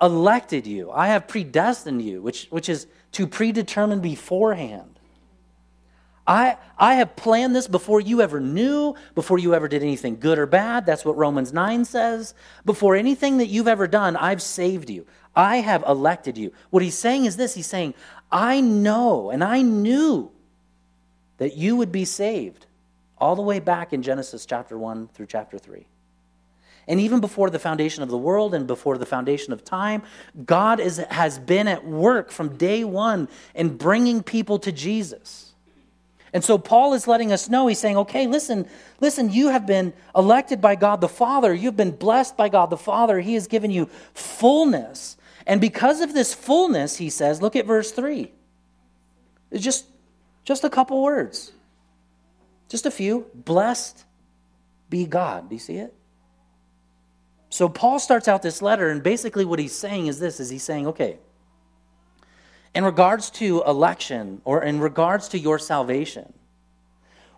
elected 0.00 0.66
you. 0.66 0.90
I 0.90 1.08
have 1.08 1.28
predestined 1.28 2.02
you, 2.02 2.22
which, 2.22 2.46
which 2.50 2.68
is 2.68 2.86
to 3.12 3.26
predetermine 3.26 4.00
beforehand. 4.00 4.96
I, 6.26 6.56
I 6.76 6.94
have 6.94 7.14
planned 7.14 7.54
this 7.54 7.68
before 7.68 8.00
you 8.00 8.20
ever 8.20 8.40
knew, 8.40 8.96
before 9.14 9.38
you 9.38 9.54
ever 9.54 9.68
did 9.68 9.82
anything 9.82 10.18
good 10.18 10.38
or 10.38 10.46
bad. 10.46 10.84
That's 10.84 11.04
what 11.04 11.16
Romans 11.16 11.52
9 11.52 11.84
says. 11.84 12.34
Before 12.64 12.96
anything 12.96 13.38
that 13.38 13.46
you've 13.46 13.68
ever 13.68 13.86
done, 13.86 14.16
I've 14.16 14.42
saved 14.42 14.90
you. 14.90 15.06
I 15.36 15.58
have 15.58 15.84
elected 15.86 16.36
you. 16.36 16.52
What 16.70 16.82
he's 16.82 16.98
saying 16.98 17.26
is 17.26 17.36
this 17.36 17.54
He's 17.54 17.66
saying, 17.66 17.94
I 18.32 18.60
know 18.60 19.30
and 19.30 19.44
I 19.44 19.62
knew 19.62 20.32
that 21.38 21.56
you 21.56 21.76
would 21.76 21.92
be 21.92 22.04
saved 22.04 22.66
all 23.18 23.36
the 23.36 23.42
way 23.42 23.60
back 23.60 23.92
in 23.92 24.02
Genesis 24.02 24.46
chapter 24.46 24.76
1 24.76 25.08
through 25.08 25.26
chapter 25.26 25.58
3. 25.58 25.86
And 26.88 27.00
even 27.00 27.20
before 27.20 27.50
the 27.50 27.58
foundation 27.58 28.02
of 28.02 28.08
the 28.08 28.18
world 28.18 28.54
and 28.54 28.66
before 28.66 28.96
the 28.96 29.06
foundation 29.06 29.52
of 29.52 29.64
time, 29.64 30.02
God 30.44 30.78
is, 30.78 30.98
has 30.98 31.38
been 31.38 31.66
at 31.66 31.84
work 31.84 32.30
from 32.30 32.56
day 32.56 32.84
one 32.84 33.28
in 33.54 33.76
bringing 33.76 34.22
people 34.22 34.58
to 34.60 34.70
Jesus. 34.70 35.54
And 36.32 36.44
so 36.44 36.58
Paul 36.58 36.92
is 36.94 37.08
letting 37.08 37.32
us 37.32 37.48
know, 37.48 37.66
he's 37.66 37.78
saying, 37.78 37.96
okay, 37.96 38.26
listen, 38.26 38.68
listen, 39.00 39.32
you 39.32 39.48
have 39.48 39.66
been 39.66 39.94
elected 40.14 40.60
by 40.60 40.76
God 40.76 41.00
the 41.00 41.08
Father. 41.08 41.52
You've 41.52 41.76
been 41.76 41.92
blessed 41.92 42.36
by 42.36 42.48
God 42.48 42.70
the 42.70 42.76
Father. 42.76 43.20
He 43.20 43.34
has 43.34 43.46
given 43.46 43.70
you 43.70 43.86
fullness. 44.12 45.16
And 45.46 45.60
because 45.60 46.00
of 46.00 46.12
this 46.12 46.34
fullness, 46.34 46.96
he 46.96 47.10
says, 47.10 47.40
look 47.40 47.56
at 47.56 47.66
verse 47.66 47.90
3. 47.90 48.30
It's 49.50 49.64
just, 49.64 49.86
just 50.44 50.62
a 50.62 50.70
couple 50.70 51.02
words. 51.02 51.52
Just 52.68 52.84
a 52.84 52.90
few. 52.90 53.26
Blessed 53.34 54.04
be 54.90 55.06
God. 55.06 55.48
Do 55.48 55.54
you 55.54 55.60
see 55.60 55.76
it? 55.76 55.95
So 57.48 57.68
Paul 57.68 57.98
starts 57.98 58.28
out 58.28 58.42
this 58.42 58.60
letter, 58.60 58.88
and 58.88 59.02
basically 59.02 59.44
what 59.44 59.58
he's 59.58 59.74
saying 59.74 60.08
is 60.08 60.18
this 60.18 60.40
is 60.40 60.50
he's 60.50 60.62
saying, 60.62 60.86
okay, 60.88 61.18
in 62.74 62.84
regards 62.84 63.30
to 63.30 63.62
election 63.66 64.42
or 64.44 64.62
in 64.62 64.80
regards 64.80 65.28
to 65.28 65.38
your 65.38 65.58
salvation, 65.58 66.32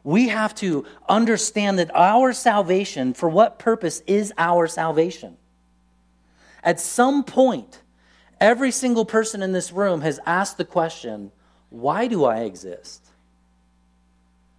we 0.02 0.28
have 0.28 0.54
to 0.56 0.86
understand 1.08 1.78
that 1.78 1.94
our 1.94 2.32
salvation, 2.32 3.14
for 3.14 3.28
what 3.28 3.58
purpose 3.58 4.02
is 4.06 4.32
our 4.38 4.66
salvation? 4.66 5.36
At 6.64 6.80
some 6.80 7.24
point, 7.24 7.82
every 8.40 8.70
single 8.70 9.04
person 9.04 9.42
in 9.42 9.52
this 9.52 9.70
room 9.70 10.00
has 10.00 10.18
asked 10.24 10.56
the 10.56 10.64
question, 10.64 11.30
why 11.70 12.08
do 12.08 12.24
I 12.24 12.40
exist? 12.40 13.04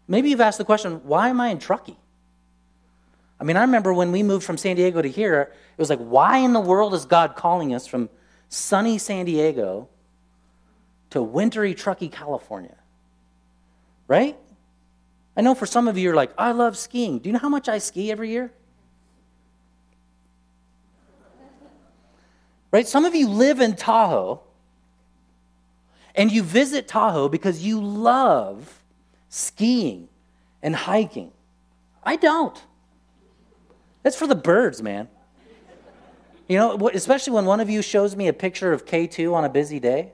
Maybe 0.07 0.29
you've 0.29 0.41
asked 0.41 0.59
the 0.59 0.65
question, 0.65 1.01
why 1.03 1.29
am 1.29 1.41
I 1.41 1.49
in 1.49 1.59
Truckee? 1.59 1.97
I 3.39 3.43
mean, 3.45 3.55
I 3.55 3.61
remember 3.61 3.93
when 3.93 4.11
we 4.11 4.21
moved 4.21 4.45
from 4.45 4.57
San 4.57 4.75
Diego 4.75 5.01
to 5.01 5.09
here, 5.09 5.53
it 5.77 5.79
was 5.79 5.89
like, 5.89 5.99
why 5.99 6.39
in 6.39 6.53
the 6.53 6.59
world 6.59 6.93
is 6.93 7.05
God 7.05 7.35
calling 7.35 7.73
us 7.73 7.87
from 7.87 8.09
sunny 8.49 8.97
San 8.97 9.25
Diego 9.25 9.87
to 11.11 11.23
wintry 11.23 11.73
Truckee, 11.73 12.09
California? 12.09 12.75
Right? 14.07 14.37
I 15.37 15.41
know 15.41 15.55
for 15.55 15.65
some 15.65 15.87
of 15.87 15.97
you, 15.97 16.03
you're 16.03 16.15
like, 16.15 16.33
I 16.37 16.51
love 16.51 16.77
skiing. 16.77 17.19
Do 17.19 17.29
you 17.29 17.33
know 17.33 17.39
how 17.39 17.49
much 17.49 17.69
I 17.69 17.77
ski 17.77 18.11
every 18.11 18.29
year? 18.29 18.51
Right? 22.71 22.87
Some 22.87 23.05
of 23.05 23.15
you 23.15 23.29
live 23.29 23.61
in 23.61 23.75
Tahoe 23.75 24.41
and 26.13 26.31
you 26.31 26.43
visit 26.43 26.87
Tahoe 26.87 27.29
because 27.29 27.65
you 27.65 27.81
love 27.81 28.83
skiing 29.29 30.09
and 30.61 30.75
hiking. 30.75 31.31
I 32.03 32.17
don't. 32.17 32.61
That's 34.03 34.15
for 34.15 34.27
the 34.27 34.35
birds, 34.35 34.81
man. 34.81 35.09
You 36.47 36.57
know, 36.57 36.89
especially 36.89 37.33
when 37.33 37.45
one 37.45 37.59
of 37.59 37.69
you 37.69 37.81
shows 37.81 38.15
me 38.15 38.27
a 38.27 38.33
picture 38.33 38.73
of 38.73 38.85
K2 38.85 39.33
on 39.33 39.45
a 39.45 39.49
busy 39.49 39.79
day, 39.79 40.13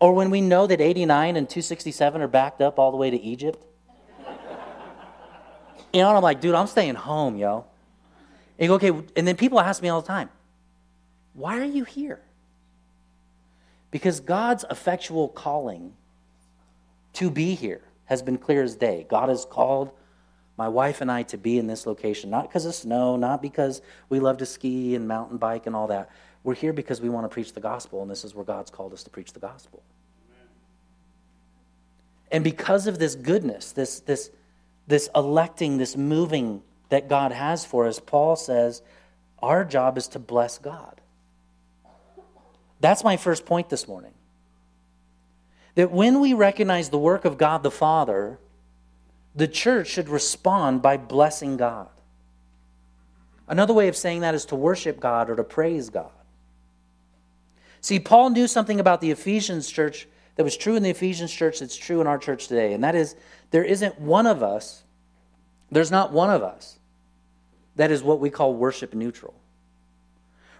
or 0.00 0.12
when 0.12 0.30
we 0.30 0.40
know 0.40 0.66
that 0.66 0.80
89 0.80 1.36
and 1.36 1.48
267 1.48 2.20
are 2.20 2.28
backed 2.28 2.60
up 2.60 2.78
all 2.78 2.90
the 2.90 2.96
way 2.96 3.10
to 3.10 3.20
Egypt. 3.20 3.64
You 5.92 6.00
know, 6.00 6.08
and 6.08 6.16
I'm 6.16 6.22
like, 6.24 6.40
dude, 6.40 6.56
I'm 6.56 6.66
staying 6.66 6.96
home, 6.96 7.36
yo. 7.36 7.66
And 8.58 8.68
go, 8.68 8.74
okay, 8.74 8.90
and 9.16 9.28
then 9.28 9.36
people 9.36 9.60
ask 9.60 9.80
me 9.80 9.88
all 9.88 10.00
the 10.00 10.08
time, 10.08 10.28
why 11.32 11.58
are 11.60 11.64
you 11.64 11.84
here? 11.84 12.20
Because 13.92 14.18
God's 14.18 14.64
effectual 14.68 15.28
calling 15.28 15.92
to 17.12 17.30
be 17.30 17.54
here 17.54 17.82
has 18.06 18.22
been 18.22 18.38
clear 18.38 18.64
as 18.64 18.74
day. 18.74 19.06
God 19.08 19.28
has 19.28 19.44
called 19.44 19.92
my 20.56 20.68
wife 20.68 21.00
and 21.00 21.10
I 21.10 21.24
to 21.24 21.38
be 21.38 21.58
in 21.58 21.66
this 21.66 21.86
location, 21.86 22.30
not 22.30 22.48
because 22.48 22.64
of 22.64 22.74
snow, 22.74 23.16
not 23.16 23.42
because 23.42 23.82
we 24.08 24.20
love 24.20 24.38
to 24.38 24.46
ski 24.46 24.94
and 24.94 25.08
mountain 25.08 25.36
bike 25.36 25.66
and 25.66 25.74
all 25.74 25.88
that. 25.88 26.10
We're 26.44 26.54
here 26.54 26.72
because 26.72 27.00
we 27.00 27.08
want 27.08 27.24
to 27.24 27.28
preach 27.28 27.52
the 27.52 27.60
gospel, 27.60 28.02
and 28.02 28.10
this 28.10 28.24
is 28.24 28.34
where 28.34 28.44
God's 28.44 28.70
called 28.70 28.92
us 28.92 29.02
to 29.04 29.10
preach 29.10 29.32
the 29.32 29.40
gospel. 29.40 29.82
Amen. 30.30 30.48
And 32.30 32.44
because 32.44 32.86
of 32.86 32.98
this 32.98 33.14
goodness, 33.14 33.72
this, 33.72 34.00
this, 34.00 34.30
this 34.86 35.08
electing, 35.14 35.78
this 35.78 35.96
moving 35.96 36.62
that 36.90 37.08
God 37.08 37.32
has 37.32 37.64
for 37.64 37.86
us, 37.88 37.98
Paul 37.98 38.36
says 38.36 38.82
our 39.42 39.64
job 39.64 39.98
is 39.98 40.06
to 40.08 40.18
bless 40.18 40.58
God. 40.58 41.00
That's 42.80 43.02
my 43.02 43.16
first 43.16 43.46
point 43.46 43.70
this 43.70 43.88
morning. 43.88 44.12
That 45.74 45.90
when 45.90 46.20
we 46.20 46.34
recognize 46.34 46.90
the 46.90 46.98
work 46.98 47.24
of 47.24 47.38
God 47.38 47.62
the 47.62 47.70
Father, 47.70 48.38
the 49.34 49.48
church 49.48 49.88
should 49.88 50.08
respond 50.08 50.82
by 50.82 50.96
blessing 50.96 51.56
God. 51.56 51.88
Another 53.48 53.74
way 53.74 53.88
of 53.88 53.96
saying 53.96 54.20
that 54.20 54.34
is 54.34 54.46
to 54.46 54.56
worship 54.56 55.00
God 55.00 55.28
or 55.28 55.36
to 55.36 55.44
praise 55.44 55.90
God. 55.90 56.10
See, 57.80 57.98
Paul 57.98 58.30
knew 58.30 58.46
something 58.46 58.80
about 58.80 59.00
the 59.00 59.10
Ephesians 59.10 59.70
church 59.70 60.08
that 60.36 60.44
was 60.44 60.56
true 60.56 60.76
in 60.76 60.82
the 60.82 60.90
Ephesians 60.90 61.32
church 61.32 61.60
that's 61.60 61.76
true 61.76 62.00
in 62.00 62.06
our 62.06 62.18
church 62.18 62.48
today, 62.48 62.72
and 62.72 62.82
that 62.82 62.94
is 62.94 63.14
there 63.50 63.64
isn't 63.64 64.00
one 64.00 64.26
of 64.26 64.42
us, 64.42 64.84
there's 65.70 65.90
not 65.90 66.12
one 66.12 66.30
of 66.30 66.42
us 66.42 66.78
that 67.76 67.90
is 67.90 68.02
what 68.02 68.20
we 68.20 68.30
call 68.30 68.54
worship 68.54 68.94
neutral 68.94 69.34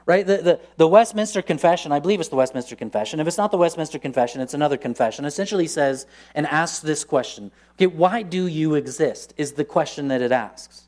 right? 0.07 0.27
The, 0.27 0.37
the, 0.39 0.61
the, 0.77 0.89
Westminster 0.89 1.43
Confession, 1.43 1.93
I 1.93 1.99
believe 1.99 2.21
it's 2.21 2.29
the 2.29 2.37
Westminster 2.37 2.77
Confession. 2.77 3.21
If 3.21 3.27
it's 3.27 3.39
not 3.39 3.51
the 3.51 3.57
Westminster 3.57 3.99
Confession, 3.99 4.41
it's 4.41 4.55
another 4.55 4.77
confession, 4.77 5.25
essentially 5.25 5.67
says 5.67 6.07
and 6.35 6.47
asks 6.47 6.81
this 6.81 7.05
question 7.05 7.51
Okay, 7.77 7.87
why 7.87 8.23
do 8.23 8.47
you 8.47 8.75
exist? 8.75 9.35
Is 9.37 9.53
the 9.53 9.65
question 9.65 10.09
that 10.09 10.23
it 10.23 10.33
asks. 10.33 10.83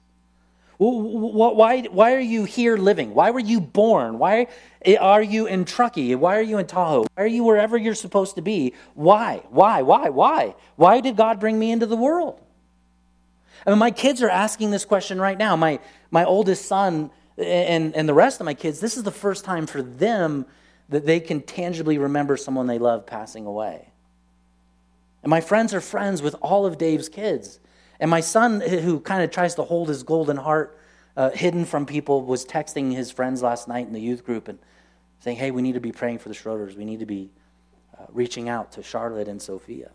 Why, 0.79 1.83
why 1.83 2.13
are 2.13 2.21
you 2.21 2.45
here 2.45 2.77
living? 2.77 3.15
Why 3.15 3.31
were 3.31 3.41
you 3.41 3.61
born? 3.61 4.19
Why 4.19 4.49
are 5.01 5.23
you 5.23 5.47
in 5.47 5.65
Truckee? 5.65 6.15
Why 6.15 6.37
are 6.37 6.43
you 6.43 6.59
in 6.59 6.67
Tahoe? 6.67 7.07
Why 7.15 7.25
are 7.25 7.27
you 7.27 7.45
wherever 7.45 7.79
you're 7.79 7.95
supposed 7.95 8.35
to 8.35 8.43
be? 8.43 8.75
Why? 8.95 9.43
Why? 9.49 9.81
Why? 9.81 10.11
Why? 10.11 10.55
Why 10.77 11.01
did 11.01 11.17
God 11.17 11.41
bring 11.41 11.59
me 11.59 11.71
into 11.71 11.87
the 11.87 11.97
world? 11.97 12.39
I 13.67 13.71
mean, 13.71 13.79
my 13.79 13.91
kids 13.91 14.21
are 14.21 14.29
asking 14.29 14.71
this 14.71 14.85
question 14.85 15.19
right 15.19 15.39
now. 15.39 15.57
My, 15.57 15.81
my 16.11 16.25
oldest 16.25 16.67
son 16.67 17.11
and, 17.39 17.95
and 17.95 18.09
the 18.09 18.15
rest 18.15 18.41
of 18.41 18.45
my 18.45 18.55
kids, 18.55 18.81
this 18.81 18.97
is 18.97 19.03
the 19.03 19.11
first 19.11 19.45
time 19.45 19.67
for 19.67 19.83
them 19.83 20.47
that 20.89 21.05
they 21.05 21.21
can 21.21 21.41
tangibly 21.41 21.99
remember 21.99 22.37
someone 22.37 22.67
they 22.67 22.79
love 22.79 23.07
passing 23.07 23.47
away. 23.47 23.91
And 25.23 25.31
my 25.31 25.41
friends 25.41 25.75
are 25.75 25.81
friends 25.81 26.23
with 26.23 26.37
all 26.41 26.67
of 26.67 26.79
Dave's 26.79 27.09
kids. 27.09 27.59
And 27.99 28.11
my 28.11 28.21
son, 28.21 28.61
who 28.61 29.01
kind 29.01 29.23
of 29.23 29.31
tries 29.31 29.55
to 29.57 29.65
hold 29.65 29.89
his 29.89 30.03
golden 30.03 30.37
heart 30.37 30.79
uh, 31.17 31.31
hidden 31.31 31.65
from 31.65 31.87
people, 31.87 32.23
was 32.23 32.45
texting 32.45 32.95
his 32.95 33.11
friends 33.11 33.43
last 33.43 33.67
night 33.67 33.87
in 33.87 33.93
the 33.93 34.01
youth 34.01 34.25
group 34.25 34.49
and 34.49 34.59
saying, 35.21 35.37
hey, 35.39 35.51
we 35.51 35.63
need 35.63 35.75
to 35.75 35.81
be 35.81 35.93
praying 35.93 36.19
for 36.19 36.29
the 36.29 36.35
Schroeders. 36.35 36.77
We 36.77 36.85
need 36.85 37.01
to 37.01 37.07
be 37.07 37.31
uh, 37.99 38.05
reaching 38.11 38.49
out 38.49 38.73
to 38.73 38.83
Charlotte 38.83 39.27
and 39.27 39.41
Sophia. 39.43 39.91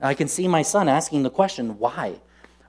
I 0.00 0.12
can 0.14 0.28
see 0.28 0.46
my 0.46 0.62
son 0.62 0.88
asking 0.88 1.22
the 1.22 1.30
question, 1.30 1.78
why? 1.78 2.20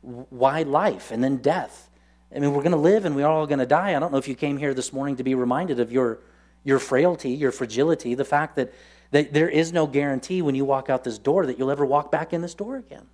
Why 0.02 0.62
life 0.62 1.12
and 1.12 1.23
then 1.23 1.38
death? 1.38 1.89
I 2.36 2.40
mean, 2.40 2.54
we're 2.54 2.62
going 2.62 2.72
to 2.72 2.78
live 2.78 3.06
and 3.06 3.16
we're 3.16 3.28
all 3.28 3.48
going 3.48 3.60
to 3.60 3.66
die. 3.66 3.96
I 3.96 4.00
don't 4.00 4.12
know 4.12 4.18
if 4.18 4.28
you 4.28 4.36
came 4.36 4.58
here 4.58 4.74
this 4.74 4.92
morning 4.92 5.16
to 5.18 5.24
be 5.24 5.36
reminded 5.36 5.80
of 5.80 5.92
your, 5.92 6.20
your 6.63 6.80
frailty, 6.80 7.32
your 7.32 7.52
fragility, 7.52 8.16
the 8.16 8.26
fact 8.26 8.56
that, 8.58 8.74
that 9.12 9.34
there 9.34 9.50
is 9.50 9.72
no 9.72 9.88
guarantee 9.88 10.42
when 10.42 10.54
you 10.54 10.66
walk 10.66 10.90
out 10.90 11.04
this 11.04 11.18
door 11.18 11.46
that 11.46 11.58
you'll 11.58 11.72
ever 11.72 11.86
walk 11.86 12.12
back 12.12 12.34
in 12.34 12.42
this 12.42 12.54
door 12.54 12.76
again. 12.76 13.08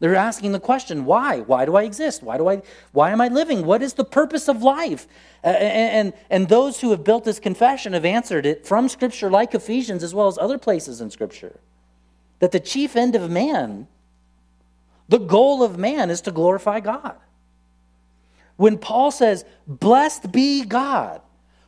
They're 0.00 0.16
asking 0.16 0.50
the 0.50 0.58
question, 0.58 1.04
why? 1.04 1.42
Why 1.42 1.64
do 1.64 1.76
I 1.76 1.84
exist? 1.84 2.24
Why, 2.24 2.36
do 2.36 2.48
I, 2.48 2.62
why 2.90 3.12
am 3.12 3.20
I 3.20 3.28
living? 3.28 3.64
What 3.64 3.82
is 3.82 3.94
the 3.94 4.04
purpose 4.04 4.48
of 4.48 4.60
life? 4.60 5.06
And, 5.44 5.56
and, 5.56 6.12
and 6.28 6.48
those 6.48 6.80
who 6.80 6.90
have 6.90 7.04
built 7.04 7.22
this 7.22 7.38
confession 7.38 7.92
have 7.92 8.04
answered 8.04 8.44
it 8.44 8.66
from 8.66 8.88
Scripture, 8.88 9.30
like 9.30 9.54
Ephesians, 9.54 10.02
as 10.02 10.12
well 10.12 10.26
as 10.26 10.38
other 10.38 10.58
places 10.58 11.00
in 11.00 11.08
Scripture. 11.08 11.60
That 12.40 12.50
the 12.50 12.58
chief 12.58 12.96
end 12.96 13.14
of 13.14 13.30
man, 13.30 13.86
the 15.08 15.18
goal 15.18 15.62
of 15.62 15.78
man, 15.78 16.10
is 16.10 16.20
to 16.22 16.32
glorify 16.32 16.80
God. 16.80 17.14
When 18.56 18.78
Paul 18.78 19.10
says, 19.10 19.44
Blessed 19.66 20.32
be 20.32 20.64
God, 20.64 21.20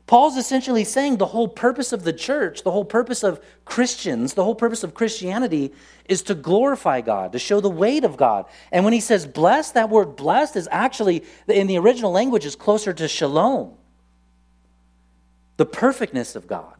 Paul's 0.07 0.37
essentially 0.37 0.85
saying 0.85 1.16
the 1.16 1.27
whole 1.27 1.49
purpose 1.49 1.92
of 1.92 2.05
the 2.05 2.12
church, 2.12 2.62
the 2.62 2.70
whole 2.70 2.85
purpose 2.85 3.23
of 3.23 3.42
Christians, 3.64 4.35
the 4.35 4.44
whole 4.44 4.55
purpose 4.55 4.85
of 4.85 4.92
Christianity 4.92 5.73
is 6.09 6.23
to 6.25 6.35
glorify 6.35 7.01
God, 7.01 7.33
to 7.33 7.38
show 7.38 7.61
the 7.61 7.70
weight 7.70 8.05
of 8.05 8.18
God. 8.18 8.44
And 8.70 8.85
when 8.85 8.92
he 8.92 9.01
says 9.01 9.27
blessed, 9.27 9.75
that 9.75 9.88
word 9.88 10.14
blessed 10.14 10.57
is 10.57 10.68
actually, 10.70 11.25
in 11.49 11.66
the 11.68 11.79
original 11.79 12.12
language, 12.12 12.44
is 12.44 12.55
closer 12.55 12.92
to 12.92 13.09
shalom, 13.09 13.75
the 15.57 15.64
perfectness 15.66 16.37
of 16.37 16.47
God. 16.47 16.75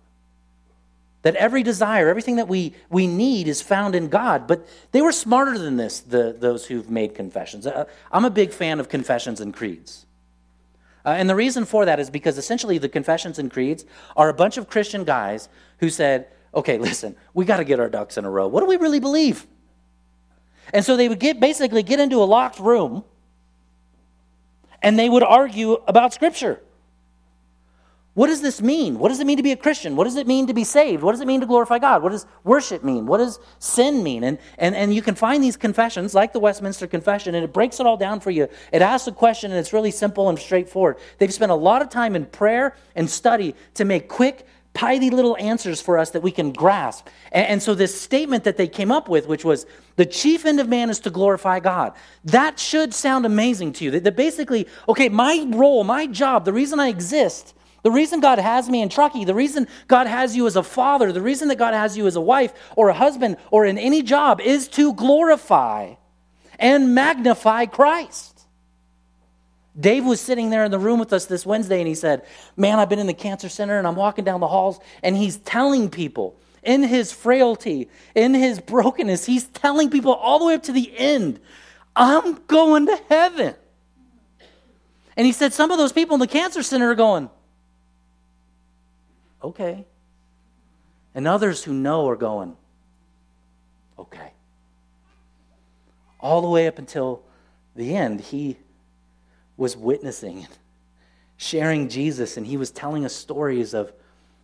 That 1.25 1.37
every 1.37 1.63
desire, 1.63 2.09
everything 2.09 2.37
that 2.37 2.49
we, 2.49 2.75
we 2.91 3.07
need 3.07 3.49
is 3.49 3.61
found 3.61 3.95
in 3.95 4.09
God. 4.09 4.47
But 4.47 4.67
they 4.93 5.03
were 5.03 5.13
smarter 5.13 5.59
than 5.59 5.77
this, 5.77 6.01
the, 6.01 6.37
those 6.39 6.67
who've 6.67 6.91
made 6.91 7.15
confessions. 7.15 7.67
Uh, 7.67 7.87
I'm 8.13 8.25
a 8.25 8.31
big 8.31 8.53
fan 8.53 8.79
of 8.79 8.89
confessions 8.89 9.41
and 9.41 9.53
creeds. 9.53 10.05
Uh, 11.05 11.11
and 11.11 11.29
the 11.29 11.35
reason 11.35 11.65
for 11.65 11.87
that 11.87 11.99
is 11.99 12.11
because 12.11 12.39
essentially 12.39 12.79
the 12.79 12.89
confessions 12.89 13.39
and 13.39 13.51
creeds 13.51 13.85
are 14.17 14.29
a 14.29 14.35
bunch 14.35 14.59
of 14.59 14.69
Christian 14.69 15.05
guys 15.05 15.49
who 15.79 15.91
said, 15.91 16.29
okay, 16.55 16.79
listen, 16.79 17.17
we 17.33 17.45
got 17.45 17.57
to 17.57 17.65
get 17.65 17.81
our 17.81 17.89
ducks 17.89 18.17
in 18.17 18.25
a 18.25 18.31
row. 18.31 18.47
What 18.47 18.61
do 18.61 18.67
we 18.67 18.77
really 18.77 19.01
believe? 19.01 19.47
And 20.73 20.85
so 20.85 20.97
they 20.97 21.09
would 21.09 21.21
get 21.21 21.41
basically 21.41 21.83
get 21.83 22.01
into 22.01 22.23
a 22.23 22.25
locked 22.25 22.59
room 22.59 23.05
and 24.83 24.99
they 24.99 25.09
would 25.09 25.23
argue 25.23 25.83
about 25.89 26.13
Scripture. 26.13 26.61
What 28.15 28.29
does 28.29 28.43
this 28.43 28.63
mean? 28.63 29.01
What 29.01 29.09
does 29.09 29.19
it 29.19 29.27
mean 29.27 29.39
to 29.39 29.43
be 29.43 29.51
a 29.51 29.57
Christian? 29.57 29.97
What 29.97 30.05
does 30.05 30.15
it 30.15 30.29
mean 30.29 30.47
to 30.47 30.55
be 30.55 30.63
saved? 30.63 31.03
What 31.03 31.13
does 31.13 31.21
it 31.21 31.27
mean 31.27 31.41
to 31.41 31.47
glorify 31.47 31.81
God? 31.81 32.01
What 32.01 32.13
does 32.13 32.27
worship 32.45 32.85
mean? 32.85 33.07
What 33.07 33.19
does 33.19 33.41
sin 33.59 34.05
mean? 34.05 34.23
And, 34.23 34.39
and, 34.57 34.77
and 34.77 34.95
you 34.95 35.03
can 35.03 35.17
find 35.17 35.43
these 35.43 35.57
confessions, 35.57 36.15
like 36.15 36.33
the 36.33 36.39
Westminster 36.39 36.87
Confession, 36.87 37.35
and 37.35 37.45
it 37.45 37.53
breaks 37.53 37.81
it 37.81 37.87
all 37.87 37.97
down 37.97 38.21
for 38.21 38.31
you. 38.31 38.49
It 38.73 38.83
asks 38.83 39.09
a 39.09 39.13
question, 39.13 39.51
and 39.51 39.59
it's 39.59 39.73
really 39.73 39.91
simple 39.91 40.29
and 40.29 40.39
straightforward. 40.39 40.99
They've 41.19 41.35
spent 41.35 41.51
a 41.51 41.57
lot 41.57 41.83
of 41.83 41.89
time 41.89 42.15
in 42.15 42.27
prayer 42.27 42.77
and 42.95 43.11
study 43.11 43.57
to 43.75 43.85
make 43.85 44.09
quick, 44.09 44.47
pithy 44.75 45.11
little 45.11 45.37
answers 45.39 45.81
for 45.81 45.99
us 45.99 46.11
that 46.11 46.23
we 46.23 46.31
can 46.31 46.53
grasp. 46.53 47.09
And, 47.33 47.47
and 47.49 47.63
so, 47.63 47.75
this 47.75 48.01
statement 48.01 48.45
that 48.45 48.57
they 48.57 48.69
came 48.69 48.93
up 48.93 49.09
with, 49.09 49.27
which 49.27 49.45
was, 49.45 49.67
the 49.97 50.07
chief 50.07 50.47
end 50.47 50.61
of 50.61 50.69
man 50.69 50.89
is 50.89 51.01
to 51.01 51.11
glorify 51.11 51.59
God, 51.59 51.95
that 52.25 52.61
should 52.61 52.95
sound 52.95 53.27
amazing 53.27 53.73
to 53.73 53.85
you. 53.85 53.91
That, 53.91 54.05
that 54.05 54.15
basically, 54.15 54.69
okay, 54.89 55.09
my 55.09 55.45
role, 55.49 55.83
my 55.83 56.07
job, 56.07 56.45
the 56.45 56.53
reason 56.53 56.79
I 56.79 56.87
exist, 56.87 57.55
The 57.85 57.91
reason 57.91 58.21
God 58.21 58.39
has 58.39 58.71
me 58.71 58.81
in 58.81 58.89
Truckee, 58.89 59.27
the 59.27 59.35
reason 59.35 59.69
God 59.89 60.07
has 60.07 60.35
you 60.35 60.47
as 60.47 60.57
a 60.57 60.63
father, 60.63 61.13
the 61.13 61.21
reason 61.21 61.49
that 61.49 61.59
God 61.59 61.75
has 61.75 61.99
you 61.99 62.07
as 62.07 62.17
a 62.17 62.21
wife 62.21 62.55
or 62.77 62.89
a 62.89 62.95
husband 62.95 63.37
or 63.51 63.67
in 63.67 63.77
any 63.77 64.03
job 64.03 64.41
is 64.41 64.69
to 64.69 64.95
glorify 64.95 65.95
and 66.59 66.95
magnify 66.95 67.67
Christ. 67.67 68.41
Dave 69.79 70.07
was 70.07 70.19
sitting 70.19 70.49
there 70.49 70.65
in 70.65 70.71
the 70.71 70.79
room 70.79 70.99
with 70.99 71.13
us 71.13 71.27
this 71.27 71.45
Wednesday 71.45 71.79
and 71.79 71.87
he 71.87 71.95
said, 71.95 72.25
Man, 72.57 72.79
I've 72.79 72.89
been 72.89 72.99
in 72.99 73.07
the 73.07 73.13
cancer 73.13 73.51
center 73.51 73.77
and 73.77 73.87
I'm 73.87 73.97
walking 73.97 74.25
down 74.25 74.41
the 74.41 74.49
halls 74.49 74.81
and 75.03 75.15
he's 75.15 75.37
telling 75.37 75.91
people 75.91 76.37
in 76.63 76.85
his 76.85 77.13
frailty, 77.13 77.91
in 78.15 78.33
his 78.33 78.61
brokenness, 78.61 79.27
he's 79.27 79.45
telling 79.45 79.91
people 79.91 80.15
all 80.15 80.39
the 80.39 80.47
way 80.47 80.55
up 80.55 80.63
to 80.63 80.73
the 80.73 80.91
end, 80.97 81.39
I'm 81.95 82.43
going 82.47 82.87
to 82.87 82.99
heaven. 83.11 83.55
And 85.19 85.27
he 85.27 85.33
said, 85.33 85.53
Some 85.53 85.71
of 85.71 85.77
those 85.77 85.93
people 85.93 86.15
in 86.15 86.21
the 86.21 86.27
cancer 86.27 86.63
center 86.63 86.91
are 86.91 86.95
going, 86.95 87.29
okay. 89.45 89.85
And 91.15 91.29
others 91.29 91.63
who 91.63 91.73
know 91.73 92.09
are 92.09 92.17
going, 92.17 92.57
okay. 93.99 94.33
All 96.19 96.41
the 96.41 96.49
way 96.49 96.67
up 96.67 96.79
until 96.79 97.23
the 97.77 97.95
end, 97.95 98.21
he 98.21 98.57
was 99.57 99.77
witnessing, 99.77 100.47
sharing 101.37 101.89
Jesus, 101.89 102.37
and 102.37 102.47
he 102.47 102.57
was 102.57 102.71
telling 102.71 103.05
us 103.05 103.15
stories 103.15 103.75
of, 103.75 103.93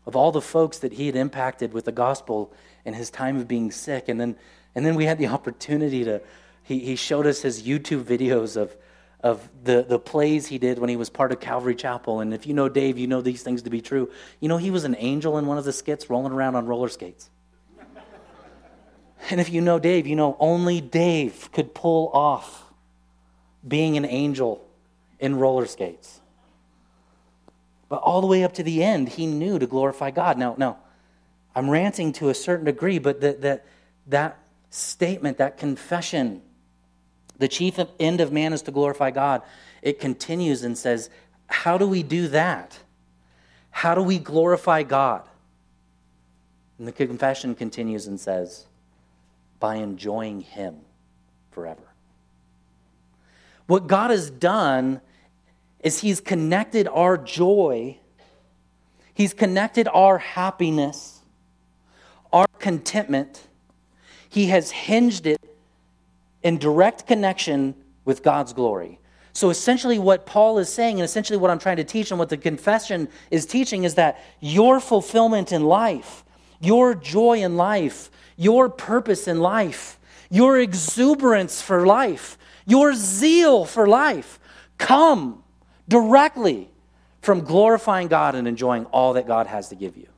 of 0.07 0.15
all 0.15 0.31
the 0.31 0.41
folks 0.41 0.79
that 0.79 0.93
he 0.93 1.07
had 1.07 1.17
impacted 1.17 1.73
with 1.73 1.87
the 1.87 1.93
gospel 1.93 2.53
in 2.85 2.95
his 2.95 3.11
time 3.11 3.37
of 3.37 3.49
being 3.49 3.73
sick. 3.73 4.09
And 4.09 4.21
then, 4.21 4.37
and 4.75 4.85
then 4.85 4.95
we 4.95 5.07
had 5.07 5.19
the 5.19 5.27
opportunity 5.39 6.05
to, 6.05 6.21
he, 6.63 6.79
he 6.81 6.95
showed 6.95 7.27
us 7.27 7.43
his 7.43 7.63
YouTube 7.63 8.05
videos 8.05 8.57
of 8.57 8.77
of 9.22 9.48
the, 9.64 9.83
the 9.83 9.98
plays 9.98 10.46
he 10.46 10.59
did 10.59 10.78
when 10.78 10.88
he 10.88 10.96
was 10.96 11.11
part 11.11 11.33
of 11.33 11.40
Calvary 11.40 11.74
Chapel. 11.74 12.20
And 12.20 12.33
if 12.33 12.46
you 12.46 12.54
know 12.54 12.68
Dave, 12.68 12.98
you 12.98 13.06
know 13.06 13.20
these 13.20 13.42
things 13.42 13.62
to 13.62 13.70
be 13.70 13.80
true. 13.80 14.11
You 14.40 14.48
know, 14.48 14.56
he 14.56 14.70
was 14.70 14.85
an 14.85 14.96
angel 14.98 15.37
in 15.38 15.46
one 15.46 15.59
of 15.59 15.64
the 15.64 15.72
skits 15.72 16.09
rolling 16.09 16.33
around 16.33 16.56
on 16.56 16.66
roller 16.66 16.88
skates. 16.88 17.28
and 19.30 19.40
if 19.40 19.50
you 19.50 19.61
know 19.61 19.78
Dave, 19.78 20.06
you 20.06 20.16
know 20.16 20.37
only 20.40 20.80
Dave 20.80 21.50
could 21.52 21.74
pull 21.74 22.09
off 22.14 22.64
being 23.66 23.96
an 23.96 24.06
angel 24.06 24.66
in 25.18 25.37
roller 25.37 25.66
skates. 25.66 26.20
But 27.90 28.02
all 28.02 28.20
the 28.20 28.26
way 28.26 28.44
up 28.44 28.54
to 28.54 28.62
the 28.62 28.83
end, 28.83 29.11
he 29.11 29.26
knew 29.26 29.59
to 29.59 29.66
glorify 29.66 30.11
God. 30.12 30.38
Now, 30.38 30.54
now, 30.56 30.78
I'm 31.54 31.68
ranting 31.68 32.12
to 32.14 32.28
a 32.28 32.35
certain 32.35 32.64
degree, 32.64 32.98
but 32.98 33.20
that, 33.20 33.42
that, 33.42 33.66
that 34.06 34.38
statement, 34.70 35.38
that 35.38 35.59
confession, 35.59 36.40
the 37.40 37.48
chief 37.48 37.81
end 37.98 38.20
of 38.20 38.31
man 38.31 38.53
is 38.53 38.61
to 38.62 38.70
glorify 38.70 39.11
God. 39.11 39.40
It 39.81 39.98
continues 39.98 40.62
and 40.62 40.76
says, 40.76 41.09
How 41.46 41.79
do 41.79 41.88
we 41.88 42.03
do 42.03 42.29
that? 42.29 42.79
How 43.70 43.94
do 43.94 44.03
we 44.03 44.18
glorify 44.18 44.83
God? 44.83 45.22
And 46.79 46.87
the 46.87 46.92
confession 46.92 47.55
continues 47.55 48.07
and 48.07 48.20
says, 48.20 48.66
By 49.59 49.76
enjoying 49.76 50.42
Him 50.42 50.81
forever. 51.50 51.81
What 53.66 53.87
God 53.87 54.11
has 54.11 54.31
done 54.31 55.00
is 55.83 56.00
He's 56.00 56.20
connected 56.20 56.88
our 56.88 57.16
joy, 57.16 57.96
He's 59.14 59.33
connected 59.33 59.88
our 59.88 60.18
happiness, 60.18 61.20
our 62.35 62.46
contentment. 62.59 63.46
He 64.29 64.46
has 64.46 64.70
hinged 64.70 65.26
it 65.26 65.50
in 66.42 66.59
direct 66.59 67.07
connection 67.07 67.74
with 68.05 68.22
God's 68.22 68.53
glory. 68.53 68.98
So 69.33 69.50
essentially, 69.50 69.98
what 69.98 70.26
Paul 70.26 70.59
is 70.59 70.68
saying, 70.68 70.96
and 70.96 71.05
essentially 71.05 71.38
what 71.38 71.50
I'm 71.50 71.59
trying 71.59 71.76
to 71.76 71.85
teach, 71.85 72.11
and 72.11 72.18
what 72.18 72.29
the 72.29 72.37
confession 72.37 73.09
is 73.31 73.46
teaching, 73.46 73.85
is 73.85 73.94
that 73.94 74.20
your 74.40 74.81
fulfillment 74.81 75.53
in 75.53 75.64
life, 75.64 76.24
your 76.61 76.94
joy 76.94 77.42
in 77.42 77.57
life, 77.57 78.11
your 78.37 78.68
purpose 78.68 79.29
in 79.29 79.40
life, 79.40 79.98
your 80.31 80.59
exuberance 80.59 81.62
for 81.62 81.87
life, 81.87 82.38
your 82.66 82.94
zeal 82.94 83.64
for 83.64 83.87
life 83.87 84.38
come 84.79 85.42
directly 85.88 86.68
from 87.20 87.42
glorifying 87.42 88.09
God 88.09 88.35
and 88.35 88.48
enjoying 88.48 88.87
all 88.87 89.12
that 89.14 89.26
God 89.26 89.46
has 89.46 89.68
to 89.68 89.74
give 89.74 89.96
you. 89.96 90.09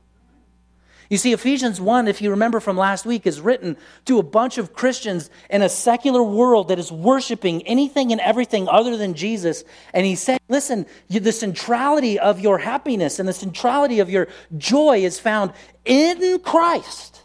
You 1.13 1.19
see, 1.19 1.31
Ephesians 1.31 1.79
1, 1.79 2.07
if 2.07 2.23
you 2.23 2.31
remember 2.31 2.59
from 2.59 2.75
last 2.75 3.05
week, 3.05 3.27
is 3.27 3.39
written 3.39 3.77
to 4.05 4.17
a 4.17 4.23
bunch 4.23 4.57
of 4.57 4.73
Christians 4.73 5.29
in 5.47 5.61
a 5.61 5.69
secular 5.69 6.23
world 6.23 6.69
that 6.69 6.79
is 6.79 6.91
worshiping 6.91 7.61
anything 7.67 8.11
and 8.11 8.19
everything 8.19 8.67
other 8.67 8.97
than 8.97 9.13
Jesus. 9.13 9.63
And 9.93 10.07
he 10.07 10.15
said, 10.15 10.41
listen, 10.49 10.87
the 11.09 11.31
centrality 11.31 12.17
of 12.17 12.39
your 12.39 12.57
happiness 12.57 13.19
and 13.19 13.29
the 13.29 13.33
centrality 13.33 13.99
of 13.99 14.09
your 14.09 14.27
joy 14.57 15.03
is 15.03 15.19
found 15.19 15.53
in 15.85 16.39
Christ. 16.39 17.21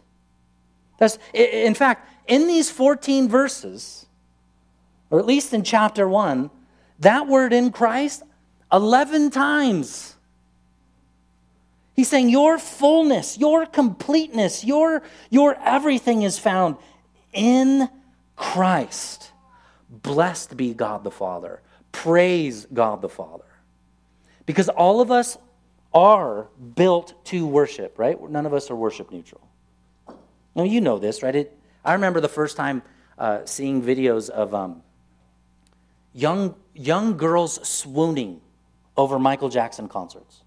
That's, 0.99 1.19
in 1.33 1.73
fact, 1.73 2.11
in 2.27 2.47
these 2.47 2.71
14 2.71 3.27
verses, 3.27 4.05
or 5.09 5.19
at 5.19 5.25
least 5.25 5.55
in 5.55 5.63
chapter 5.63 6.07
1, 6.07 6.51
that 6.99 7.27
word 7.27 7.55
in 7.55 7.73
Christ, 7.73 8.23
11 8.71 9.31
times 9.31 10.18
He's 11.99 12.07
saying 12.07 12.29
your 12.29 12.61
fullness, 12.61 13.39
your 13.39 13.67
completeness, 13.67 14.65
your, 14.65 15.03
your 15.31 15.57
everything 15.61 16.23
is 16.23 16.39
found 16.39 16.77
in 17.33 17.89
Christ. 18.37 19.33
Blessed 19.91 20.57
be 20.57 20.75
God 20.75 21.03
the 21.03 21.11
Father. 21.11 21.61
Praise 21.91 22.69
God 22.73 23.03
the 23.03 23.09
Father. 23.09 23.47
Because 24.47 24.69
all 24.69 25.01
of 25.01 25.11
us 25.11 25.39
are 25.93 26.47
built 26.77 27.25
to 27.25 27.45
worship, 27.45 27.99
right? 27.99 28.17
None 28.31 28.47
of 28.47 28.55
us 28.55 28.71
are 28.71 28.77
worship 28.77 29.11
neutral. 29.11 29.41
Now, 30.55 30.63
you 30.63 30.81
know 30.81 31.01
this, 31.01 31.25
right? 31.25 31.35
It, 31.35 31.59
I 31.85 31.95
remember 31.95 32.21
the 32.21 32.29
first 32.29 32.57
time 32.57 32.83
uh, 33.19 33.45
seeing 33.45 33.83
videos 33.83 34.31
of 34.31 34.55
um, 34.55 34.85
young, 36.15 36.55
young 36.75 37.17
girls 37.17 37.69
swooning 37.69 38.41
over 38.97 39.19
Michael 39.19 39.49
Jackson 39.49 39.89
concerts. 39.89 40.43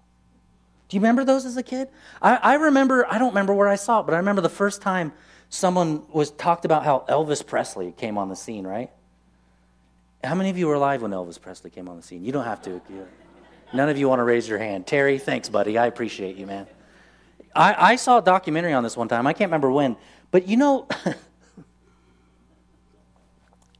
Do 0.92 0.96
you 0.96 1.00
remember 1.00 1.24
those 1.24 1.46
as 1.46 1.56
a 1.56 1.62
kid? 1.62 1.88
I, 2.20 2.36
I 2.36 2.54
remember, 2.56 3.10
I 3.10 3.16
don't 3.16 3.30
remember 3.30 3.54
where 3.54 3.66
I 3.66 3.76
saw 3.76 4.00
it, 4.00 4.02
but 4.02 4.12
I 4.12 4.18
remember 4.18 4.42
the 4.42 4.50
first 4.50 4.82
time 4.82 5.14
someone 5.48 6.02
was 6.12 6.32
talked 6.32 6.66
about 6.66 6.84
how 6.84 7.06
Elvis 7.08 7.46
Presley 7.46 7.92
came 7.92 8.18
on 8.18 8.28
the 8.28 8.36
scene, 8.36 8.66
right? 8.66 8.90
How 10.22 10.34
many 10.34 10.50
of 10.50 10.58
you 10.58 10.66
were 10.66 10.74
alive 10.74 11.00
when 11.00 11.12
Elvis 11.12 11.40
Presley 11.40 11.70
came 11.70 11.88
on 11.88 11.96
the 11.96 12.02
scene? 12.02 12.26
You 12.26 12.30
don't 12.30 12.44
have 12.44 12.60
to. 12.64 12.82
None 13.72 13.88
of 13.88 13.96
you 13.96 14.06
want 14.06 14.18
to 14.18 14.24
raise 14.24 14.46
your 14.46 14.58
hand. 14.58 14.86
Terry, 14.86 15.18
thanks, 15.18 15.48
buddy. 15.48 15.78
I 15.78 15.86
appreciate 15.86 16.36
you, 16.36 16.46
man. 16.46 16.66
I, 17.56 17.92
I 17.92 17.96
saw 17.96 18.18
a 18.18 18.22
documentary 18.22 18.74
on 18.74 18.82
this 18.82 18.94
one 18.94 19.08
time. 19.08 19.26
I 19.26 19.32
can't 19.32 19.48
remember 19.48 19.72
when. 19.72 19.96
But 20.30 20.46
you 20.46 20.58
know, 20.58 20.88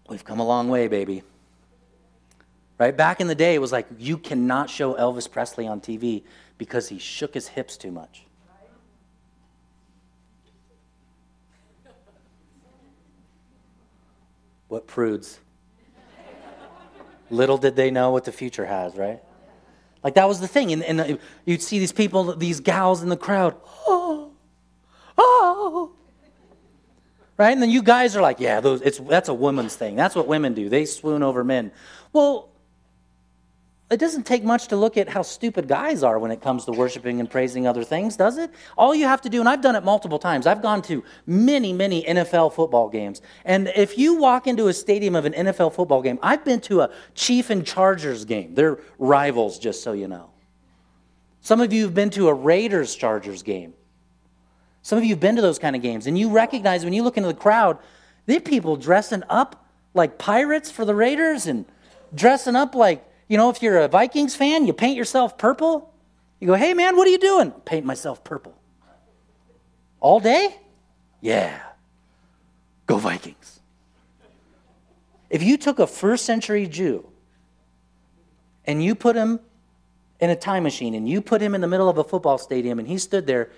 we've 0.09 0.25
come 0.25 0.41
a 0.41 0.47
long 0.47 0.71
way, 0.71 0.89
baby. 0.89 1.25
Right? 2.79 2.97
Back 2.97 3.21
in 3.21 3.27
the 3.27 3.35
day, 3.35 3.55
it 3.55 3.61
was 3.61 3.71
like 3.71 3.87
you 3.99 4.17
cannot 4.17 4.71
show 4.71 4.95
Elvis 4.95 5.31
Presley 5.31 5.69
on 5.69 5.83
TV 5.83 6.23
because 6.63 6.89
he 6.89 6.97
shook 6.97 7.35
his 7.35 7.49
hips 7.49 7.77
too 7.77 7.91
much. 7.91 8.25
What 14.69 14.87
prudes. 14.87 15.41
Little 17.31 17.59
did 17.59 17.75
they 17.75 17.91
know 17.91 18.13
what 18.13 18.23
the 18.23 18.31
future 18.31 18.65
has, 18.65 18.95
right? 18.95 19.21
Like 20.05 20.15
that 20.15 20.29
was 20.29 20.39
the 20.39 20.47
thing. 20.47 20.73
And, 20.73 20.85
and 20.85 21.01
the, 21.01 21.19
you'd 21.45 21.63
see 21.63 21.81
these 21.81 21.91
people, 21.91 22.37
these 22.37 22.61
gals 22.61 23.03
in 23.03 23.09
the 23.09 23.17
crowd. 23.17 23.57
Oh, 23.89 24.31
oh. 25.19 25.91
Right? 27.37 27.51
And 27.51 27.61
then 27.61 27.71
you 27.71 27.83
guys 27.83 28.15
are 28.15 28.23
like, 28.23 28.39
yeah, 28.39 28.61
those, 28.61 28.83
it's, 28.83 28.99
that's 28.99 29.29
a 29.29 29.35
woman's 29.35 29.75
thing. 29.75 29.97
That's 29.97 30.15
what 30.15 30.29
women 30.29 30.55
do. 30.55 30.69
They 30.69 30.85
swoon 30.85 31.25
over 31.25 31.43
men. 31.43 31.73
Well, 32.13 32.52
it 33.93 34.01
doesn't 34.01 34.25
take 34.25 34.43
much 34.43 34.69
to 34.69 34.77
look 34.77 34.97
at 34.97 35.09
how 35.09 35.21
stupid 35.21 35.69
guys 35.69 36.03
are 36.03 36.19
when 36.19 36.31
it 36.31 36.41
comes 36.41 36.65
to 36.65 36.73
worshiping 36.73 37.21
and 37.21 37.31
praising 37.31 37.67
other 37.67 37.85
things, 37.85 38.17
does 38.17 38.39
it? 38.39 38.51
All 38.79 38.95
you 38.95 39.05
have 39.05 39.21
to 39.21 39.29
do, 39.29 39.41
and 39.41 39.49
I've 39.49 39.61
done 39.61 39.77
it 39.77 39.85
multiple 39.85 40.19
times, 40.19 40.47
I've 40.47 40.63
gone 40.63 40.81
to 40.83 41.05
many, 41.27 41.73
many 41.75 42.03
NFL 42.05 42.55
football 42.55 42.89
games. 42.89 43.21
And 43.45 43.71
if 43.77 43.99
you 43.99 44.15
walk 44.15 44.47
into 44.47 44.69
a 44.69 44.73
stadium 44.73 45.15
of 45.15 45.27
an 45.27 45.35
NFL 45.35 45.75
football 45.75 46.01
game, 46.01 46.19
I've 46.23 46.45
been 46.45 46.61
to 46.63 46.81
a 46.81 46.91
Chief 47.15 47.51
and 47.51 47.67
Chargers 47.67 48.25
game. 48.25 48.55
They're 48.55 48.79
rivals, 48.99 49.59
just 49.59 49.83
so 49.83 49.93
you 49.93 50.09
know. 50.09 50.31
Some 51.43 51.61
of 51.61 51.73
you 51.73 51.85
have 51.85 51.95
been 51.95 52.11
to 52.11 52.29
a 52.29 52.35
Raiders 52.35 52.95
Chargers 52.95 53.43
game. 53.43 53.75
Some 54.81 54.97
of 54.97 55.05
you 55.05 55.11
have 55.11 55.21
been 55.21 55.37
to 55.37 55.43
those 55.43 55.59
kind 55.59 55.77
of 55.77 55.83
games, 55.83 56.07
and 56.07 56.19
you 56.19 56.31
recognize 56.31 56.85
when 56.85 56.95
you 56.95 57.03
look 57.03 57.19
into 57.19 57.29
the 57.29 57.35
crowd, 57.35 57.79
there 58.27 58.39
are 58.39 58.41
people 58.41 58.77
dressing 58.77 59.23
up 59.29 59.67
like 59.93 60.17
pirates 60.19 60.71
for 60.71 60.85
the 60.85 60.95
Raiders 60.95 61.47
and 61.47 61.67
dressing 62.15 62.57
up 62.57 62.75
like 62.75 63.05
you 63.33 63.39
know, 63.39 63.49
if 63.49 63.63
you're 63.63 63.79
a 63.79 63.89
Vikings 63.89 64.37
fan, 64.37 64.67
you 64.67 64.75
paint 64.75 64.95
yourself 64.95 65.39
purple. 65.39 65.91
You 66.39 66.49
go, 66.49 66.53
hey 66.53 66.75
man, 66.75 66.99
what 66.99 67.09
are 67.09 67.11
you 67.11 67.19
doing? 67.19 67.51
Paint 67.51 67.87
myself 67.87 68.23
purple. 68.23 68.55
All 70.01 70.21
day? 70.21 70.61
Yeah. 71.23 71.59
Go 72.85 72.99
Vikings. 72.99 73.61
If 75.31 75.43
you 75.43 75.57
took 75.57 75.79
a 75.79 75.87
first 75.87 76.27
century 76.27 76.67
Jew 76.67 77.09
and 78.67 78.85
you 78.85 78.95
put 78.95 79.17
him 79.17 79.41
in 80.21 80.29
a 80.29 80.37
time 80.37 80.63
machine 80.63 80.95
and 80.95 81.09
you 81.09 81.23
put 81.23 81.41
him 81.41 81.55
in 81.55 81.63
the 81.63 81.69
middle 81.69 81.89
of 81.89 81.97
a 81.97 82.05
football 82.05 82.37
stadium 82.37 82.79
and 82.79 82.87
he 82.87 82.99
stood 82.99 83.27
there 83.27 83.49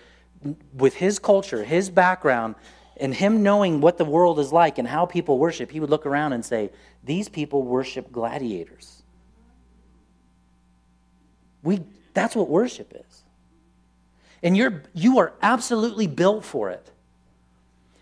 with 0.73 0.95
his 0.95 1.19
culture, 1.19 1.65
his 1.65 1.91
background, 1.91 2.55
and 2.99 3.13
him 3.13 3.43
knowing 3.43 3.81
what 3.81 3.99
the 3.99 4.05
world 4.05 4.39
is 4.39 4.53
like 4.53 4.79
and 4.79 4.87
how 4.87 5.05
people 5.05 5.37
worship, 5.37 5.73
he 5.73 5.81
would 5.81 5.91
look 5.91 6.07
around 6.07 6.33
and 6.33 6.45
say, 6.45 6.71
These 7.03 7.29
people 7.29 7.65
worship 7.65 8.13
gladiators. 8.13 8.94
We, 11.65 11.81
that's 12.13 12.37
what 12.37 12.49
worship 12.49 12.95
is. 12.95 13.23
And 14.43 14.57
you're, 14.57 14.83
you 14.93 15.19
are 15.19 15.33
absolutely 15.43 16.07
built 16.07 16.45
for 16.45 16.71
it. 16.71 16.91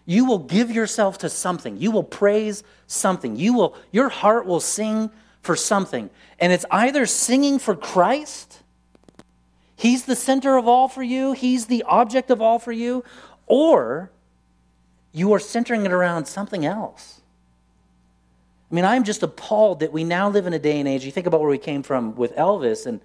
You 0.05 0.25
will 0.25 0.41
give 0.41 0.71
yourself 0.71 1.19
to 1.19 1.31
something. 1.31 1.77
You 1.77 1.93
will 1.93 2.03
praise 2.03 2.65
something. 2.89 3.37
You 3.37 3.55
will, 3.55 3.77
your 3.93 4.09
heart 4.09 4.45
will 4.45 4.61
sing 4.61 5.11
for 5.41 5.55
something. 5.55 6.11
And 6.41 6.53
it's 6.53 6.67
either 6.71 7.07
singing 7.07 7.59
for 7.59 7.75
Christ, 7.75 8.59
He's 9.77 10.05
the 10.05 10.15
center 10.15 10.57
of 10.57 10.69
all 10.69 10.89
for 10.89 11.03
you, 11.03 11.33
He's 11.33 11.67
the 11.67 11.85
object 11.85 12.31
of 12.31 12.43
all 12.43 12.59
for 12.59 12.73
you, 12.73 13.05
or 13.47 14.11
you 15.13 15.33
are 15.33 15.41
centering 15.41 15.85
it 15.85 15.93
around 15.93 16.27
something 16.27 16.67
else. 16.67 17.21
I 18.71 18.75
mean, 18.75 18.85
I'm 18.85 19.05
just 19.05 19.23
appalled 19.23 19.81
that 19.81 19.93
we 19.93 20.03
now 20.03 20.29
live 20.29 20.47
in 20.47 20.53
a 20.53 20.59
day 20.59 20.81
and 20.81 20.89
age. 20.89 21.05
You 21.05 21.13
think 21.13 21.27
about 21.27 21.41
where 21.41 21.51
we 21.51 21.59
came 21.59 21.83
from 21.83 22.15
with 22.17 22.35
Elvis, 22.37 22.87
and, 22.87 23.01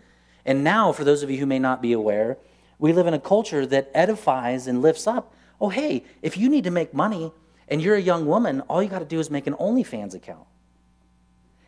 and 0.48 0.64
now, 0.64 0.94
for 0.94 1.04
those 1.04 1.24
of 1.24 1.30
you 1.30 1.38
who 1.38 1.46
may 1.46 1.60
not 1.60 1.82
be 1.82 1.92
aware, 1.92 2.38
we 2.80 2.94
live 2.94 3.06
in 3.06 3.14
a 3.14 3.20
culture 3.20 3.66
that 3.66 3.92
edifies 3.94 4.66
and 4.66 4.82
lifts 4.82 5.06
up. 5.06 5.34
Oh, 5.60 5.68
hey, 5.70 6.06
if 6.22 6.38
you 6.38 6.48
need 6.48 6.64
to 6.64 6.72
make 6.72 6.94
money 6.94 7.34
and 7.68 7.82
you're 7.82 7.96
a 7.96 8.02
young 8.02 8.26
woman, 8.26 8.62
all 8.62 8.82
you 8.82 8.88
got 8.88 9.00
to 9.00 9.06
do 9.06 9.20
is 9.20 9.30
make 9.30 9.46
an 9.46 9.56
OnlyFans 9.56 10.16
account. 10.16 10.48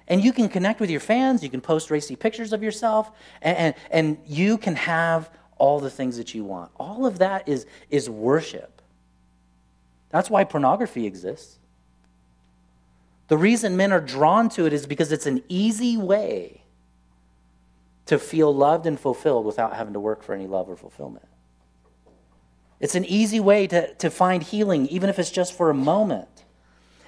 And 0.07 0.23
you 0.23 0.31
can 0.31 0.47
connect 0.47 0.79
with 0.79 0.89
your 0.89 1.01
fans, 1.01 1.43
you 1.43 1.49
can 1.49 1.59
post 1.59 1.91
racy 1.91 2.15
pictures 2.15 2.53
of 2.53 2.63
yourself, 2.63 3.11
and, 3.41 3.57
and, 3.57 3.75
and 3.91 4.17
you 4.25 4.57
can 4.57 4.75
have 4.75 5.29
all 5.57 5.81
the 5.81 5.89
things 5.89 6.15
that 6.15 6.33
you 6.33 6.45
want. 6.45 6.71
All 6.79 7.05
of 7.05 7.19
that 7.19 7.47
is, 7.49 7.65
is 7.89 8.09
worship. 8.09 8.81
That's 10.09 10.29
why 10.29 10.45
pornography 10.45 11.05
exists. 11.05 11.59
The 13.27 13.37
reason 13.37 13.75
men 13.75 13.91
are 13.91 13.99
drawn 13.99 14.47
to 14.49 14.65
it 14.65 14.73
is 14.73 14.87
because 14.87 15.11
it's 15.11 15.27
an 15.27 15.43
easy 15.49 15.97
way 15.97 16.63
to 18.09 18.17
feel 18.17 18.51
loved 18.51 18.87
and 18.87 18.99
fulfilled 18.99 19.45
without 19.45 19.75
having 19.75 19.93
to 19.93 19.99
work 19.99 20.23
for 20.23 20.33
any 20.33 20.47
love 20.47 20.67
or 20.67 20.75
fulfillment. 20.75 21.27
It's 22.79 22.95
an 22.95 23.05
easy 23.05 23.39
way 23.39 23.67
to, 23.67 23.93
to 23.93 24.09
find 24.09 24.41
healing, 24.41 24.87
even 24.87 25.11
if 25.11 25.19
it's 25.19 25.29
just 25.29 25.55
for 25.55 25.69
a 25.69 25.75
moment. 25.75 26.27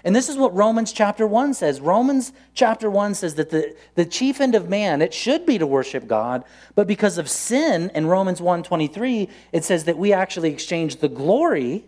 And 0.04 0.16
this 0.16 0.30
is 0.30 0.38
what 0.38 0.54
Romans 0.54 0.92
chapter 0.92 1.26
1 1.26 1.56
says. 1.56 1.82
Romans 1.82 2.34
chapter 2.54 2.88
1 2.88 3.16
says 3.16 3.34
that 3.34 3.50
the, 3.50 3.76
the 3.96 4.06
chief 4.06 4.40
end 4.40 4.54
of 4.54 4.70
man, 4.70 5.02
it 5.02 5.12
should 5.12 5.44
be 5.44 5.58
to 5.58 5.66
worship 5.66 6.06
God, 6.06 6.44
but 6.76 6.86
because 6.86 7.18
of 7.18 7.28
sin 7.28 7.90
in 7.96 8.06
Romans 8.06 8.40
1.23, 8.40 9.28
it 9.52 9.64
says 9.64 9.86
that 9.86 9.98
we 9.98 10.14
actually 10.14 10.52
exchange 10.54 10.98
the 10.98 11.10
glory, 11.10 11.84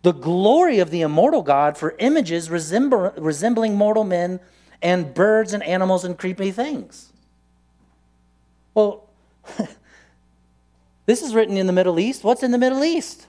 the 0.00 0.12
glory 0.12 0.78
of 0.78 0.90
the 0.90 1.02
immortal 1.02 1.42
God 1.42 1.76
for 1.76 1.94
images 1.98 2.48
resembling 2.48 3.74
mortal 3.74 4.04
men 4.04 4.40
and 4.80 5.12
birds 5.12 5.52
and 5.52 5.62
animals 5.64 6.02
and 6.02 6.16
creepy 6.16 6.50
things. 6.50 7.12
Well, 8.76 9.08
this 11.06 11.22
is 11.22 11.34
written 11.34 11.56
in 11.56 11.66
the 11.66 11.72
Middle 11.72 11.98
East. 11.98 12.22
What's 12.22 12.44
in 12.44 12.52
the 12.52 12.58
Middle 12.58 12.84
East? 12.84 13.26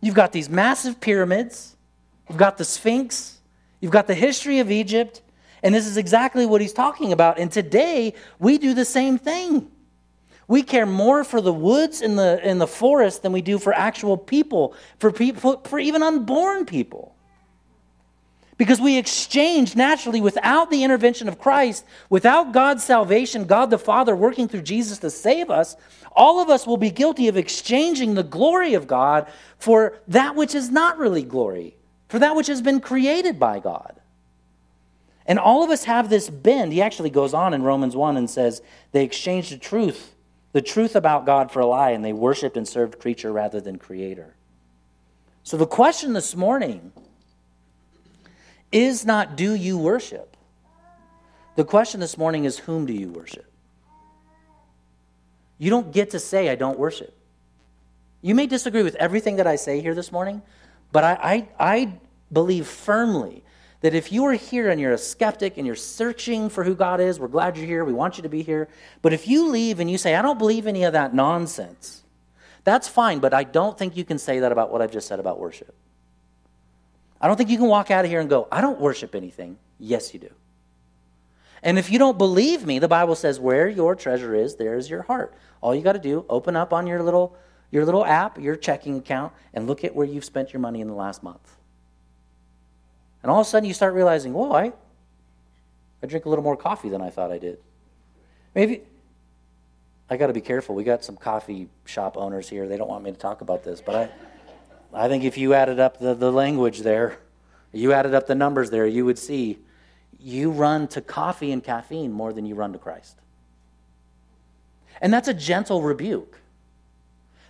You've 0.00 0.14
got 0.14 0.30
these 0.30 0.48
massive 0.48 1.00
pyramids 1.00 1.74
You've 2.28 2.38
got 2.38 2.56
the 2.56 2.64
Sphinx, 2.64 3.38
you've 3.80 3.92
got 3.92 4.06
the 4.06 4.14
history 4.14 4.58
of 4.60 4.70
Egypt, 4.70 5.20
and 5.62 5.74
this 5.74 5.86
is 5.86 5.96
exactly 5.96 6.46
what 6.46 6.60
he's 6.60 6.72
talking 6.72 7.12
about. 7.12 7.38
And 7.38 7.50
today, 7.50 8.14
we 8.38 8.58
do 8.58 8.74
the 8.74 8.84
same 8.84 9.18
thing. 9.18 9.70
We 10.46 10.62
care 10.62 10.86
more 10.86 11.24
for 11.24 11.40
the 11.40 11.52
woods 11.52 12.02
and 12.02 12.18
the, 12.18 12.40
and 12.42 12.60
the 12.60 12.66
forest 12.66 13.22
than 13.22 13.32
we 13.32 13.40
do 13.40 13.58
for 13.58 13.72
actual 13.72 14.16
people, 14.16 14.74
for, 14.98 15.10
people, 15.10 15.60
for 15.64 15.78
even 15.78 16.02
unborn 16.02 16.66
people. 16.66 17.14
Because 18.56 18.80
we 18.80 18.98
exchange 18.98 19.74
naturally 19.74 20.20
without 20.20 20.70
the 20.70 20.84
intervention 20.84 21.28
of 21.28 21.38
Christ, 21.38 21.84
without 22.08 22.52
God's 22.52 22.84
salvation, 22.84 23.46
God 23.46 23.70
the 23.70 23.78
Father 23.78 24.14
working 24.14 24.46
through 24.46 24.62
Jesus 24.62 24.98
to 24.98 25.10
save 25.10 25.50
us, 25.50 25.76
all 26.12 26.40
of 26.40 26.48
us 26.48 26.66
will 26.66 26.76
be 26.76 26.90
guilty 26.90 27.26
of 27.26 27.36
exchanging 27.36 28.14
the 28.14 28.22
glory 28.22 28.74
of 28.74 28.86
God 28.86 29.26
for 29.58 29.98
that 30.06 30.36
which 30.36 30.54
is 30.54 30.70
not 30.70 30.98
really 30.98 31.24
glory 31.24 31.76
for 32.14 32.20
that 32.20 32.36
which 32.36 32.46
has 32.46 32.62
been 32.62 32.80
created 32.80 33.40
by 33.40 33.58
God. 33.58 34.00
And 35.26 35.36
all 35.36 35.64
of 35.64 35.70
us 35.70 35.82
have 35.82 36.10
this 36.10 36.30
bend. 36.30 36.72
He 36.72 36.80
actually 36.80 37.10
goes 37.10 37.34
on 37.34 37.54
in 37.54 37.64
Romans 37.64 37.96
1 37.96 38.16
and 38.16 38.30
says 38.30 38.62
they 38.92 39.02
exchanged 39.02 39.50
the 39.50 39.58
truth, 39.58 40.14
the 40.52 40.62
truth 40.62 40.94
about 40.94 41.26
God 41.26 41.50
for 41.50 41.58
a 41.58 41.66
lie, 41.66 41.90
and 41.90 42.04
they 42.04 42.12
worshiped 42.12 42.56
and 42.56 42.68
served 42.68 43.00
creature 43.00 43.32
rather 43.32 43.60
than 43.60 43.78
creator. 43.78 44.36
So 45.42 45.56
the 45.56 45.66
question 45.66 46.12
this 46.12 46.36
morning 46.36 46.92
is 48.74 49.06
not 49.06 49.36
do 49.36 49.54
you 49.54 49.78
worship? 49.78 50.36
The 51.54 51.64
question 51.64 52.00
this 52.00 52.18
morning 52.18 52.44
is 52.44 52.58
whom 52.58 52.84
do 52.84 52.92
you 52.92 53.08
worship? 53.08 53.46
You 55.56 55.70
don't 55.70 55.92
get 55.92 56.10
to 56.10 56.18
say, 56.18 56.48
I 56.48 56.56
don't 56.56 56.78
worship. 56.78 57.16
You 58.20 58.34
may 58.34 58.48
disagree 58.48 58.82
with 58.82 58.96
everything 58.96 59.36
that 59.36 59.46
I 59.46 59.56
say 59.56 59.80
here 59.80 59.94
this 59.94 60.10
morning, 60.10 60.42
but 60.90 61.04
I, 61.04 61.12
I, 61.22 61.48
I 61.76 61.92
believe 62.32 62.66
firmly 62.66 63.44
that 63.82 63.94
if 63.94 64.10
you 64.10 64.24
are 64.24 64.32
here 64.32 64.70
and 64.70 64.80
you're 64.80 64.92
a 64.92 64.98
skeptic 64.98 65.56
and 65.56 65.66
you're 65.66 65.76
searching 65.76 66.48
for 66.48 66.64
who 66.64 66.74
God 66.74 67.00
is, 67.00 67.20
we're 67.20 67.28
glad 67.28 67.56
you're 67.56 67.66
here, 67.66 67.84
we 67.84 67.92
want 67.92 68.16
you 68.16 68.22
to 68.24 68.28
be 68.28 68.42
here. 68.42 68.68
But 69.02 69.12
if 69.12 69.28
you 69.28 69.48
leave 69.48 69.78
and 69.78 69.88
you 69.88 69.98
say, 69.98 70.16
I 70.16 70.22
don't 70.22 70.38
believe 70.38 70.66
any 70.66 70.82
of 70.84 70.94
that 70.94 71.14
nonsense, 71.14 72.02
that's 72.64 72.88
fine, 72.88 73.20
but 73.20 73.32
I 73.32 73.44
don't 73.44 73.78
think 73.78 73.96
you 73.96 74.04
can 74.04 74.18
say 74.18 74.40
that 74.40 74.50
about 74.50 74.72
what 74.72 74.82
I've 74.82 74.90
just 74.90 75.06
said 75.06 75.20
about 75.20 75.38
worship. 75.38 75.74
I 77.24 77.26
don't 77.26 77.36
think 77.36 77.48
you 77.48 77.56
can 77.56 77.68
walk 77.68 77.90
out 77.90 78.04
of 78.04 78.10
here 78.10 78.20
and 78.20 78.28
go, 78.28 78.46
I 78.52 78.60
don't 78.60 78.78
worship 78.78 79.14
anything. 79.14 79.56
Yes, 79.78 80.12
you 80.12 80.20
do. 80.20 80.28
And 81.62 81.78
if 81.78 81.90
you 81.90 81.98
don't 81.98 82.18
believe 82.18 82.66
me, 82.66 82.78
the 82.78 82.86
Bible 82.86 83.14
says, 83.14 83.40
where 83.40 83.66
your 83.66 83.94
treasure 83.94 84.34
is, 84.34 84.56
there 84.56 84.76
is 84.76 84.90
your 84.90 85.00
heart. 85.00 85.32
All 85.62 85.74
you 85.74 85.80
got 85.80 85.94
to 85.94 85.98
do, 85.98 86.26
open 86.28 86.54
up 86.54 86.74
on 86.74 86.86
your 86.86 87.02
little, 87.02 87.34
your 87.70 87.86
little 87.86 88.04
app, 88.04 88.38
your 88.38 88.56
checking 88.56 88.98
account, 88.98 89.32
and 89.54 89.66
look 89.66 89.84
at 89.84 89.94
where 89.94 90.04
you've 90.04 90.26
spent 90.26 90.52
your 90.52 90.60
money 90.60 90.82
in 90.82 90.86
the 90.86 90.92
last 90.92 91.22
month. 91.22 91.56
And 93.22 93.30
all 93.30 93.40
of 93.40 93.46
a 93.46 93.48
sudden 93.48 93.66
you 93.66 93.72
start 93.72 93.94
realizing, 93.94 94.34
whoa, 94.34 94.52
I, 94.52 94.74
I 96.02 96.06
drink 96.06 96.26
a 96.26 96.28
little 96.28 96.44
more 96.44 96.58
coffee 96.58 96.90
than 96.90 97.00
I 97.00 97.08
thought 97.08 97.32
I 97.32 97.38
did. 97.38 97.56
Maybe, 98.54 98.82
I 100.10 100.18
got 100.18 100.26
to 100.26 100.34
be 100.34 100.42
careful. 100.42 100.74
We 100.74 100.84
got 100.84 101.02
some 101.02 101.16
coffee 101.16 101.70
shop 101.86 102.18
owners 102.18 102.50
here. 102.50 102.68
They 102.68 102.76
don't 102.76 102.90
want 102.90 103.02
me 103.02 103.12
to 103.12 103.16
talk 103.16 103.40
about 103.40 103.64
this, 103.64 103.80
but 103.80 103.94
I, 103.94 104.10
I 104.94 105.08
think 105.08 105.24
if 105.24 105.36
you 105.36 105.54
added 105.54 105.80
up 105.80 105.98
the, 105.98 106.14
the 106.14 106.30
language 106.30 106.80
there, 106.80 107.18
you 107.72 107.92
added 107.92 108.14
up 108.14 108.26
the 108.26 108.34
numbers 108.34 108.70
there, 108.70 108.86
you 108.86 109.04
would 109.04 109.18
see 109.18 109.58
you 110.20 110.50
run 110.50 110.88
to 110.88 111.00
coffee 111.00 111.52
and 111.52 111.62
caffeine 111.62 112.12
more 112.12 112.32
than 112.32 112.46
you 112.46 112.54
run 112.54 112.72
to 112.72 112.78
Christ. 112.78 113.18
And 115.00 115.12
that's 115.12 115.28
a 115.28 115.34
gentle 115.34 115.82
rebuke. 115.82 116.38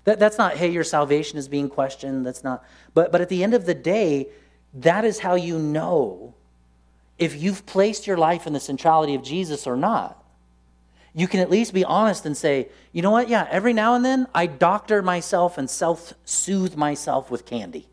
That, 0.05 0.19
that's 0.19 0.39
not, 0.39 0.57
hey, 0.57 0.71
your 0.71 0.85
salvation 0.85 1.39
is 1.39 1.47
being 1.47 1.69
questioned. 1.69 2.27
That's 2.27 2.43
not, 2.43 2.65
but, 2.95 3.13
but 3.13 3.21
at 3.21 3.29
the 3.29 3.45
end 3.45 3.55
of 3.55 3.67
the 3.67 3.75
day, 3.75 4.29
that 4.75 5.05
is 5.05 5.21
how 5.21 5.35
you 5.35 5.59
know 5.59 6.35
if 7.19 7.41
you've 7.41 7.65
placed 7.65 8.07
your 8.07 8.17
life 8.17 8.47
in 8.47 8.53
the 8.53 8.61
centrality 8.61 9.15
of 9.15 9.23
Jesus 9.23 9.67
or 9.67 9.77
not. 9.77 10.24
You 11.15 11.29
can 11.29 11.41
at 11.41 11.49
least 11.49 11.73
be 11.73 11.85
honest 11.85 12.27
and 12.27 12.37
say, 12.37 12.69
you 12.93 13.01
know 13.01 13.13
what? 13.13 13.29
Yeah, 13.29 13.47
every 13.49 13.73
now 13.73 13.95
and 13.95 14.05
then 14.05 14.27
I 14.35 14.47
doctor 14.47 15.01
myself 15.01 15.59
and 15.59 15.71
self 15.71 16.13
soothe 16.25 16.75
myself 16.77 17.31
with 17.31 17.47
candy. 17.47 17.89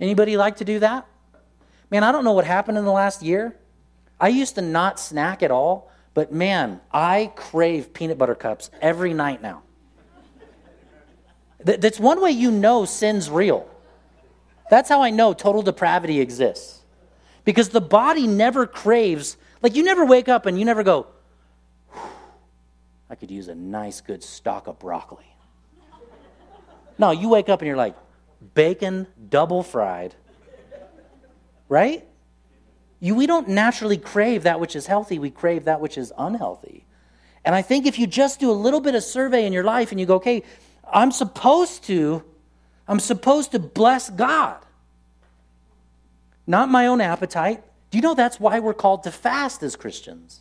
Anybody 0.00 0.36
like 0.36 0.56
to 0.56 0.64
do 0.64 0.78
that? 0.78 1.06
Man, 1.90 2.02
I 2.02 2.12
don't 2.12 2.24
know 2.24 2.32
what 2.32 2.46
happened 2.46 2.78
in 2.78 2.84
the 2.84 2.92
last 2.92 3.22
year. 3.22 3.56
I 4.18 4.28
used 4.28 4.54
to 4.54 4.62
not 4.62 4.98
snack 4.98 5.42
at 5.42 5.50
all, 5.50 5.90
but 6.14 6.32
man, 6.32 6.80
I 6.90 7.30
crave 7.36 7.92
peanut 7.92 8.16
butter 8.16 8.34
cups 8.34 8.70
every 8.80 9.12
night 9.12 9.42
now. 9.42 9.62
That's 11.58 12.00
one 12.00 12.22
way 12.22 12.30
you 12.30 12.50
know 12.50 12.84
sin's 12.84 13.28
real. 13.28 13.68
That's 14.70 14.88
how 14.88 15.02
I 15.02 15.10
know 15.10 15.34
total 15.34 15.62
depravity 15.62 16.20
exists. 16.20 16.80
Because 17.44 17.68
the 17.68 17.80
body 17.80 18.26
never 18.26 18.66
craves, 18.66 19.36
like 19.62 19.76
you 19.76 19.82
never 19.84 20.04
wake 20.04 20.28
up 20.28 20.46
and 20.46 20.58
you 20.58 20.64
never 20.64 20.82
go, 20.82 21.06
I 23.08 23.14
could 23.14 23.30
use 23.30 23.48
a 23.48 23.54
nice, 23.54 24.00
good 24.00 24.22
stock 24.22 24.66
of 24.66 24.78
broccoli. 24.78 25.36
No, 26.98 27.10
you 27.10 27.28
wake 27.28 27.48
up 27.48 27.60
and 27.60 27.66
you're 27.66 27.76
like, 27.76 27.94
bacon 28.54 29.06
double 29.28 29.62
fried. 29.62 30.14
Right? 31.68 32.06
You, 33.00 33.14
we 33.14 33.26
don't 33.26 33.48
naturally 33.48 33.98
crave 33.98 34.44
that 34.44 34.60
which 34.60 34.74
is 34.74 34.86
healthy, 34.86 35.18
we 35.18 35.30
crave 35.30 35.64
that 35.64 35.80
which 35.80 35.98
is 35.98 36.12
unhealthy. 36.16 36.84
And 37.44 37.54
I 37.54 37.62
think 37.62 37.86
if 37.86 37.98
you 37.98 38.06
just 38.06 38.40
do 38.40 38.50
a 38.50 38.52
little 38.52 38.80
bit 38.80 38.94
of 38.94 39.04
survey 39.04 39.46
in 39.46 39.52
your 39.52 39.62
life 39.62 39.92
and 39.92 40.00
you 40.00 40.06
go, 40.06 40.16
okay, 40.16 40.42
I'm 40.90 41.12
supposed 41.12 41.84
to 41.84 42.24
I'm 42.88 43.00
supposed 43.00 43.52
to 43.52 43.58
bless 43.58 44.10
God, 44.10 44.58
not 46.46 46.68
my 46.68 46.86
own 46.86 47.00
appetite. 47.00 47.64
Do 47.90 47.98
you 47.98 48.02
know 48.02 48.14
that's 48.14 48.38
why 48.38 48.60
we're 48.60 48.74
called 48.74 49.02
to 49.04 49.10
fast 49.10 49.62
as 49.62 49.74
Christians? 49.74 50.40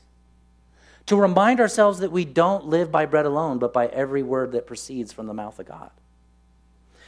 To 1.05 1.15
remind 1.15 1.59
ourselves 1.59 1.99
that 1.99 2.11
we 2.11 2.25
don't 2.25 2.65
live 2.65 2.91
by 2.91 3.05
bread 3.05 3.25
alone, 3.25 3.59
but 3.59 3.73
by 3.73 3.87
every 3.87 4.23
word 4.23 4.51
that 4.53 4.65
proceeds 4.65 5.11
from 5.11 5.27
the 5.27 5.33
mouth 5.33 5.59
of 5.59 5.67
God. 5.67 5.91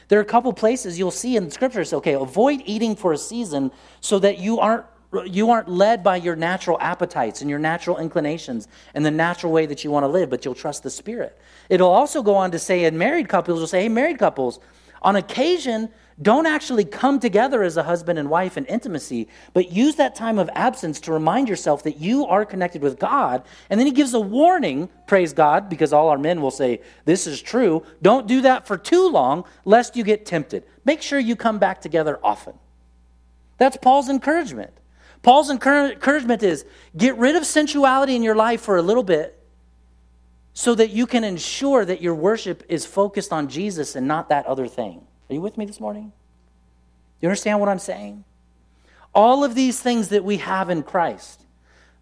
There 0.08 0.20
are 0.20 0.22
a 0.22 0.26
couple 0.26 0.54
places 0.54 0.98
you'll 0.98 1.12
see 1.12 1.36
in 1.36 1.46
the 1.46 1.52
scriptures, 1.52 1.94
okay, 1.94 2.14
avoid 2.14 2.62
eating 2.66 2.96
for 2.96 3.12
a 3.12 3.18
season 3.18 3.72
so 4.00 4.20
that 4.20 4.40
you 4.40 4.60
aren't 4.60 4.86
you 5.26 5.50
aren't 5.52 5.70
led 5.70 6.04
by 6.04 6.18
your 6.18 6.36
natural 6.36 6.78
appetites 6.82 7.40
and 7.40 7.50
your 7.50 7.60
natural 7.60 7.98
inclinations 7.98 8.68
and 8.94 9.06
the 9.06 9.12
natural 9.12 9.54
way 9.54 9.66
that 9.66 9.84
you 9.86 9.90
want 9.90 10.04
to 10.04 10.08
live, 10.08 10.30
but 10.30 10.44
you'll 10.44 10.54
trust 10.54 10.84
the 10.84 10.90
Spirit. 10.90 11.40
It'll 11.70 11.90
also 11.90 12.22
go 12.22 12.36
on 12.36 12.52
to 12.52 12.60
say 12.60 12.84
in 12.84 12.98
married 12.98 13.30
couples, 13.30 13.58
you'll 13.58 13.68
say, 13.68 13.84
hey, 13.84 13.90
married 13.90 14.20
couples, 14.20 14.60
on 15.02 15.16
occasion, 15.16 15.90
don't 16.20 16.48
actually 16.48 16.84
come 16.84 17.20
together 17.20 17.62
as 17.62 17.78
a 17.78 17.84
husband 17.84 18.18
and 18.18 18.28
wife 18.30 18.58
in 18.58 18.66
intimacy, 18.66 19.28
but 19.54 19.72
use 19.72 19.96
that 19.96 20.16
time 20.16 20.40
of 20.40 20.50
absence 20.56 21.00
to 21.02 21.14
remind 21.14 21.48
yourself 21.48 21.84
that 21.84 21.98
you 21.98 22.26
are 22.26 22.44
connected 22.44 22.82
with 22.82 22.98
God. 22.98 23.44
And 23.70 23.80
then 23.80 23.86
he 23.86 23.94
gives 23.94 24.16
a 24.16 24.20
warning, 24.20 24.90
praise 25.06 25.32
God, 25.32 25.70
because 25.70 25.94
all 25.94 26.10
our 26.10 26.18
men 26.18 26.42
will 26.42 26.50
say, 26.52 26.82
This 27.06 27.28
is 27.28 27.40
true. 27.40 27.84
Don't 28.02 28.26
do 28.26 28.42
that 28.42 28.66
for 28.66 28.78
too 28.78 29.08
long, 29.10 29.46
lest 29.64 29.96
you 29.96 30.04
get 30.04 30.26
tempted. 30.26 30.64
Make 30.86 31.04
sure 31.04 31.20
you 31.20 31.36
come 31.36 31.60
back 31.60 31.82
together 31.82 32.20
often. 32.24 32.54
That's 33.60 33.78
Paul's 33.78 34.10
encouragement. 34.10 34.74
Paul's 35.22 35.52
encouragement 35.52 36.42
is 36.42 36.66
get 36.96 37.16
rid 37.18 37.36
of 37.36 37.46
sensuality 37.46 38.16
in 38.16 38.24
your 38.24 38.36
life 38.36 38.62
for 38.62 38.78
a 38.78 38.82
little 38.82 39.04
bit 39.04 39.38
so 40.54 40.74
that 40.74 40.90
you 40.90 41.06
can 41.06 41.24
ensure 41.24 41.86
that 41.86 42.02
your 42.02 42.16
worship 42.16 42.64
is 42.70 42.86
focused 42.86 43.32
on 43.32 43.48
Jesus 43.48 43.96
and 43.96 44.08
not 44.08 44.30
that 44.30 44.46
other 44.48 44.68
thing. 44.68 45.07
Are 45.30 45.34
you 45.34 45.42
with 45.42 45.58
me 45.58 45.66
this 45.66 45.80
morning? 45.80 46.12
You 47.22 47.30
understand 47.30 47.60
what 47.60 47.70
I'm 47.70 47.80
saying? 47.80 48.24
All 49.14 49.44
of 49.44 49.56
these 49.56 49.80
things 49.80 50.10
that 50.10 50.24
we 50.24 50.38
have 50.38 50.70
in 50.70 50.84
Christ 50.84 51.44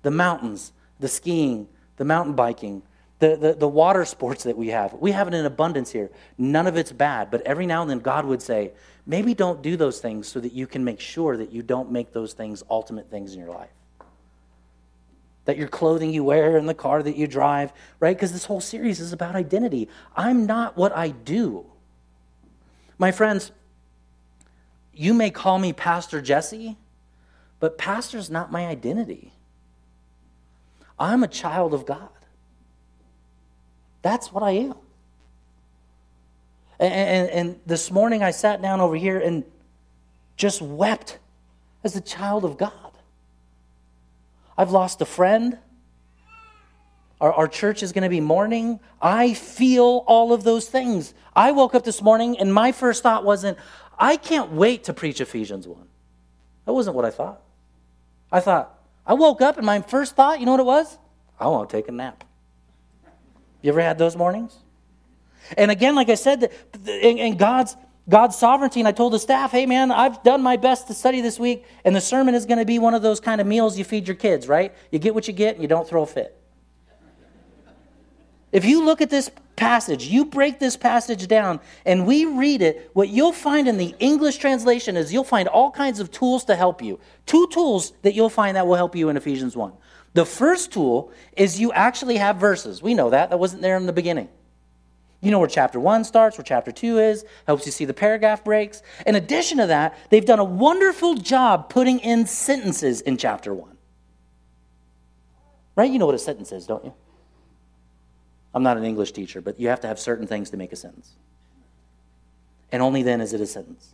the 0.01 0.11
mountains, 0.11 0.71
the 0.99 1.07
skiing, 1.07 1.67
the 1.97 2.05
mountain 2.05 2.36
biking, 2.36 2.84
the, 3.17 3.36
the, 3.36 3.53
the 3.53 3.67
water 3.67 4.05
sports 4.05 4.43
that 4.43 4.55
we 4.55 4.67
have 4.67 4.93
we 4.93 5.11
have 5.13 5.28
it 5.28 5.34
in 5.34 5.45
abundance 5.45 5.91
here. 5.91 6.11
None 6.38 6.67
of 6.67 6.78
it's 6.78 6.91
bad, 6.91 7.32
but 7.32 7.41
every 7.41 7.65
now 7.65 7.82
and 7.82 7.89
then 7.89 7.99
God 7.99 8.26
would 8.26 8.41
say, 8.41 8.71
maybe 9.05 9.34
don't 9.34 9.61
do 9.61 9.78
those 9.78 9.99
things 9.99 10.28
so 10.28 10.39
that 10.39 10.51
you 10.51 10.67
can 10.67 10.84
make 10.84 10.99
sure 10.99 11.38
that 11.38 11.51
you 11.51 11.63
don't 11.63 11.91
make 11.91 12.11
those 12.13 12.34
things 12.34 12.61
ultimate 12.69 13.09
things 13.09 13.34
in 13.34 13.39
your 13.39 13.49
life. 13.49 13.71
That 15.45 15.57
your 15.57 15.67
clothing 15.67 16.11
you 16.11 16.23
wear 16.23 16.57
and 16.57 16.67
the 16.67 16.73
car 16.73 17.01
that 17.01 17.15
you 17.15 17.28
drive, 17.28 17.71
right? 17.99 18.15
Because 18.15 18.34
this 18.34 18.45
whole 18.45 18.61
series 18.61 18.99
is 18.99 19.13
about 19.13 19.36
identity. 19.36 19.88
I'm 20.15 20.45
not 20.45 20.76
what 20.76 20.95
I 20.95 21.09
do. 21.09 21.65
My 22.97 23.11
friends, 23.11 23.51
you 24.93 25.13
may 25.13 25.29
call 25.29 25.59
me 25.59 25.73
Pastor 25.73 26.21
Jesse, 26.21 26.77
but 27.59 27.77
pastor's 27.77 28.29
not 28.29 28.51
my 28.51 28.67
identity. 28.67 29.33
I'm 30.97 31.23
a 31.23 31.27
child 31.27 31.73
of 31.73 31.85
God. 31.85 32.09
That's 34.01 34.31
what 34.31 34.43
I 34.43 34.51
am. 34.51 34.75
And, 36.79 36.93
and, 36.93 37.29
and, 37.29 37.59
this 37.65 37.89
morning 37.89 38.21
I 38.21 38.31
sat 38.31 38.61
down 38.61 38.81
over 38.81 38.95
here 38.95 39.19
and 39.19 39.45
just 40.35 40.61
wept 40.61 41.19
as 41.83 41.95
a 41.95 42.01
child 42.01 42.43
of 42.43 42.57
God. 42.57 42.71
I've 44.57 44.71
lost 44.71 45.01
a 45.01 45.05
friend. 45.05 45.57
Our, 47.22 47.32
our 47.34 47.47
church 47.47 47.82
is 47.82 47.91
going 47.91 48.03
to 48.03 48.09
be 48.09 48.22
mourning. 48.22 48.80
I 49.01 49.34
feel 49.34 50.03
all 50.07 50.34
of 50.34 50.43
those 50.43 50.68
things. 50.68 51.13
I 51.36 51.51
woke 51.51 51.76
up 51.76 51.84
this 51.84 52.01
morning 52.01 52.38
and 52.39 52.53
my 52.53 52.72
first 52.72 53.03
thought 53.03 53.24
wasn't, 53.24 53.57
I 53.97 54.18
can't 54.18 54.51
wait 54.51 54.86
to 54.86 54.93
preach 54.93 55.22
Ephesians 55.22 55.68
1. 55.68 55.78
That 56.66 56.74
wasn't 56.74 56.95
what 56.95 57.05
I 57.05 57.11
thought. 57.11 57.41
I 58.32 58.39
thought, 58.39 58.78
I 59.05 59.13
woke 59.13 59.41
up 59.41 59.57
and 59.57 59.66
my 59.66 59.82
first 59.82 60.16
thought, 60.16 60.39
you 60.39 60.45
know 60.45 60.51
what 60.51 60.59
it 60.59 60.66
was? 60.66 60.97
I 61.39 61.47
want 61.47 61.70
to 61.70 61.76
take 61.76 61.88
a 61.88 61.91
nap. 61.91 62.24
You 63.61 63.72
ever 63.72 63.82
had 63.82 63.97
those 63.97 64.16
mornings? 64.16 64.55
And 65.57 65.72
again, 65.72 65.95
like 65.95 66.09
I 66.09 66.16
said, 66.16 66.51
in 66.88 67.38
God's 67.38 67.76
God's 68.07 68.38
sovereignty, 68.38 68.80
and 68.80 68.88
I 68.88 68.91
told 68.91 69.13
the 69.13 69.20
staff, 69.20 69.51
hey 69.51 69.66
man, 69.66 69.91
I've 69.91 70.22
done 70.22 70.43
my 70.43 70.57
best 70.57 70.88
to 70.88 70.93
study 70.93 71.22
this 71.22 71.39
week, 71.39 71.66
and 71.84 71.95
the 71.95 72.01
sermon 72.01 72.36
is 72.36 72.45
going 72.45 72.59
to 72.59 72.66
be 72.66 72.78
one 72.78 72.93
of 72.93 73.01
those 73.01 73.20
kind 73.20 73.41
of 73.41 73.47
meals 73.47 73.80
you 73.80 73.84
feed 73.84 74.07
your 74.07 74.16
kids, 74.16 74.47
right? 74.47 74.76
You 74.91 74.99
get 74.99 75.16
what 75.16 75.28
you 75.28 75.34
get, 75.34 75.55
and 75.55 75.63
you 75.63 75.68
don't 75.68 75.88
throw 75.88 76.03
a 76.03 76.05
fit. 76.05 76.39
If 78.55 78.63
you 78.63 78.85
look 78.85 79.01
at 79.01 79.09
this 79.09 79.29
passage, 79.57 80.07
you 80.07 80.23
break 80.23 80.59
this 80.59 80.77
passage 80.77 81.27
down 81.27 81.59
and 81.85 82.07
we 82.07 82.23
read 82.23 82.61
it, 82.61 82.89
what 82.93 83.09
you'll 83.09 83.33
find 83.33 83.67
in 83.67 83.75
the 83.75 83.93
English 83.99 84.37
translation 84.37 84.95
is 84.95 85.11
you'll 85.11 85.25
find 85.25 85.49
all 85.49 85.71
kinds 85.71 85.99
of 85.99 86.09
tools 86.09 86.45
to 86.45 86.55
help 86.55 86.81
you. 86.81 86.97
Two 87.25 87.49
tools 87.51 87.91
that 88.03 88.13
you'll 88.13 88.29
find 88.29 88.55
that 88.55 88.65
will 88.65 88.77
help 88.77 88.95
you 88.95 89.09
in 89.09 89.17
Ephesians 89.17 89.57
1. 89.57 89.73
The 90.13 90.25
first 90.25 90.71
tool 90.71 91.11
is 91.35 91.59
you 91.59 91.73
actually 91.73 92.15
have 92.15 92.37
verses. 92.37 92.81
We 92.81 92.93
know 92.93 93.09
that. 93.09 93.29
That 93.29 93.39
wasn't 93.39 93.61
there 93.61 93.75
in 93.75 93.87
the 93.87 93.91
beginning. 93.91 94.29
You 95.19 95.31
know 95.31 95.39
where 95.39 95.49
chapter 95.49 95.77
1 95.77 96.05
starts, 96.05 96.37
where 96.37 96.45
chapter 96.45 96.71
2 96.71 96.97
is, 96.99 97.25
helps 97.47 97.65
you 97.65 97.73
see 97.73 97.83
the 97.83 97.93
paragraph 97.93 98.45
breaks. 98.45 98.81
In 99.05 99.15
addition 99.15 99.57
to 99.57 99.67
that, 99.67 99.97
they've 100.11 100.23
done 100.23 100.39
a 100.39 100.45
wonderful 100.45 101.15
job 101.15 101.67
putting 101.67 101.99
in 101.99 102.25
sentences 102.25 103.01
in 103.01 103.17
chapter 103.17 103.53
1. 103.53 103.75
Right? 105.75 105.91
You 105.91 105.99
know 105.99 106.05
what 106.05 106.15
a 106.15 106.19
sentence 106.19 106.53
is, 106.53 106.65
don't 106.65 106.85
you? 106.85 106.93
I'm 108.55 108.63
not 108.63 108.77
an 108.77 108.85
English 108.85 109.11
teacher, 109.11 109.41
but 109.41 109.59
you 109.59 109.67
have 109.67 109.81
to 109.81 109.87
have 109.87 109.99
certain 109.99 110.25
things 110.25 110.49
to 110.51 110.57
make 110.57 110.71
a 110.71 110.77
sentence. 110.77 111.11
And 112.71 112.81
only 112.81 113.03
then 113.03 113.19
is 113.19 113.33
it 113.33 113.41
a 113.41 113.45
sentence. 113.45 113.93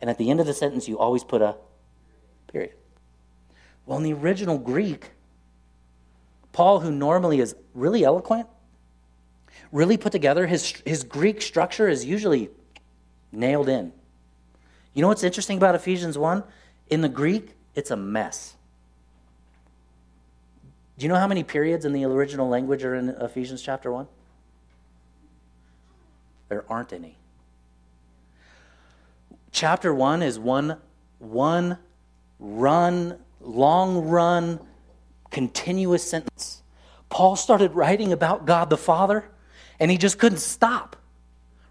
And 0.00 0.08
at 0.08 0.16
the 0.16 0.30
end 0.30 0.40
of 0.40 0.46
the 0.46 0.54
sentence, 0.54 0.88
you 0.88 0.98
always 0.98 1.22
put 1.22 1.42
a 1.42 1.56
period. 2.50 2.72
Well, 3.84 3.98
in 3.98 4.04
the 4.04 4.14
original 4.14 4.56
Greek, 4.56 5.10
Paul, 6.52 6.80
who 6.80 6.90
normally 6.90 7.40
is 7.40 7.54
really 7.74 8.04
eloquent, 8.04 8.46
really 9.70 9.98
put 9.98 10.12
together, 10.12 10.46
his, 10.46 10.82
his 10.86 11.04
Greek 11.04 11.42
structure 11.42 11.88
is 11.88 12.06
usually 12.06 12.48
nailed 13.32 13.68
in. 13.68 13.92
You 14.94 15.02
know 15.02 15.08
what's 15.08 15.24
interesting 15.24 15.58
about 15.58 15.74
Ephesians 15.74 16.16
1? 16.16 16.42
In 16.88 17.02
the 17.02 17.08
Greek, 17.08 17.50
it's 17.74 17.90
a 17.90 17.96
mess. 17.96 18.56
Do 20.98 21.04
you 21.04 21.08
know 21.08 21.18
how 21.18 21.26
many 21.26 21.42
periods 21.42 21.84
in 21.84 21.92
the 21.92 22.04
original 22.04 22.48
language 22.48 22.84
are 22.84 22.94
in 22.94 23.08
Ephesians 23.10 23.62
chapter 23.62 23.90
1? 23.90 24.06
There 26.48 26.64
aren't 26.68 26.92
any. 26.92 27.16
Chapter 29.52 29.94
1 29.94 30.22
is 30.22 30.38
one, 30.38 30.76
one 31.18 31.78
run, 32.38 33.18
long 33.40 34.08
run, 34.08 34.60
continuous 35.30 36.08
sentence. 36.08 36.62
Paul 37.08 37.36
started 37.36 37.72
writing 37.72 38.12
about 38.12 38.46
God 38.46 38.70
the 38.70 38.76
Father, 38.76 39.24
and 39.78 39.90
he 39.90 39.96
just 39.96 40.18
couldn't 40.18 40.38
stop. 40.38 40.96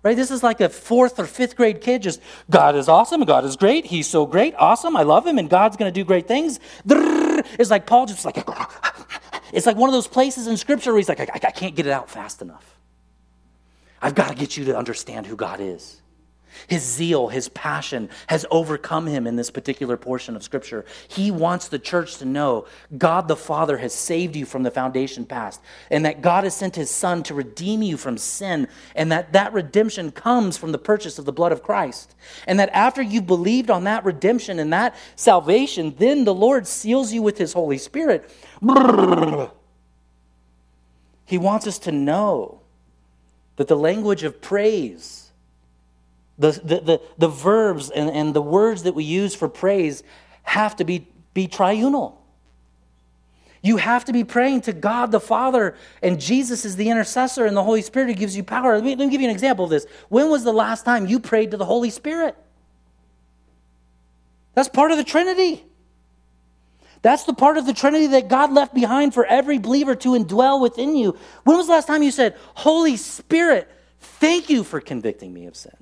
Right? 0.04 0.16
This 0.16 0.32
is 0.32 0.42
like 0.42 0.62
a 0.62 0.70
fourth 0.70 1.20
or 1.20 1.26
fifth 1.26 1.56
grade 1.56 1.80
kid 1.80 2.02
just, 2.02 2.22
God 2.50 2.76
is 2.76 2.88
awesome, 2.88 3.24
God 3.24 3.46
is 3.46 3.56
great, 3.56 3.86
He's 3.86 4.08
so 4.08 4.26
great, 4.26 4.56
awesome, 4.58 4.98
I 4.98 5.04
love 5.04 5.28
Him, 5.28 5.38
and 5.38 5.48
God's 5.48 5.78
going 5.78 5.94
to 5.94 6.00
do 6.00 6.04
great 6.04 6.28
things. 6.28 6.60
It's 7.60 7.70
like 7.70 7.86
Paul 7.86 8.06
just 8.06 8.26
like, 8.26 8.38
it's 9.54 9.66
like 9.66 9.78
one 9.78 9.90
of 9.90 9.94
those 9.94 10.08
places 10.08 10.48
in 10.48 10.58
Scripture 10.58 10.92
where 10.92 10.98
he's 10.98 11.10
like, 11.10 11.20
I, 11.20 11.28
I 11.34 11.52
can't 11.52 11.76
get 11.76 11.86
it 11.86 11.92
out 11.92 12.10
fast 12.10 12.42
enough. 12.42 12.78
I've 14.02 14.16
got 14.16 14.30
to 14.30 14.36
get 14.36 14.58
you 14.58 14.66
to 14.66 14.78
understand 14.78 15.28
who 15.28 15.36
God 15.36 15.60
is. 15.60 16.01
His 16.68 16.84
zeal, 16.84 17.30
his 17.30 17.50
passion 17.50 18.10
has 18.28 18.46
overcome 18.52 19.08
him 19.08 19.28
in 19.28 19.36
this 19.36 19.50
particular 19.50 19.98
portion 19.98 20.36
of 20.36 20.44
Scripture. 20.44 20.86
He 21.08 21.32
wants 21.32 21.68
the 21.68 21.80
church 21.80 22.18
to 22.18 22.26
know 22.26 22.66
God 22.98 23.28
the 23.28 23.36
Father 23.36 23.78
has 23.78 23.94
saved 23.94 24.36
you 24.36 24.46
from 24.46 24.64
the 24.64 24.72
foundation 24.72 25.26
past, 25.26 25.62
and 25.90 26.06
that 26.06 26.22
God 26.22 26.44
has 26.44 26.56
sent 26.56 26.76
his 26.76 26.90
Son 26.90 27.24
to 27.24 27.34
redeem 27.34 27.82
you 27.82 27.98
from 27.98 28.18
sin, 28.18 28.68
and 28.96 29.12
that 29.12 29.34
that 29.34 29.54
redemption 29.54 30.12
comes 30.12 30.58
from 30.58 30.72
the 30.72 30.78
purchase 30.78 31.18
of 31.18 31.26
the 31.26 31.34
blood 31.34 31.52
of 31.52 31.64
Christ. 31.64 32.16
And 32.48 32.60
that 32.60 32.70
after 32.74 33.02
you've 33.02 33.28
believed 33.28 33.70
on 33.70 33.84
that 33.86 34.06
redemption 34.06 34.60
and 34.60 34.72
that 34.74 34.96
salvation, 35.16 35.96
then 35.98 36.26
the 36.26 36.34
Lord 36.34 36.68
seals 36.68 37.12
you 37.14 37.22
with 37.22 37.38
his 37.38 37.54
Holy 37.54 37.78
Spirit. 37.78 38.30
He 41.26 41.38
wants 41.38 41.66
us 41.66 41.80
to 41.80 41.92
know 41.92 42.60
that 43.56 43.68
the 43.68 43.78
language 43.78 44.24
of 44.24 44.42
praise 44.42 45.31
the, 46.38 46.52
the, 46.52 46.80
the, 46.80 47.02
the 47.18 47.28
verbs 47.28 47.90
and, 47.90 48.10
and 48.10 48.34
the 48.34 48.42
words 48.42 48.84
that 48.84 48.96
we 48.96 49.04
use 49.04 49.36
for 49.36 49.48
praise 49.48 50.04
have 50.44 50.76
to 50.78 50.84
be, 50.84 51.08
be 51.34 51.48
triunal. 51.48 52.16
You 53.64 53.78
have 53.78 54.06
to 54.06 54.14
be 54.14 54.24
praying 54.24 54.62
to 54.62 54.74
God 54.74 55.12
the 55.12 55.20
Father, 55.20 55.76
and 56.02 56.20
Jesus 56.20 56.66
is 56.66 56.76
the 56.78 56.90
intercessor, 56.90 57.46
and 57.46 57.56
the 57.56 57.64
Holy 57.64 57.84
Spirit 57.84 58.08
who 58.08 58.16
gives 58.16 58.36
you 58.36 58.44
power. 58.44 58.76
Let 58.76 58.84
me, 58.84 58.96
let 58.96 59.06
me 59.06 59.12
give 59.12 59.22
you 59.22 59.28
an 59.28 59.34
example 59.34 59.66
of 59.66 59.72
this. 59.72 59.86
When 60.10 60.30
was 60.32 60.44
the 60.44 60.54
last 60.54 60.84
time 60.84 61.06
you 61.06 61.20
prayed 61.20 61.52
to 61.52 61.58
the 61.58 61.66
Holy 61.66 61.92
Spirit? 61.92 62.36
That's 64.56 64.68
part 64.68 64.92
of 64.92 64.98
the 64.98 65.04
Trinity. 65.04 65.64
That's 67.04 67.24
the 67.24 67.34
part 67.34 67.58
of 67.58 67.66
the 67.66 67.74
Trinity 67.74 68.08
that 68.08 68.30
God 68.30 68.52
left 68.52 68.74
behind 68.74 69.14
for 69.14 69.26
every 69.26 69.60
believer 69.60 69.96
to 69.96 70.10
indwell 70.10 70.60
within 70.60 70.96
you. 70.96 71.18
When 71.44 71.58
was 71.58 71.68
the 71.68 71.74
last 71.74 71.88
time 71.88 72.04
you 72.04 72.12
said, 72.12 72.36
Holy 72.56 72.98
Spirit, 72.98 73.70
thank 74.00 74.50
you 74.50 74.64
for 74.64 74.80
convicting 74.82 75.34
me 75.34 75.46
of 75.46 75.56
sin? 75.56 75.76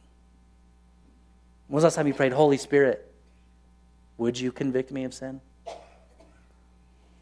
When 1.69 1.75
was 1.75 1.83
the 1.83 1.87
last 1.87 1.95
time 1.95 2.07
you 2.07 2.13
prayed, 2.13 2.33
Holy 2.33 2.57
Spirit, 2.57 3.09
would 4.17 4.37
you 4.37 4.51
convict 4.51 4.91
me 4.91 5.05
of 5.05 5.13
sin? 5.13 5.39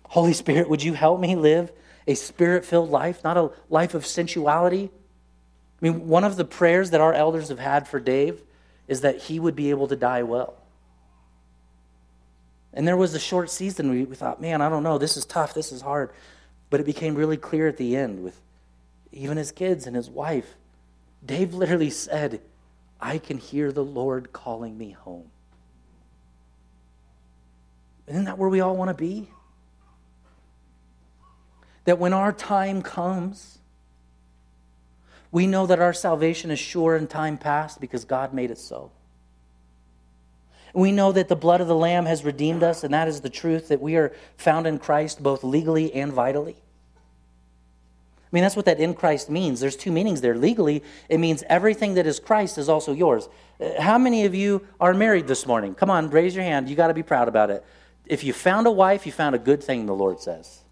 Holy 0.08 0.34
Spirit, 0.34 0.68
would 0.70 0.82
you 0.82 0.94
help 0.94 1.20
me 1.20 1.36
live 1.36 1.72
a 2.08 2.16
spirit 2.16 2.66
filled 2.66 2.90
life, 2.90 3.24
not 3.24 3.38
a 3.38 3.52
life 3.70 3.94
of 3.94 4.06
sensuality. 4.06 4.90
I 5.82 5.86
mean, 5.86 6.08
one 6.08 6.24
of 6.24 6.38
the 6.38 6.46
prayers 6.46 6.92
that 6.92 7.02
our 7.02 7.14
elders 7.14 7.50
have 7.50 7.60
had 7.60 7.88
for 7.88 8.00
Dave 8.00 8.42
is 8.88 9.02
that 9.02 9.18
he 9.24 9.40
would 9.40 9.56
be 9.56 9.70
able 9.70 9.88
to 9.90 9.96
die 9.96 10.24
well. 10.24 10.56
And 12.74 12.88
there 12.88 12.98
was 12.98 13.14
a 13.14 13.20
short 13.20 13.50
season 13.50 13.90
we, 13.90 14.06
we 14.06 14.16
thought, 14.16 14.42
man, 14.42 14.62
I 14.62 14.70
don't 14.70 14.84
know, 14.84 14.98
this 14.98 15.18
is 15.18 15.26
tough, 15.26 15.54
this 15.54 15.72
is 15.72 15.82
hard. 15.82 16.12
But 16.70 16.80
it 16.80 16.86
became 16.86 17.16
really 17.16 17.38
clear 17.38 17.68
at 17.68 17.78
the 17.78 17.96
end 17.96 18.24
with 18.24 18.40
even 19.12 19.38
his 19.38 19.52
kids 19.52 19.86
and 19.86 19.96
his 19.96 20.10
wife. 20.10 20.56
Dave 21.26 21.54
literally 21.54 21.90
said, 21.90 22.42
I 23.00 23.18
can 23.18 23.38
hear 23.38 23.72
the 23.72 23.84
Lord 23.84 24.34
calling 24.34 24.78
me 24.78 24.92
home. 24.92 25.30
Isn't 28.08 28.26
that 28.26 28.38
where 28.38 28.50
we 28.50 28.62
all 28.62 28.76
want 28.76 28.90
to 28.90 28.94
be? 28.94 29.30
That 31.86 32.00
when 32.00 32.14
our 32.14 32.32
time 32.32 32.82
comes, 32.82 33.60
we 35.32 35.46
know 35.46 35.68
that 35.68 35.80
our 35.80 35.94
salvation 35.94 36.52
is 36.52 36.60
sure 36.60 36.96
in 36.96 37.08
time 37.08 37.38
past 37.38 37.80
because 37.82 38.06
God 38.06 38.34
made 38.34 38.50
it 38.50 38.58
so. 38.58 38.92
We 40.74 40.92
know 40.92 41.12
that 41.12 41.28
the 41.28 41.36
blood 41.36 41.62
of 41.62 41.68
the 41.68 41.76
Lamb 41.76 42.06
has 42.06 42.24
redeemed 42.24 42.64
us, 42.64 42.84
and 42.84 42.94
that 42.94 43.08
is 43.08 43.22
the 43.22 43.30
truth 43.30 43.70
that 43.70 43.82
we 43.82 43.96
are 43.96 44.14
found 44.38 44.68
in 44.68 44.80
Christ 44.80 45.22
both 45.22 45.44
legally 45.44 45.94
and 45.94 46.14
vitally. 46.14 46.58
I 48.28 48.36
mean, 48.36 48.44
that's 48.44 48.58
what 48.58 48.66
that 48.66 48.80
in 48.80 48.94
Christ 48.94 49.30
means. 49.30 49.62
There's 49.62 49.78
two 49.78 49.92
meanings 49.92 50.20
there. 50.20 50.36
Legally, 50.36 50.84
it 51.08 51.18
means 51.18 51.44
everything 51.48 51.94
that 51.94 52.06
is 52.06 52.20
Christ 52.20 52.58
is 52.58 52.68
also 52.68 52.92
yours. 52.92 53.30
Uh, 53.60 53.82
how 53.82 53.98
many 53.98 54.26
of 54.26 54.36
you 54.36 54.68
are 54.82 54.94
married 54.94 55.28
this 55.28 55.48
morning? 55.48 55.74
Come 55.74 55.90
on, 55.90 56.10
raise 56.10 56.36
your 56.36 56.44
hand. 56.44 56.68
You 56.68 56.76
got 56.76 56.88
to 56.88 56.94
be 56.94 57.04
proud 57.04 57.30
about 57.30 57.50
it. 57.50 57.64
If 58.06 58.26
you 58.26 58.34
found 58.34 58.68
a 58.68 58.72
wife, 58.72 59.06
you 59.06 59.14
found 59.14 59.34
a 59.34 59.40
good 59.40 59.64
thing, 59.64 59.86
the 59.86 59.96
Lord 59.96 60.20
says. 60.20 60.64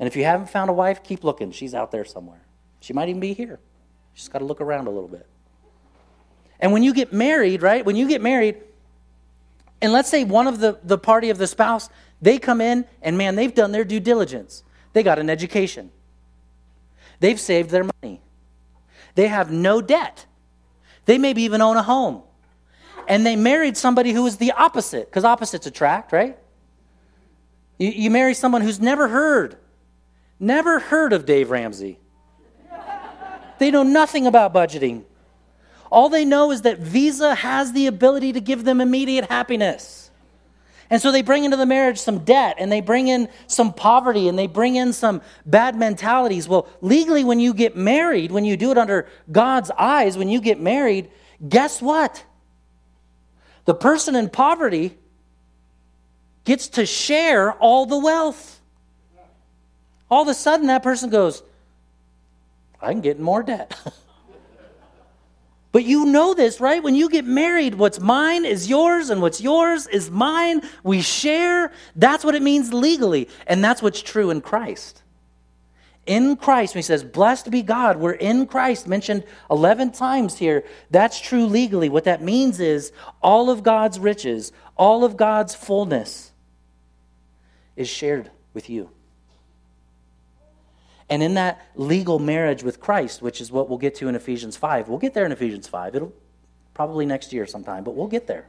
And 0.00 0.08
if 0.08 0.16
you 0.16 0.24
haven't 0.24 0.50
found 0.50 0.68
a 0.68 0.72
wife, 0.72 1.04
keep 1.04 1.22
looking. 1.22 1.52
She's 1.52 1.74
out 1.74 1.92
there 1.92 2.04
somewhere. 2.04 2.40
She 2.80 2.92
might 2.92 3.08
even 3.08 3.20
be 3.20 3.32
here. 3.32 3.60
Just 4.14 4.32
got 4.32 4.40
to 4.40 4.44
look 4.44 4.60
around 4.60 4.88
a 4.88 4.90
little 4.90 5.08
bit. 5.08 5.26
And 6.58 6.72
when 6.72 6.82
you 6.82 6.92
get 6.92 7.12
married, 7.12 7.62
right? 7.62 7.84
When 7.84 7.94
you 7.94 8.08
get 8.08 8.20
married, 8.20 8.56
and 9.80 9.92
let's 9.92 10.08
say 10.08 10.24
one 10.24 10.46
of 10.46 10.58
the, 10.58 10.78
the 10.82 10.98
party 10.98 11.30
of 11.30 11.38
the 11.38 11.46
spouse, 11.46 11.88
they 12.20 12.38
come 12.38 12.60
in 12.60 12.84
and 13.00 13.16
man, 13.16 13.36
they've 13.36 13.54
done 13.54 13.72
their 13.72 13.84
due 13.84 14.00
diligence. 14.00 14.64
They 14.92 15.02
got 15.02 15.18
an 15.18 15.30
education. 15.30 15.90
They've 17.20 17.38
saved 17.38 17.70
their 17.70 17.84
money. 17.84 18.20
They 19.14 19.28
have 19.28 19.50
no 19.50 19.80
debt. 19.80 20.26
They 21.04 21.18
maybe 21.18 21.42
even 21.42 21.60
own 21.60 21.76
a 21.76 21.82
home. 21.82 22.22
And 23.08 23.24
they 23.24 23.36
married 23.36 23.76
somebody 23.76 24.12
who 24.12 24.26
is 24.26 24.36
the 24.36 24.52
opposite, 24.52 25.06
because 25.06 25.24
opposites 25.24 25.66
attract, 25.66 26.12
right? 26.12 26.38
You, 27.78 27.90
you 27.90 28.10
marry 28.10 28.34
someone 28.34 28.62
who's 28.62 28.80
never 28.80 29.08
heard, 29.08 29.56
never 30.38 30.78
heard 30.78 31.12
of 31.12 31.26
Dave 31.26 31.50
Ramsey. 31.50 31.98
They 33.58 33.70
know 33.70 33.82
nothing 33.82 34.26
about 34.26 34.54
budgeting. 34.54 35.04
All 35.90 36.08
they 36.08 36.24
know 36.24 36.50
is 36.50 36.62
that 36.62 36.78
Visa 36.78 37.34
has 37.34 37.72
the 37.72 37.86
ability 37.86 38.32
to 38.32 38.40
give 38.40 38.64
them 38.64 38.80
immediate 38.80 39.30
happiness. 39.30 40.09
And 40.90 41.00
so 41.00 41.12
they 41.12 41.22
bring 41.22 41.44
into 41.44 41.56
the 41.56 41.66
marriage 41.66 41.98
some 41.98 42.24
debt 42.24 42.56
and 42.58 42.70
they 42.70 42.80
bring 42.80 43.06
in 43.06 43.28
some 43.46 43.72
poverty 43.72 44.28
and 44.28 44.36
they 44.36 44.48
bring 44.48 44.74
in 44.74 44.92
some 44.92 45.22
bad 45.46 45.76
mentalities. 45.76 46.48
Well, 46.48 46.68
legally, 46.80 47.22
when 47.22 47.38
you 47.38 47.54
get 47.54 47.76
married, 47.76 48.32
when 48.32 48.44
you 48.44 48.56
do 48.56 48.72
it 48.72 48.78
under 48.78 49.08
God's 49.30 49.70
eyes, 49.78 50.18
when 50.18 50.28
you 50.28 50.40
get 50.40 50.60
married, 50.60 51.08
guess 51.48 51.80
what? 51.80 52.24
The 53.66 53.74
person 53.74 54.16
in 54.16 54.28
poverty 54.30 54.98
gets 56.44 56.66
to 56.70 56.84
share 56.84 57.52
all 57.52 57.86
the 57.86 57.98
wealth. 57.98 58.60
All 60.10 60.22
of 60.22 60.28
a 60.28 60.34
sudden, 60.34 60.66
that 60.66 60.82
person 60.82 61.08
goes, 61.08 61.44
I 62.82 62.90
can 62.90 63.00
get 63.00 63.20
more 63.20 63.44
debt. 63.44 63.78
But 65.72 65.84
you 65.84 66.06
know 66.06 66.34
this, 66.34 66.60
right? 66.60 66.82
When 66.82 66.96
you 66.96 67.08
get 67.08 67.24
married, 67.24 67.76
what's 67.76 68.00
mine 68.00 68.44
is 68.44 68.68
yours, 68.68 69.08
and 69.08 69.22
what's 69.22 69.40
yours 69.40 69.86
is 69.86 70.10
mine. 70.10 70.62
We 70.82 71.00
share. 71.00 71.70
That's 71.94 72.24
what 72.24 72.34
it 72.34 72.42
means 72.42 72.72
legally. 72.72 73.28
And 73.46 73.62
that's 73.62 73.80
what's 73.80 74.02
true 74.02 74.30
in 74.30 74.40
Christ. 74.40 75.02
In 76.06 76.36
Christ, 76.36 76.74
when 76.74 76.80
he 76.80 76.82
says, 76.82 77.04
Blessed 77.04 77.50
be 77.50 77.62
God, 77.62 77.98
we're 77.98 78.12
in 78.12 78.46
Christ, 78.46 78.88
mentioned 78.88 79.22
11 79.48 79.92
times 79.92 80.38
here. 80.38 80.64
That's 80.90 81.20
true 81.20 81.46
legally. 81.46 81.88
What 81.88 82.04
that 82.04 82.20
means 82.20 82.58
is 82.58 82.90
all 83.22 83.48
of 83.48 83.62
God's 83.62 84.00
riches, 84.00 84.50
all 84.76 85.04
of 85.04 85.16
God's 85.16 85.54
fullness 85.54 86.32
is 87.76 87.88
shared 87.88 88.30
with 88.54 88.68
you. 88.68 88.90
And 91.10 91.24
in 91.24 91.34
that 91.34 91.66
legal 91.74 92.20
marriage 92.20 92.62
with 92.62 92.80
Christ, 92.80 93.20
which 93.20 93.40
is 93.40 93.50
what 93.50 93.68
we'll 93.68 93.78
get 93.78 93.96
to 93.96 94.06
in 94.06 94.14
Ephesians 94.14 94.56
5, 94.56 94.88
we'll 94.88 94.98
get 94.98 95.12
there 95.12 95.26
in 95.26 95.32
Ephesians 95.32 95.66
5. 95.66 95.96
It'll 95.96 96.12
probably 96.72 97.04
next 97.04 97.32
year 97.32 97.46
sometime, 97.46 97.82
but 97.82 97.96
we'll 97.96 98.06
get 98.06 98.28
there. 98.28 98.46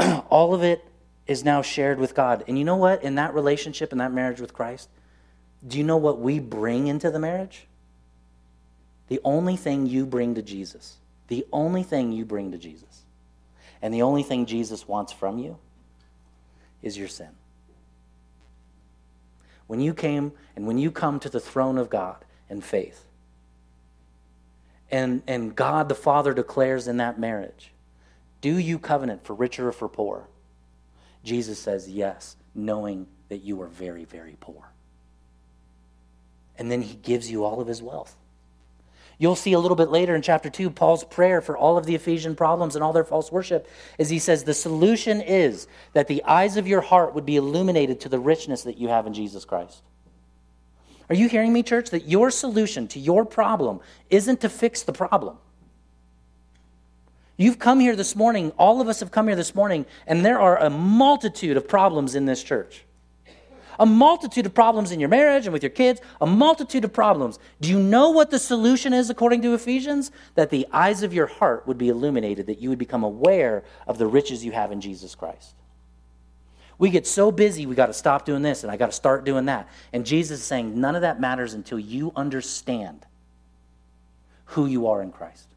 All 0.28 0.52
of 0.52 0.64
it 0.64 0.84
is 1.28 1.44
now 1.44 1.62
shared 1.62 2.00
with 2.00 2.16
God. 2.16 2.42
And 2.48 2.58
you 2.58 2.64
know 2.64 2.76
what? 2.76 3.04
In 3.04 3.14
that 3.14 3.32
relationship, 3.32 3.92
in 3.92 3.98
that 3.98 4.12
marriage 4.12 4.40
with 4.40 4.52
Christ, 4.52 4.88
do 5.66 5.78
you 5.78 5.84
know 5.84 5.96
what 5.96 6.20
we 6.20 6.40
bring 6.40 6.88
into 6.88 7.12
the 7.12 7.20
marriage? 7.20 7.68
The 9.06 9.20
only 9.22 9.56
thing 9.56 9.86
you 9.86 10.04
bring 10.04 10.34
to 10.34 10.42
Jesus. 10.42 10.96
The 11.28 11.46
only 11.52 11.84
thing 11.84 12.10
you 12.10 12.24
bring 12.24 12.50
to 12.50 12.58
Jesus. 12.58 13.04
And 13.80 13.94
the 13.94 14.02
only 14.02 14.24
thing 14.24 14.46
Jesus 14.46 14.88
wants 14.88 15.12
from 15.12 15.38
you 15.38 15.58
is 16.82 16.98
your 16.98 17.08
sin 17.08 17.28
when 19.66 19.80
you 19.80 19.94
came 19.94 20.32
and 20.54 20.66
when 20.66 20.78
you 20.78 20.90
come 20.90 21.20
to 21.20 21.28
the 21.28 21.40
throne 21.40 21.78
of 21.78 21.90
God 21.90 22.24
in 22.48 22.60
faith, 22.60 23.04
and, 24.90 25.22
and 25.26 25.54
God 25.56 25.88
the 25.88 25.94
Father 25.94 26.32
declares 26.32 26.86
in 26.86 26.98
that 26.98 27.18
marriage, 27.18 27.72
do 28.40 28.58
you 28.58 28.78
covenant 28.78 29.24
for 29.24 29.34
richer 29.34 29.68
or 29.68 29.72
for 29.72 29.88
poor? 29.88 30.28
Jesus 31.24 31.58
says 31.58 31.88
yes, 31.88 32.36
knowing 32.54 33.08
that 33.28 33.38
you 33.38 33.60
are 33.60 33.66
very, 33.66 34.04
very 34.04 34.36
poor. 34.38 34.70
And 36.56 36.70
then 36.70 36.82
he 36.82 36.94
gives 36.94 37.30
you 37.30 37.44
all 37.44 37.60
of 37.60 37.66
his 37.66 37.82
wealth. 37.82 38.16
You'll 39.18 39.36
see 39.36 39.54
a 39.54 39.58
little 39.58 39.76
bit 39.76 39.88
later 39.88 40.14
in 40.14 40.20
chapter 40.20 40.50
2, 40.50 40.70
Paul's 40.70 41.04
prayer 41.04 41.40
for 41.40 41.56
all 41.56 41.78
of 41.78 41.86
the 41.86 41.94
Ephesian 41.94 42.36
problems 42.36 42.74
and 42.74 42.84
all 42.84 42.92
their 42.92 43.04
false 43.04 43.32
worship 43.32 43.66
is 43.98 44.10
he 44.10 44.18
says, 44.18 44.44
The 44.44 44.52
solution 44.52 45.22
is 45.22 45.66
that 45.94 46.06
the 46.06 46.22
eyes 46.24 46.58
of 46.58 46.68
your 46.68 46.82
heart 46.82 47.14
would 47.14 47.24
be 47.24 47.36
illuminated 47.36 48.00
to 48.00 48.10
the 48.10 48.18
richness 48.18 48.62
that 48.62 48.76
you 48.76 48.88
have 48.88 49.06
in 49.06 49.14
Jesus 49.14 49.46
Christ. 49.46 49.82
Are 51.08 51.14
you 51.14 51.28
hearing 51.28 51.52
me, 51.52 51.62
church? 51.62 51.90
That 51.90 52.08
your 52.08 52.30
solution 52.30 52.88
to 52.88 52.98
your 52.98 53.24
problem 53.24 53.80
isn't 54.10 54.40
to 54.42 54.50
fix 54.50 54.82
the 54.82 54.92
problem. 54.92 55.38
You've 57.38 57.58
come 57.58 57.80
here 57.80 57.96
this 57.96 58.16
morning, 58.16 58.52
all 58.58 58.80
of 58.80 58.88
us 58.88 59.00
have 59.00 59.10
come 59.10 59.28
here 59.28 59.36
this 59.36 59.54
morning, 59.54 59.86
and 60.06 60.24
there 60.24 60.40
are 60.40 60.58
a 60.58 60.70
multitude 60.70 61.56
of 61.56 61.68
problems 61.68 62.14
in 62.14 62.26
this 62.26 62.42
church 62.42 62.84
a 63.78 63.86
multitude 63.86 64.46
of 64.46 64.54
problems 64.54 64.92
in 64.92 65.00
your 65.00 65.08
marriage 65.08 65.46
and 65.46 65.52
with 65.52 65.62
your 65.62 65.70
kids, 65.70 66.00
a 66.20 66.26
multitude 66.26 66.84
of 66.84 66.92
problems. 66.92 67.38
Do 67.60 67.68
you 67.68 67.78
know 67.78 68.10
what 68.10 68.30
the 68.30 68.38
solution 68.38 68.92
is 68.92 69.10
according 69.10 69.42
to 69.42 69.54
Ephesians? 69.54 70.10
That 70.34 70.50
the 70.50 70.66
eyes 70.72 71.02
of 71.02 71.12
your 71.12 71.26
heart 71.26 71.66
would 71.66 71.78
be 71.78 71.88
illuminated, 71.88 72.46
that 72.46 72.60
you 72.60 72.68
would 72.70 72.78
become 72.78 73.04
aware 73.04 73.64
of 73.86 73.98
the 73.98 74.06
riches 74.06 74.44
you 74.44 74.52
have 74.52 74.72
in 74.72 74.80
Jesus 74.80 75.14
Christ. 75.14 75.54
We 76.78 76.90
get 76.90 77.06
so 77.06 77.32
busy, 77.32 77.64
we 77.64 77.74
got 77.74 77.86
to 77.86 77.94
stop 77.94 78.26
doing 78.26 78.42
this 78.42 78.62
and 78.62 78.70
I 78.70 78.76
got 78.76 78.86
to 78.86 78.92
start 78.92 79.24
doing 79.24 79.46
that. 79.46 79.68
And 79.92 80.04
Jesus 80.04 80.40
is 80.40 80.44
saying, 80.44 80.78
none 80.78 80.94
of 80.94 81.02
that 81.02 81.20
matters 81.20 81.54
until 81.54 81.78
you 81.78 82.12
understand 82.14 83.06
who 84.50 84.66
you 84.66 84.86
are 84.88 85.02
in 85.02 85.10
Christ 85.10 85.48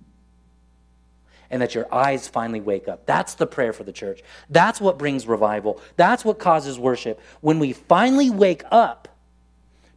and 1.49 1.61
that 1.61 1.75
your 1.75 1.93
eyes 1.93 2.27
finally 2.27 2.61
wake 2.61 2.87
up. 2.87 3.05
That's 3.05 3.35
the 3.35 3.47
prayer 3.47 3.73
for 3.73 3.83
the 3.83 3.91
church. 3.91 4.21
That's 4.49 4.79
what 4.79 4.97
brings 4.97 5.27
revival. 5.27 5.81
That's 5.95 6.23
what 6.23 6.39
causes 6.39 6.77
worship. 6.79 7.19
When 7.41 7.59
we 7.59 7.73
finally 7.73 8.29
wake 8.29 8.63
up 8.71 9.07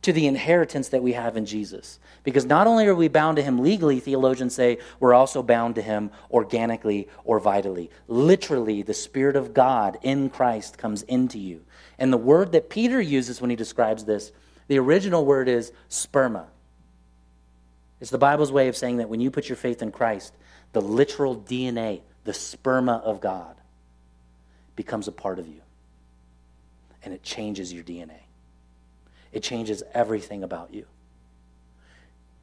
to 0.03 0.13
the 0.13 0.27
inheritance 0.27 0.89
that 0.89 1.03
we 1.03 1.13
have 1.13 1.37
in 1.37 1.47
Jesus. 1.47 2.01
Because 2.25 2.45
not 2.45 2.67
only 2.67 2.87
are 2.87 2.95
we 2.95 3.09
bound 3.09 3.37
to 3.37 3.43
him 3.43 3.61
legally, 3.61 4.01
theologians 4.01 4.55
say, 4.55 4.79
we're 5.01 5.15
also 5.15 5.43
bound 5.43 5.77
to 5.77 5.83
him 5.83 6.11
organically 6.31 7.09
or 7.25 7.39
vitally. 7.39 7.89
Literally, 8.09 8.83
the 8.83 8.95
Spirit 8.95 9.37
of 9.37 9.55
God 9.55 9.99
in 10.03 10.29
Christ 10.29 10.77
comes 10.77 11.03
into 11.03 11.39
you. 11.39 11.65
And 11.99 12.13
the 12.13 12.19
word 12.19 12.53
that 12.53 12.69
Peter 12.69 13.01
uses 13.01 13.41
when 13.41 13.51
he 13.51 13.57
describes 13.57 14.05
this, 14.05 14.33
the 14.67 14.79
original 14.79 15.25
word 15.25 15.49
is 15.49 15.73
sperma. 15.89 16.47
It's 18.03 18.11
the 18.11 18.19
Bible's 18.19 18.51
way 18.51 18.67
of 18.67 18.77
saying 18.77 18.97
that 18.97 19.09
when 19.09 19.21
you 19.21 19.31
put 19.31 19.49
your 19.49 19.55
faith 19.55 19.81
in 19.81 19.93
Christ, 19.93 20.35
the 20.73 20.83
literal 20.83 21.37
DNA, 21.37 22.01
the 22.25 22.33
sperma 22.33 23.01
of 23.01 23.21
God, 23.21 23.55
becomes 24.75 25.07
a 25.07 25.13
part 25.13 25.39
of 25.39 25.47
you. 25.47 25.61
And 27.05 27.15
it 27.15 27.23
changes 27.23 27.73
your 27.73 27.85
DNA. 27.85 28.19
It 29.31 29.45
changes 29.45 29.85
everything 29.95 30.43
about 30.43 30.75
you. 30.75 30.87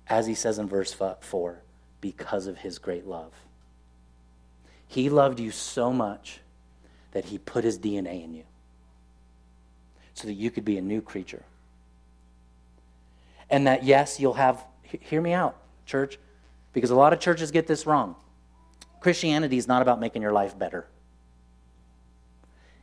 As 0.07 0.27
he 0.27 0.33
says 0.33 0.59
in 0.59 0.69
verse 0.69 0.93
4, 0.93 1.61
because 1.99 2.47
of 2.47 2.59
his 2.59 2.79
great 2.79 3.05
love. 3.05 3.33
He 4.87 5.09
loved 5.09 5.41
you 5.41 5.51
so 5.51 5.91
much 5.91 6.39
that 7.11 7.25
he 7.25 7.37
put 7.37 7.65
his 7.65 7.77
DNA 7.77 8.23
in 8.23 8.33
you. 8.33 8.45
so 10.13 10.27
that 10.27 10.33
you 10.33 10.51
could 10.51 10.65
be 10.65 10.77
a 10.77 10.81
new 10.81 11.01
creature. 11.01 11.43
And 13.49 13.67
that, 13.67 13.83
yes, 13.83 14.19
you'll 14.19 14.33
have, 14.33 14.63
hear 14.99 15.21
me 15.21 15.33
out, 15.33 15.57
church, 15.85 16.17
because 16.73 16.89
a 16.89 16.95
lot 16.95 17.13
of 17.13 17.19
churches 17.19 17.51
get 17.51 17.67
this 17.67 17.85
wrong. 17.85 18.15
Christianity 18.99 19.57
is 19.57 19.67
not 19.67 19.81
about 19.81 19.99
making 19.99 20.21
your 20.21 20.31
life 20.31 20.57
better, 20.57 20.87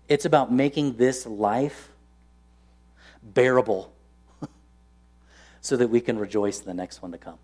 it's 0.09 0.25
about 0.25 0.53
making 0.53 0.97
this 0.97 1.27
life 1.27 1.91
bearable 3.23 3.93
so 5.61 5.77
that 5.77 5.89
we 5.89 6.01
can 6.01 6.19
rejoice 6.19 6.61
in 6.61 6.67
the 6.67 6.75
next 6.75 7.03
one 7.03 7.13
to 7.13 7.19
come. 7.19 7.39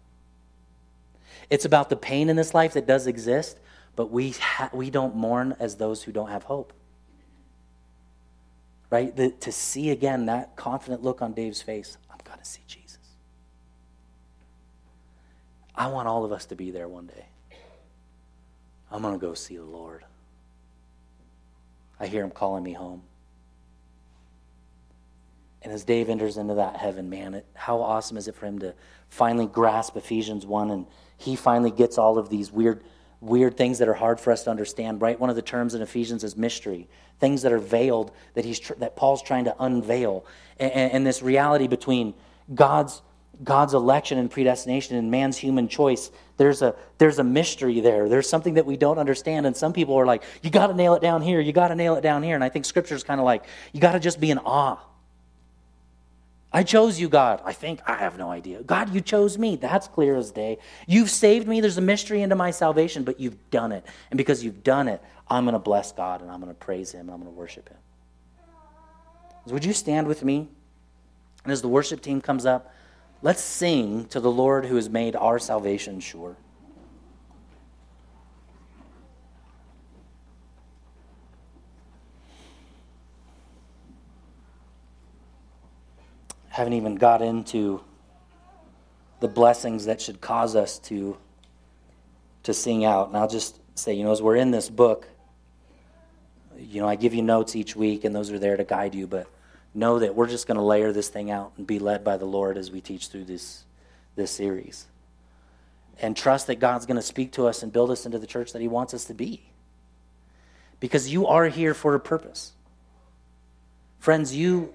It's 1.50 1.64
about 1.64 1.90
the 1.90 1.96
pain 1.96 2.28
in 2.28 2.36
this 2.36 2.54
life 2.54 2.74
that 2.74 2.86
does 2.86 3.06
exist, 3.06 3.58
but 3.96 4.10
we, 4.10 4.30
ha- 4.30 4.70
we 4.72 4.90
don't 4.90 5.16
mourn 5.16 5.56
as 5.58 5.76
those 5.76 6.02
who 6.04 6.12
don't 6.12 6.30
have 6.30 6.44
hope. 6.44 6.72
Right? 8.90 9.14
The, 9.14 9.30
to 9.30 9.52
see 9.52 9.90
again 9.90 10.26
that 10.26 10.54
confident 10.56 11.02
look 11.02 11.20
on 11.20 11.32
Dave's 11.32 11.62
face, 11.62 11.98
I'm 12.10 12.18
going 12.24 12.38
to 12.38 12.44
see 12.44 12.62
Jesus. 12.66 12.81
I 15.74 15.88
want 15.88 16.08
all 16.08 16.24
of 16.24 16.32
us 16.32 16.46
to 16.46 16.56
be 16.56 16.70
there 16.70 16.88
one 16.88 17.06
day. 17.06 17.26
I'm 18.90 19.02
going 19.02 19.18
to 19.18 19.20
go 19.24 19.34
see 19.34 19.56
the 19.56 19.64
Lord. 19.64 20.04
I 21.98 22.06
hear 22.06 22.22
him 22.22 22.30
calling 22.30 22.62
me 22.62 22.72
home. 22.72 23.02
And 25.62 25.72
as 25.72 25.84
Dave 25.84 26.08
enters 26.08 26.36
into 26.36 26.54
that 26.54 26.76
heaven, 26.76 27.08
man, 27.08 27.34
it, 27.34 27.46
how 27.54 27.80
awesome 27.80 28.16
is 28.16 28.28
it 28.28 28.34
for 28.34 28.46
him 28.46 28.58
to 28.58 28.74
finally 29.08 29.46
grasp 29.46 29.96
Ephesians 29.96 30.44
1 30.44 30.70
and 30.70 30.86
he 31.16 31.36
finally 31.36 31.70
gets 31.70 31.98
all 31.98 32.18
of 32.18 32.28
these 32.28 32.50
weird 32.50 32.82
weird 33.22 33.56
things 33.56 33.78
that 33.78 33.88
are 33.88 33.94
hard 33.94 34.18
for 34.18 34.32
us 34.32 34.42
to 34.42 34.50
understand, 34.50 35.00
right? 35.00 35.18
One 35.18 35.30
of 35.30 35.36
the 35.36 35.42
terms 35.42 35.74
in 35.74 35.80
Ephesians 35.80 36.24
is 36.24 36.36
mystery, 36.36 36.88
things 37.20 37.42
that 37.42 37.52
are 37.52 37.58
veiled 37.58 38.10
that 38.34 38.44
he's 38.44 38.58
that 38.78 38.96
Paul's 38.96 39.22
trying 39.22 39.44
to 39.44 39.54
unveil. 39.60 40.26
And, 40.58 40.72
and 40.72 41.06
this 41.06 41.22
reality 41.22 41.68
between 41.68 42.14
God's 42.52 43.00
God's 43.42 43.74
election 43.74 44.18
and 44.18 44.30
predestination 44.30 44.96
and 44.96 45.10
man's 45.10 45.36
human 45.36 45.66
choice, 45.66 46.10
there's 46.36 46.62
a, 46.62 46.74
there's 46.98 47.18
a 47.18 47.24
mystery 47.24 47.80
there. 47.80 48.08
There's 48.08 48.28
something 48.28 48.54
that 48.54 48.66
we 48.66 48.76
don't 48.76 48.98
understand. 48.98 49.46
And 49.46 49.56
some 49.56 49.72
people 49.72 49.94
are 49.94 50.06
like, 50.06 50.22
you 50.42 50.50
got 50.50 50.68
to 50.68 50.74
nail 50.74 50.94
it 50.94 51.02
down 51.02 51.22
here. 51.22 51.40
You 51.40 51.52
got 51.52 51.68
to 51.68 51.74
nail 51.74 51.96
it 51.96 52.02
down 52.02 52.22
here. 52.22 52.34
And 52.34 52.44
I 52.44 52.48
think 52.48 52.64
scripture 52.64 52.94
is 52.94 53.02
kind 53.02 53.20
of 53.20 53.24
like, 53.24 53.44
you 53.72 53.80
got 53.80 53.92
to 53.92 54.00
just 54.00 54.20
be 54.20 54.30
in 54.30 54.38
awe. 54.38 54.78
I 56.52 56.62
chose 56.62 57.00
you, 57.00 57.08
God. 57.08 57.40
I 57.44 57.54
think, 57.54 57.80
I 57.86 57.94
have 57.94 58.18
no 58.18 58.30
idea. 58.30 58.62
God, 58.62 58.94
you 58.94 59.00
chose 59.00 59.38
me. 59.38 59.56
That's 59.56 59.88
clear 59.88 60.16
as 60.16 60.30
day. 60.30 60.58
You've 60.86 61.10
saved 61.10 61.48
me. 61.48 61.62
There's 61.62 61.78
a 61.78 61.82
mystery 61.82 62.20
into 62.20 62.36
my 62.36 62.50
salvation, 62.50 63.04
but 63.04 63.18
you've 63.18 63.50
done 63.50 63.72
it. 63.72 63.86
And 64.10 64.18
because 64.18 64.44
you've 64.44 64.62
done 64.62 64.86
it, 64.86 65.02
I'm 65.28 65.44
going 65.44 65.54
to 65.54 65.58
bless 65.58 65.92
God 65.92 66.20
and 66.20 66.30
I'm 66.30 66.40
going 66.40 66.52
to 66.52 66.58
praise 66.58 66.92
Him 66.92 67.02
and 67.02 67.10
I'm 67.10 67.20
going 67.20 67.32
to 67.32 67.38
worship 67.38 67.70
Him. 67.70 67.78
Would 69.46 69.64
you 69.64 69.72
stand 69.72 70.06
with 70.06 70.22
me? 70.22 70.48
And 71.44 71.52
as 71.52 71.62
the 71.62 71.68
worship 71.68 72.02
team 72.02 72.20
comes 72.20 72.44
up, 72.44 72.72
let's 73.22 73.42
sing 73.42 74.06
to 74.06 74.20
the 74.20 74.30
Lord 74.30 74.66
who 74.66 74.76
has 74.76 74.88
made 74.88 75.16
our 75.16 75.38
salvation 75.38 76.00
sure. 76.00 76.36
haven't 86.52 86.74
even 86.74 86.96
got 86.96 87.22
into 87.22 87.82
the 89.20 89.26
blessings 89.26 89.86
that 89.86 90.02
should 90.02 90.20
cause 90.20 90.54
us 90.54 90.78
to 90.78 91.16
to 92.42 92.52
sing 92.52 92.84
out. 92.84 93.08
And 93.08 93.16
I'll 93.16 93.28
just 93.28 93.58
say, 93.74 93.94
you 93.94 94.04
know, 94.04 94.12
as 94.12 94.20
we're 94.20 94.36
in 94.36 94.50
this 94.50 94.68
book, 94.68 95.08
you 96.58 96.82
know, 96.82 96.88
I 96.88 96.96
give 96.96 97.14
you 97.14 97.22
notes 97.22 97.56
each 97.56 97.74
week, 97.74 98.04
and 98.04 98.14
those 98.14 98.30
are 98.30 98.38
there 98.38 98.56
to 98.56 98.64
guide 98.64 98.94
you. 98.94 99.06
But 99.06 99.28
know 99.74 99.98
that 99.98 100.14
we're 100.14 100.28
just 100.28 100.46
going 100.46 100.56
to 100.56 100.62
layer 100.62 100.92
this 100.92 101.08
thing 101.08 101.30
out 101.30 101.52
and 101.56 101.66
be 101.66 101.78
led 101.78 102.04
by 102.04 102.16
the 102.16 102.24
Lord 102.24 102.56
as 102.56 102.70
we 102.70 102.80
teach 102.80 103.08
through 103.08 103.24
this 103.24 103.64
this 104.14 104.30
series, 104.30 104.86
and 106.00 106.16
trust 106.16 106.46
that 106.48 106.56
God's 106.56 106.84
going 106.84 106.96
to 106.96 107.02
speak 107.02 107.32
to 107.32 107.46
us 107.46 107.62
and 107.62 107.72
build 107.72 107.90
us 107.90 108.04
into 108.04 108.18
the 108.18 108.26
church 108.26 108.52
that 108.52 108.60
He 108.60 108.68
wants 108.68 108.92
us 108.92 109.06
to 109.06 109.14
be. 109.14 109.42
Because 110.80 111.10
you 111.10 111.26
are 111.26 111.46
here 111.46 111.74
for 111.74 111.94
a 111.94 112.00
purpose, 112.00 112.52
friends. 113.98 114.34
You 114.34 114.74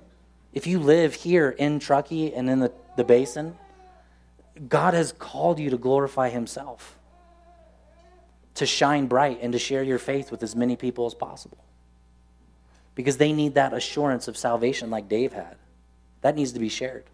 if 0.54 0.66
you 0.66 0.80
live 0.80 1.14
here 1.14 1.50
in 1.50 1.78
Truckee 1.80 2.34
and 2.34 2.50
in 2.50 2.60
the, 2.60 2.72
the 2.96 3.04
basin, 3.04 3.56
God 4.68 4.96
has 4.96 5.12
called 5.12 5.60
you 5.60 5.70
to 5.70 5.78
glorify 5.78 6.30
Himself, 6.30 6.98
to 8.56 8.66
shine 8.66 9.06
bright, 9.06 9.40
and 9.42 9.54
to 9.54 9.60
share 9.60 9.84
your 9.84 10.00
faith 10.00 10.32
with 10.32 10.42
as 10.42 10.56
many 10.56 10.76
people 10.76 11.06
as 11.06 11.14
possible. 11.14 11.60
Because 12.98 13.18
they 13.18 13.32
need 13.32 13.54
that 13.54 13.74
assurance 13.74 14.28
of 14.28 14.36
salvation 14.36 14.90
like 14.90 15.08
Dave 15.08 15.34
had. 15.34 15.56
That 16.22 16.36
needs 16.36 16.52
to 16.54 16.60
be 16.60 16.68
shared. 16.68 17.06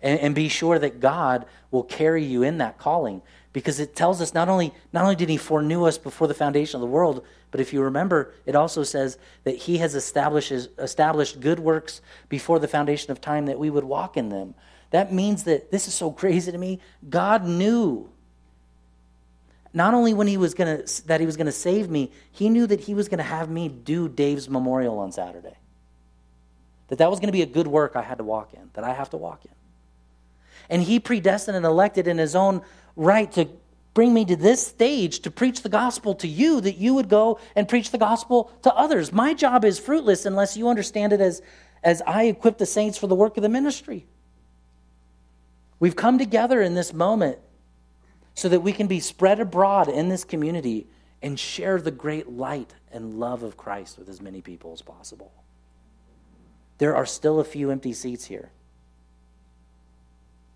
And, 0.00 0.18
and 0.18 0.34
be 0.34 0.48
sure 0.48 0.78
that 0.78 0.98
God 0.98 1.44
will 1.70 1.82
carry 1.82 2.24
you 2.24 2.42
in 2.42 2.56
that 2.56 2.78
calling 2.78 3.20
because 3.52 3.78
it 3.80 3.94
tells 3.94 4.22
us 4.22 4.32
not 4.32 4.48
only, 4.48 4.72
not 4.94 5.02
only 5.02 5.14
did 5.14 5.28
He 5.28 5.36
foreknew 5.36 5.84
us 5.84 5.98
before 5.98 6.26
the 6.26 6.32
foundation 6.32 6.76
of 6.76 6.80
the 6.80 6.86
world, 6.86 7.22
but 7.50 7.60
if 7.60 7.74
you 7.74 7.82
remember, 7.82 8.32
it 8.46 8.54
also 8.54 8.82
says 8.82 9.18
that 9.44 9.56
He 9.56 9.76
has 9.76 9.94
established, 9.94 10.52
established 10.52 11.40
good 11.40 11.58
works 11.58 12.00
before 12.30 12.58
the 12.58 12.68
foundation 12.68 13.10
of 13.10 13.20
time 13.20 13.44
that 13.44 13.58
we 13.58 13.68
would 13.68 13.84
walk 13.84 14.16
in 14.16 14.30
them. 14.30 14.54
That 14.90 15.12
means 15.12 15.44
that 15.44 15.70
this 15.70 15.86
is 15.86 15.92
so 15.92 16.10
crazy 16.10 16.50
to 16.50 16.56
me. 16.56 16.80
God 17.10 17.44
knew 17.44 18.08
not 19.72 19.94
only 19.94 20.14
when 20.14 20.26
he 20.26 20.36
was 20.36 20.54
to 20.54 20.84
that 21.06 21.20
he 21.20 21.26
was 21.26 21.36
to 21.46 21.52
save 21.52 21.90
me, 21.90 22.10
he 22.30 22.48
knew 22.48 22.66
that 22.66 22.80
he 22.80 22.94
was 22.94 23.08
to 23.18 23.24
have 23.24 23.50
me 23.50 23.68
do 23.68 24.08
Dave's 24.08 24.48
memorial 24.48 24.98
on 24.98 25.12
Saturday. 25.12 25.56
That 26.88 26.98
that 26.98 27.10
was 27.10 27.20
to 27.28 27.32
be 27.32 27.42
a 27.42 27.46
good 27.46 27.66
work 27.66 27.92
I 27.94 28.02
had 28.02 28.18
to 28.18 28.24
walk 28.24 28.54
in, 28.54 28.70
that 28.74 28.84
I 28.84 28.94
have 28.94 29.10
to 29.10 29.16
walk 29.16 29.44
in. 29.44 29.50
And 30.70 30.82
he 30.82 30.98
predestined 31.00 31.56
and 31.56 31.66
elected 31.66 32.06
in 32.06 32.18
his 32.18 32.34
own 32.34 32.62
right 32.96 33.30
to 33.32 33.48
bring 33.94 34.14
me 34.14 34.24
to 34.24 34.36
this 34.36 34.66
stage 34.66 35.20
to 35.20 35.30
preach 35.30 35.62
the 35.62 35.68
gospel 35.68 36.14
to 36.14 36.28
you 36.28 36.60
that 36.60 36.76
you 36.76 36.94
would 36.94 37.08
go 37.08 37.38
and 37.56 37.68
preach 37.68 37.90
the 37.90 37.98
gospel 37.98 38.52
to 38.62 38.72
others. 38.74 39.12
My 39.12 39.34
job 39.34 39.64
is 39.64 39.78
fruitless 39.78 40.24
unless 40.24 40.56
you 40.56 40.68
understand 40.68 41.12
it 41.12 41.20
as, 41.20 41.42
as 41.82 42.00
I 42.06 42.24
equip 42.24 42.58
the 42.58 42.66
saints 42.66 42.96
for 42.96 43.06
the 43.06 43.14
work 43.14 43.36
of 43.36 43.42
the 43.42 43.48
ministry. 43.48 44.06
We've 45.80 45.96
come 45.96 46.18
together 46.18 46.62
in 46.62 46.74
this 46.74 46.92
moment 46.92 47.38
so 48.38 48.48
that 48.48 48.60
we 48.60 48.72
can 48.72 48.86
be 48.86 49.00
spread 49.00 49.40
abroad 49.40 49.88
in 49.88 50.08
this 50.08 50.22
community 50.22 50.86
and 51.20 51.36
share 51.40 51.80
the 51.80 51.90
great 51.90 52.28
light 52.28 52.72
and 52.92 53.18
love 53.18 53.42
of 53.42 53.56
Christ 53.56 53.98
with 53.98 54.08
as 54.08 54.22
many 54.22 54.40
people 54.40 54.72
as 54.72 54.80
possible. 54.80 55.32
There 56.78 56.94
are 56.94 57.04
still 57.04 57.40
a 57.40 57.44
few 57.44 57.72
empty 57.72 57.92
seats 57.92 58.26
here. 58.26 58.52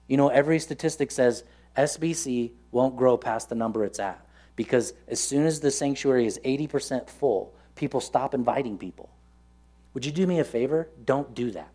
You 0.07 0.17
know, 0.17 0.29
every 0.29 0.61
statistic 0.61 1.11
says 1.11 1.43
SBC 1.77 2.53
won't 2.71 2.97
grow 2.97 3.17
past 3.17 3.49
the 3.49 3.57
number 3.57 3.85
it's 3.85 3.99
at 3.99 4.25
because 4.55 4.93
as 5.09 5.19
soon 5.19 5.45
as 5.45 5.59
the 5.59 5.73
sanctuary 5.73 6.25
is 6.25 6.39
80% 6.45 7.11
full, 7.11 7.53
people 7.75 8.01
stop 8.01 8.33
inviting 8.33 8.79
people. 8.79 9.11
Would 9.95 10.07
you 10.07 10.13
do 10.13 10.29
me 10.29 10.39
a 10.39 10.45
favor? 10.45 10.89
Don't 11.05 11.35
do 11.35 11.51
that. 11.51 11.73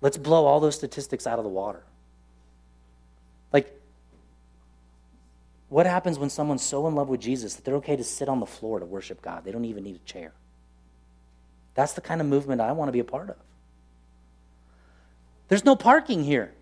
Let's 0.00 0.16
blow 0.16 0.46
all 0.46 0.60
those 0.60 0.76
statistics 0.76 1.26
out 1.26 1.38
of 1.38 1.44
the 1.44 1.50
water. 1.50 1.82
Like, 3.52 3.72
what 5.68 5.86
happens 5.86 6.18
when 6.18 6.30
someone's 6.30 6.62
so 6.62 6.86
in 6.86 6.94
love 6.94 7.08
with 7.08 7.20
Jesus 7.20 7.54
that 7.54 7.64
they're 7.64 7.76
okay 7.76 7.96
to 7.96 8.04
sit 8.04 8.28
on 8.28 8.40
the 8.40 8.46
floor 8.46 8.80
to 8.80 8.86
worship 8.86 9.22
God? 9.22 9.44
They 9.44 9.52
don't 9.52 9.64
even 9.64 9.84
need 9.84 9.96
a 9.96 10.04
chair. 10.10 10.32
That's 11.74 11.92
the 11.92 12.00
kind 12.00 12.20
of 12.20 12.26
movement 12.26 12.60
I 12.60 12.72
want 12.72 12.88
to 12.88 12.92
be 12.92 12.98
a 12.98 13.04
part 13.04 13.30
of. 13.30 13.36
There's 15.48 15.64
no 15.64 15.76
parking 15.76 16.24
here. 16.24 16.52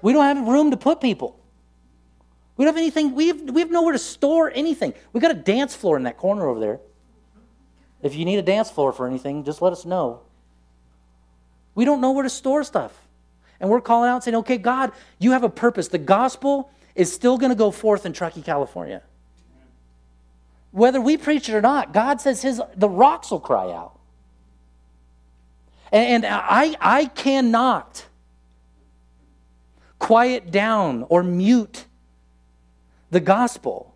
We 0.00 0.12
don't 0.12 0.24
have 0.24 0.46
room 0.46 0.70
to 0.70 0.76
put 0.76 1.00
people. 1.00 1.38
We 2.56 2.64
don't 2.64 2.74
have 2.74 2.80
anything, 2.80 3.14
we 3.14 3.28
have, 3.28 3.40
we 3.42 3.60
have 3.60 3.70
nowhere 3.70 3.92
to 3.92 3.98
store 3.98 4.50
anything. 4.52 4.92
We've 5.12 5.22
got 5.22 5.30
a 5.30 5.34
dance 5.34 5.74
floor 5.74 5.96
in 5.96 6.02
that 6.04 6.16
corner 6.16 6.48
over 6.48 6.58
there. 6.58 6.80
If 8.02 8.14
you 8.14 8.24
need 8.24 8.38
a 8.38 8.42
dance 8.42 8.70
floor 8.70 8.92
for 8.92 9.06
anything, 9.06 9.44
just 9.44 9.62
let 9.62 9.72
us 9.72 9.84
know. 9.84 10.20
We 11.74 11.84
don't 11.84 12.00
know 12.00 12.12
where 12.12 12.24
to 12.24 12.30
store 12.30 12.64
stuff. 12.64 12.92
And 13.60 13.70
we're 13.70 13.80
calling 13.80 14.08
out 14.08 14.24
saying, 14.24 14.36
okay, 14.36 14.58
God, 14.58 14.92
you 15.18 15.32
have 15.32 15.42
a 15.42 15.48
purpose. 15.48 15.88
The 15.88 15.98
gospel 15.98 16.70
is 16.94 17.12
still 17.12 17.38
going 17.38 17.50
to 17.50 17.56
go 17.56 17.70
forth 17.70 18.06
in 18.06 18.12
Truckee, 18.12 18.42
California. 18.42 19.02
Whether 20.70 21.00
we 21.00 21.16
preach 21.16 21.48
it 21.48 21.54
or 21.54 21.60
not, 21.60 21.92
God 21.92 22.20
says 22.20 22.42
his, 22.42 22.60
the 22.76 22.88
rocks 22.88 23.30
will 23.30 23.40
cry 23.40 23.72
out. 23.72 23.98
And, 25.90 26.24
and 26.24 26.34
I, 26.34 26.76
I 26.80 27.06
cannot 27.06 28.06
quiet 29.98 30.50
down 30.50 31.04
or 31.08 31.22
mute 31.22 31.86
the 33.10 33.20
gospel. 33.20 33.94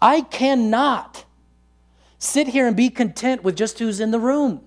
I 0.00 0.20
cannot 0.20 1.24
sit 2.18 2.48
here 2.48 2.66
and 2.66 2.76
be 2.76 2.90
content 2.90 3.42
with 3.42 3.56
just 3.56 3.78
who's 3.78 4.00
in 4.00 4.10
the 4.10 4.20
room. 4.20 4.62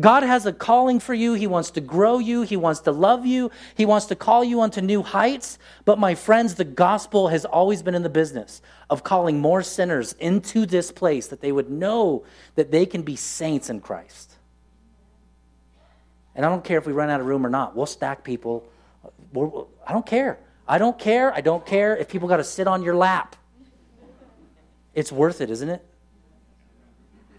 God 0.00 0.22
has 0.22 0.46
a 0.46 0.52
calling 0.52 0.98
for 0.98 1.14
you. 1.14 1.34
He 1.34 1.46
wants 1.46 1.70
to 1.72 1.80
grow 1.80 2.18
you. 2.18 2.42
He 2.42 2.56
wants 2.56 2.80
to 2.80 2.92
love 2.92 3.26
you. 3.26 3.50
He 3.74 3.84
wants 3.84 4.06
to 4.06 4.16
call 4.16 4.42
you 4.42 4.60
onto 4.60 4.80
new 4.80 5.02
heights. 5.02 5.58
But, 5.84 5.98
my 5.98 6.14
friends, 6.14 6.54
the 6.54 6.64
gospel 6.64 7.28
has 7.28 7.44
always 7.44 7.82
been 7.82 7.94
in 7.94 8.02
the 8.02 8.08
business 8.08 8.62
of 8.88 9.04
calling 9.04 9.40
more 9.40 9.62
sinners 9.62 10.14
into 10.14 10.64
this 10.64 10.90
place 10.90 11.26
that 11.28 11.40
they 11.40 11.52
would 11.52 11.70
know 11.70 12.24
that 12.54 12.70
they 12.70 12.86
can 12.86 13.02
be 13.02 13.14
saints 13.16 13.68
in 13.68 13.80
Christ. 13.80 14.36
And 16.34 16.46
I 16.46 16.48
don't 16.48 16.64
care 16.64 16.78
if 16.78 16.86
we 16.86 16.92
run 16.92 17.10
out 17.10 17.20
of 17.20 17.26
room 17.26 17.44
or 17.44 17.50
not, 17.50 17.76
we'll 17.76 17.86
stack 17.86 18.24
people. 18.24 18.64
We're, 19.32 19.50
I 19.86 19.92
don't 19.92 20.06
care. 20.06 20.38
I 20.66 20.78
don't 20.78 20.98
care. 20.98 21.34
I 21.34 21.40
don't 21.40 21.66
care 21.66 21.96
if 21.96 22.08
people 22.08 22.28
got 22.28 22.38
to 22.38 22.44
sit 22.44 22.66
on 22.66 22.82
your 22.82 22.94
lap. 22.94 23.36
It's 24.94 25.12
worth 25.12 25.40
it, 25.40 25.50
isn't 25.50 25.68
it? 25.68 25.84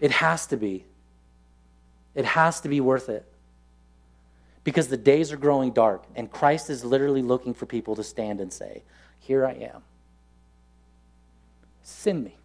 It 0.00 0.10
has 0.10 0.46
to 0.48 0.56
be. 0.56 0.84
It 2.14 2.24
has 2.24 2.60
to 2.60 2.68
be 2.68 2.80
worth 2.80 3.08
it. 3.08 3.26
Because 4.64 4.88
the 4.88 4.96
days 4.96 5.32
are 5.32 5.36
growing 5.36 5.72
dark, 5.72 6.04
and 6.14 6.30
Christ 6.30 6.70
is 6.70 6.84
literally 6.84 7.22
looking 7.22 7.52
for 7.52 7.66
people 7.66 7.96
to 7.96 8.04
stand 8.04 8.40
and 8.40 8.52
say, 8.52 8.82
Here 9.18 9.44
I 9.44 9.52
am. 9.52 9.82
Send 11.82 12.22
me. 12.22 12.36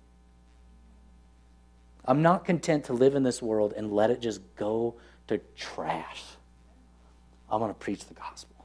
I'm 2.06 2.22
not 2.22 2.46
content 2.46 2.86
to 2.86 2.94
live 2.94 3.16
in 3.16 3.24
this 3.24 3.42
world 3.42 3.74
and 3.76 3.92
let 3.92 4.10
it 4.10 4.22
just 4.22 4.42
go 4.56 4.96
to 5.28 5.40
trash. 5.56 6.24
I'm 7.52 7.60
going 7.60 7.74
to 7.74 7.80
preach 7.80 8.06
the 8.06 8.14
gospel. 8.14 8.56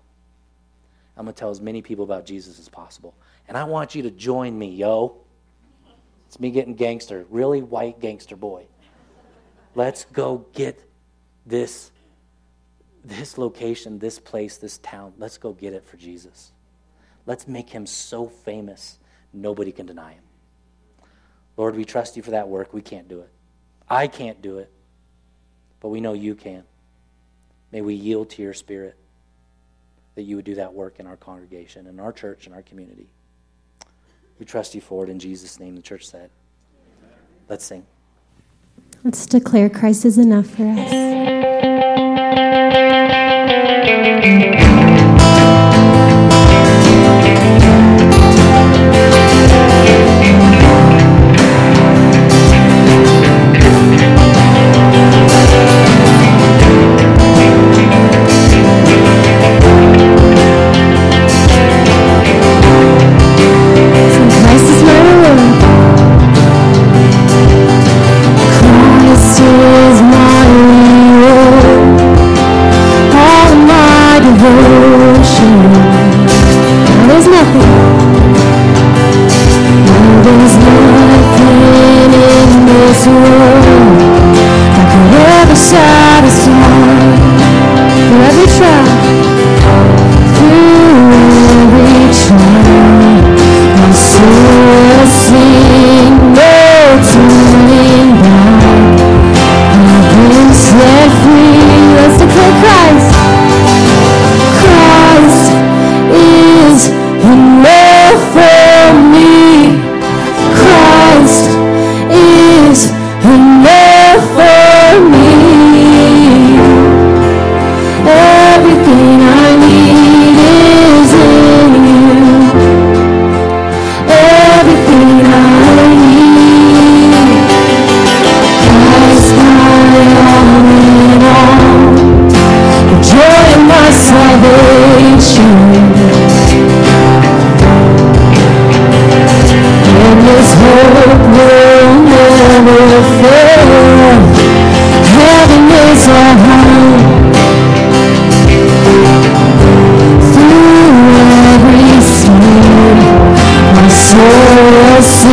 I'm 1.17 1.25
going 1.25 1.35
to 1.35 1.39
tell 1.39 1.51
as 1.51 1.61
many 1.61 1.83
people 1.83 2.05
about 2.05 2.25
Jesus 2.25 2.59
as 2.59 2.69
possible. 2.69 3.15
And 3.49 3.57
I 3.57 3.65
want 3.65 3.95
you 3.95 4.03
to 4.03 4.11
join 4.11 4.59
me, 4.59 4.69
yo. 4.69 5.17
It's 6.29 6.41
me 6.41 6.51
getting 6.51 6.75
gangster, 6.75 7.27
really 7.29 7.61
white 7.61 8.01
gangster 8.01 8.37
boy. 8.37 8.65
Let's 9.75 10.07
go 10.07 10.47
get 10.55 10.81
this 11.47 11.91
this 13.05 13.37
location, 13.37 13.99
this 13.99 14.19
place, 14.19 14.59
this 14.59 14.79
town. 14.79 15.13
Let's 15.19 15.39
go 15.39 15.53
get 15.53 15.73
it 15.73 15.85
for 15.85 15.97
Jesus. 15.97 16.53
Let's 17.27 17.49
make 17.49 17.71
him 17.71 17.87
so 17.87 18.29
famous, 18.29 18.99
nobody 19.33 19.73
can 19.73 19.87
deny 19.87 20.13
him. 20.13 20.23
Lord, 21.57 21.77
we 21.77 21.85
trust 21.85 22.17
you 22.17 22.23
for 22.23 22.31
that 22.33 22.49
work. 22.49 22.73
We 22.73 22.83
can't 22.83 23.09
do 23.09 23.21
it. 23.21 23.31
I 23.89 24.07
can't 24.07 24.41
do 24.41 24.59
it, 24.59 24.71
but 25.81 25.89
we 25.89 26.01
know 26.01 26.13
you 26.13 26.35
can. 26.35 26.65
May 27.73 27.81
we 27.81 27.95
yield 27.95 28.31
to 28.31 28.43
your 28.43 28.55
spirit 28.55 28.97
that 30.15 30.23
you 30.23 30.37
would 30.37 30.45
do 30.45 30.57
that 30.57 30.73
work 30.73 30.99
in 30.99 31.07
our 31.07 31.17
congregation, 31.17 31.87
in 31.87 31.99
our 32.01 32.13
church, 32.13 32.47
in 32.47 32.53
our 32.53 32.63
community. 32.63 33.09
We 34.39 34.47
trust 34.47 34.75
you 34.75 34.81
for 34.81 35.05
it 35.05 35.11
in 35.11 35.19
Jesus' 35.19 35.59
name, 35.59 35.77
the 35.77 35.83
church 35.83 36.07
said. 36.07 36.31
Let's 37.49 37.65
sing. 37.65 37.87
Let's 39.05 39.27
declare 39.27 39.69
Christ 39.69 40.05
is 40.05 40.17
enough 40.17 40.47
for 40.47 40.63
us. 40.63 41.13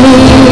Turning 0.02 0.49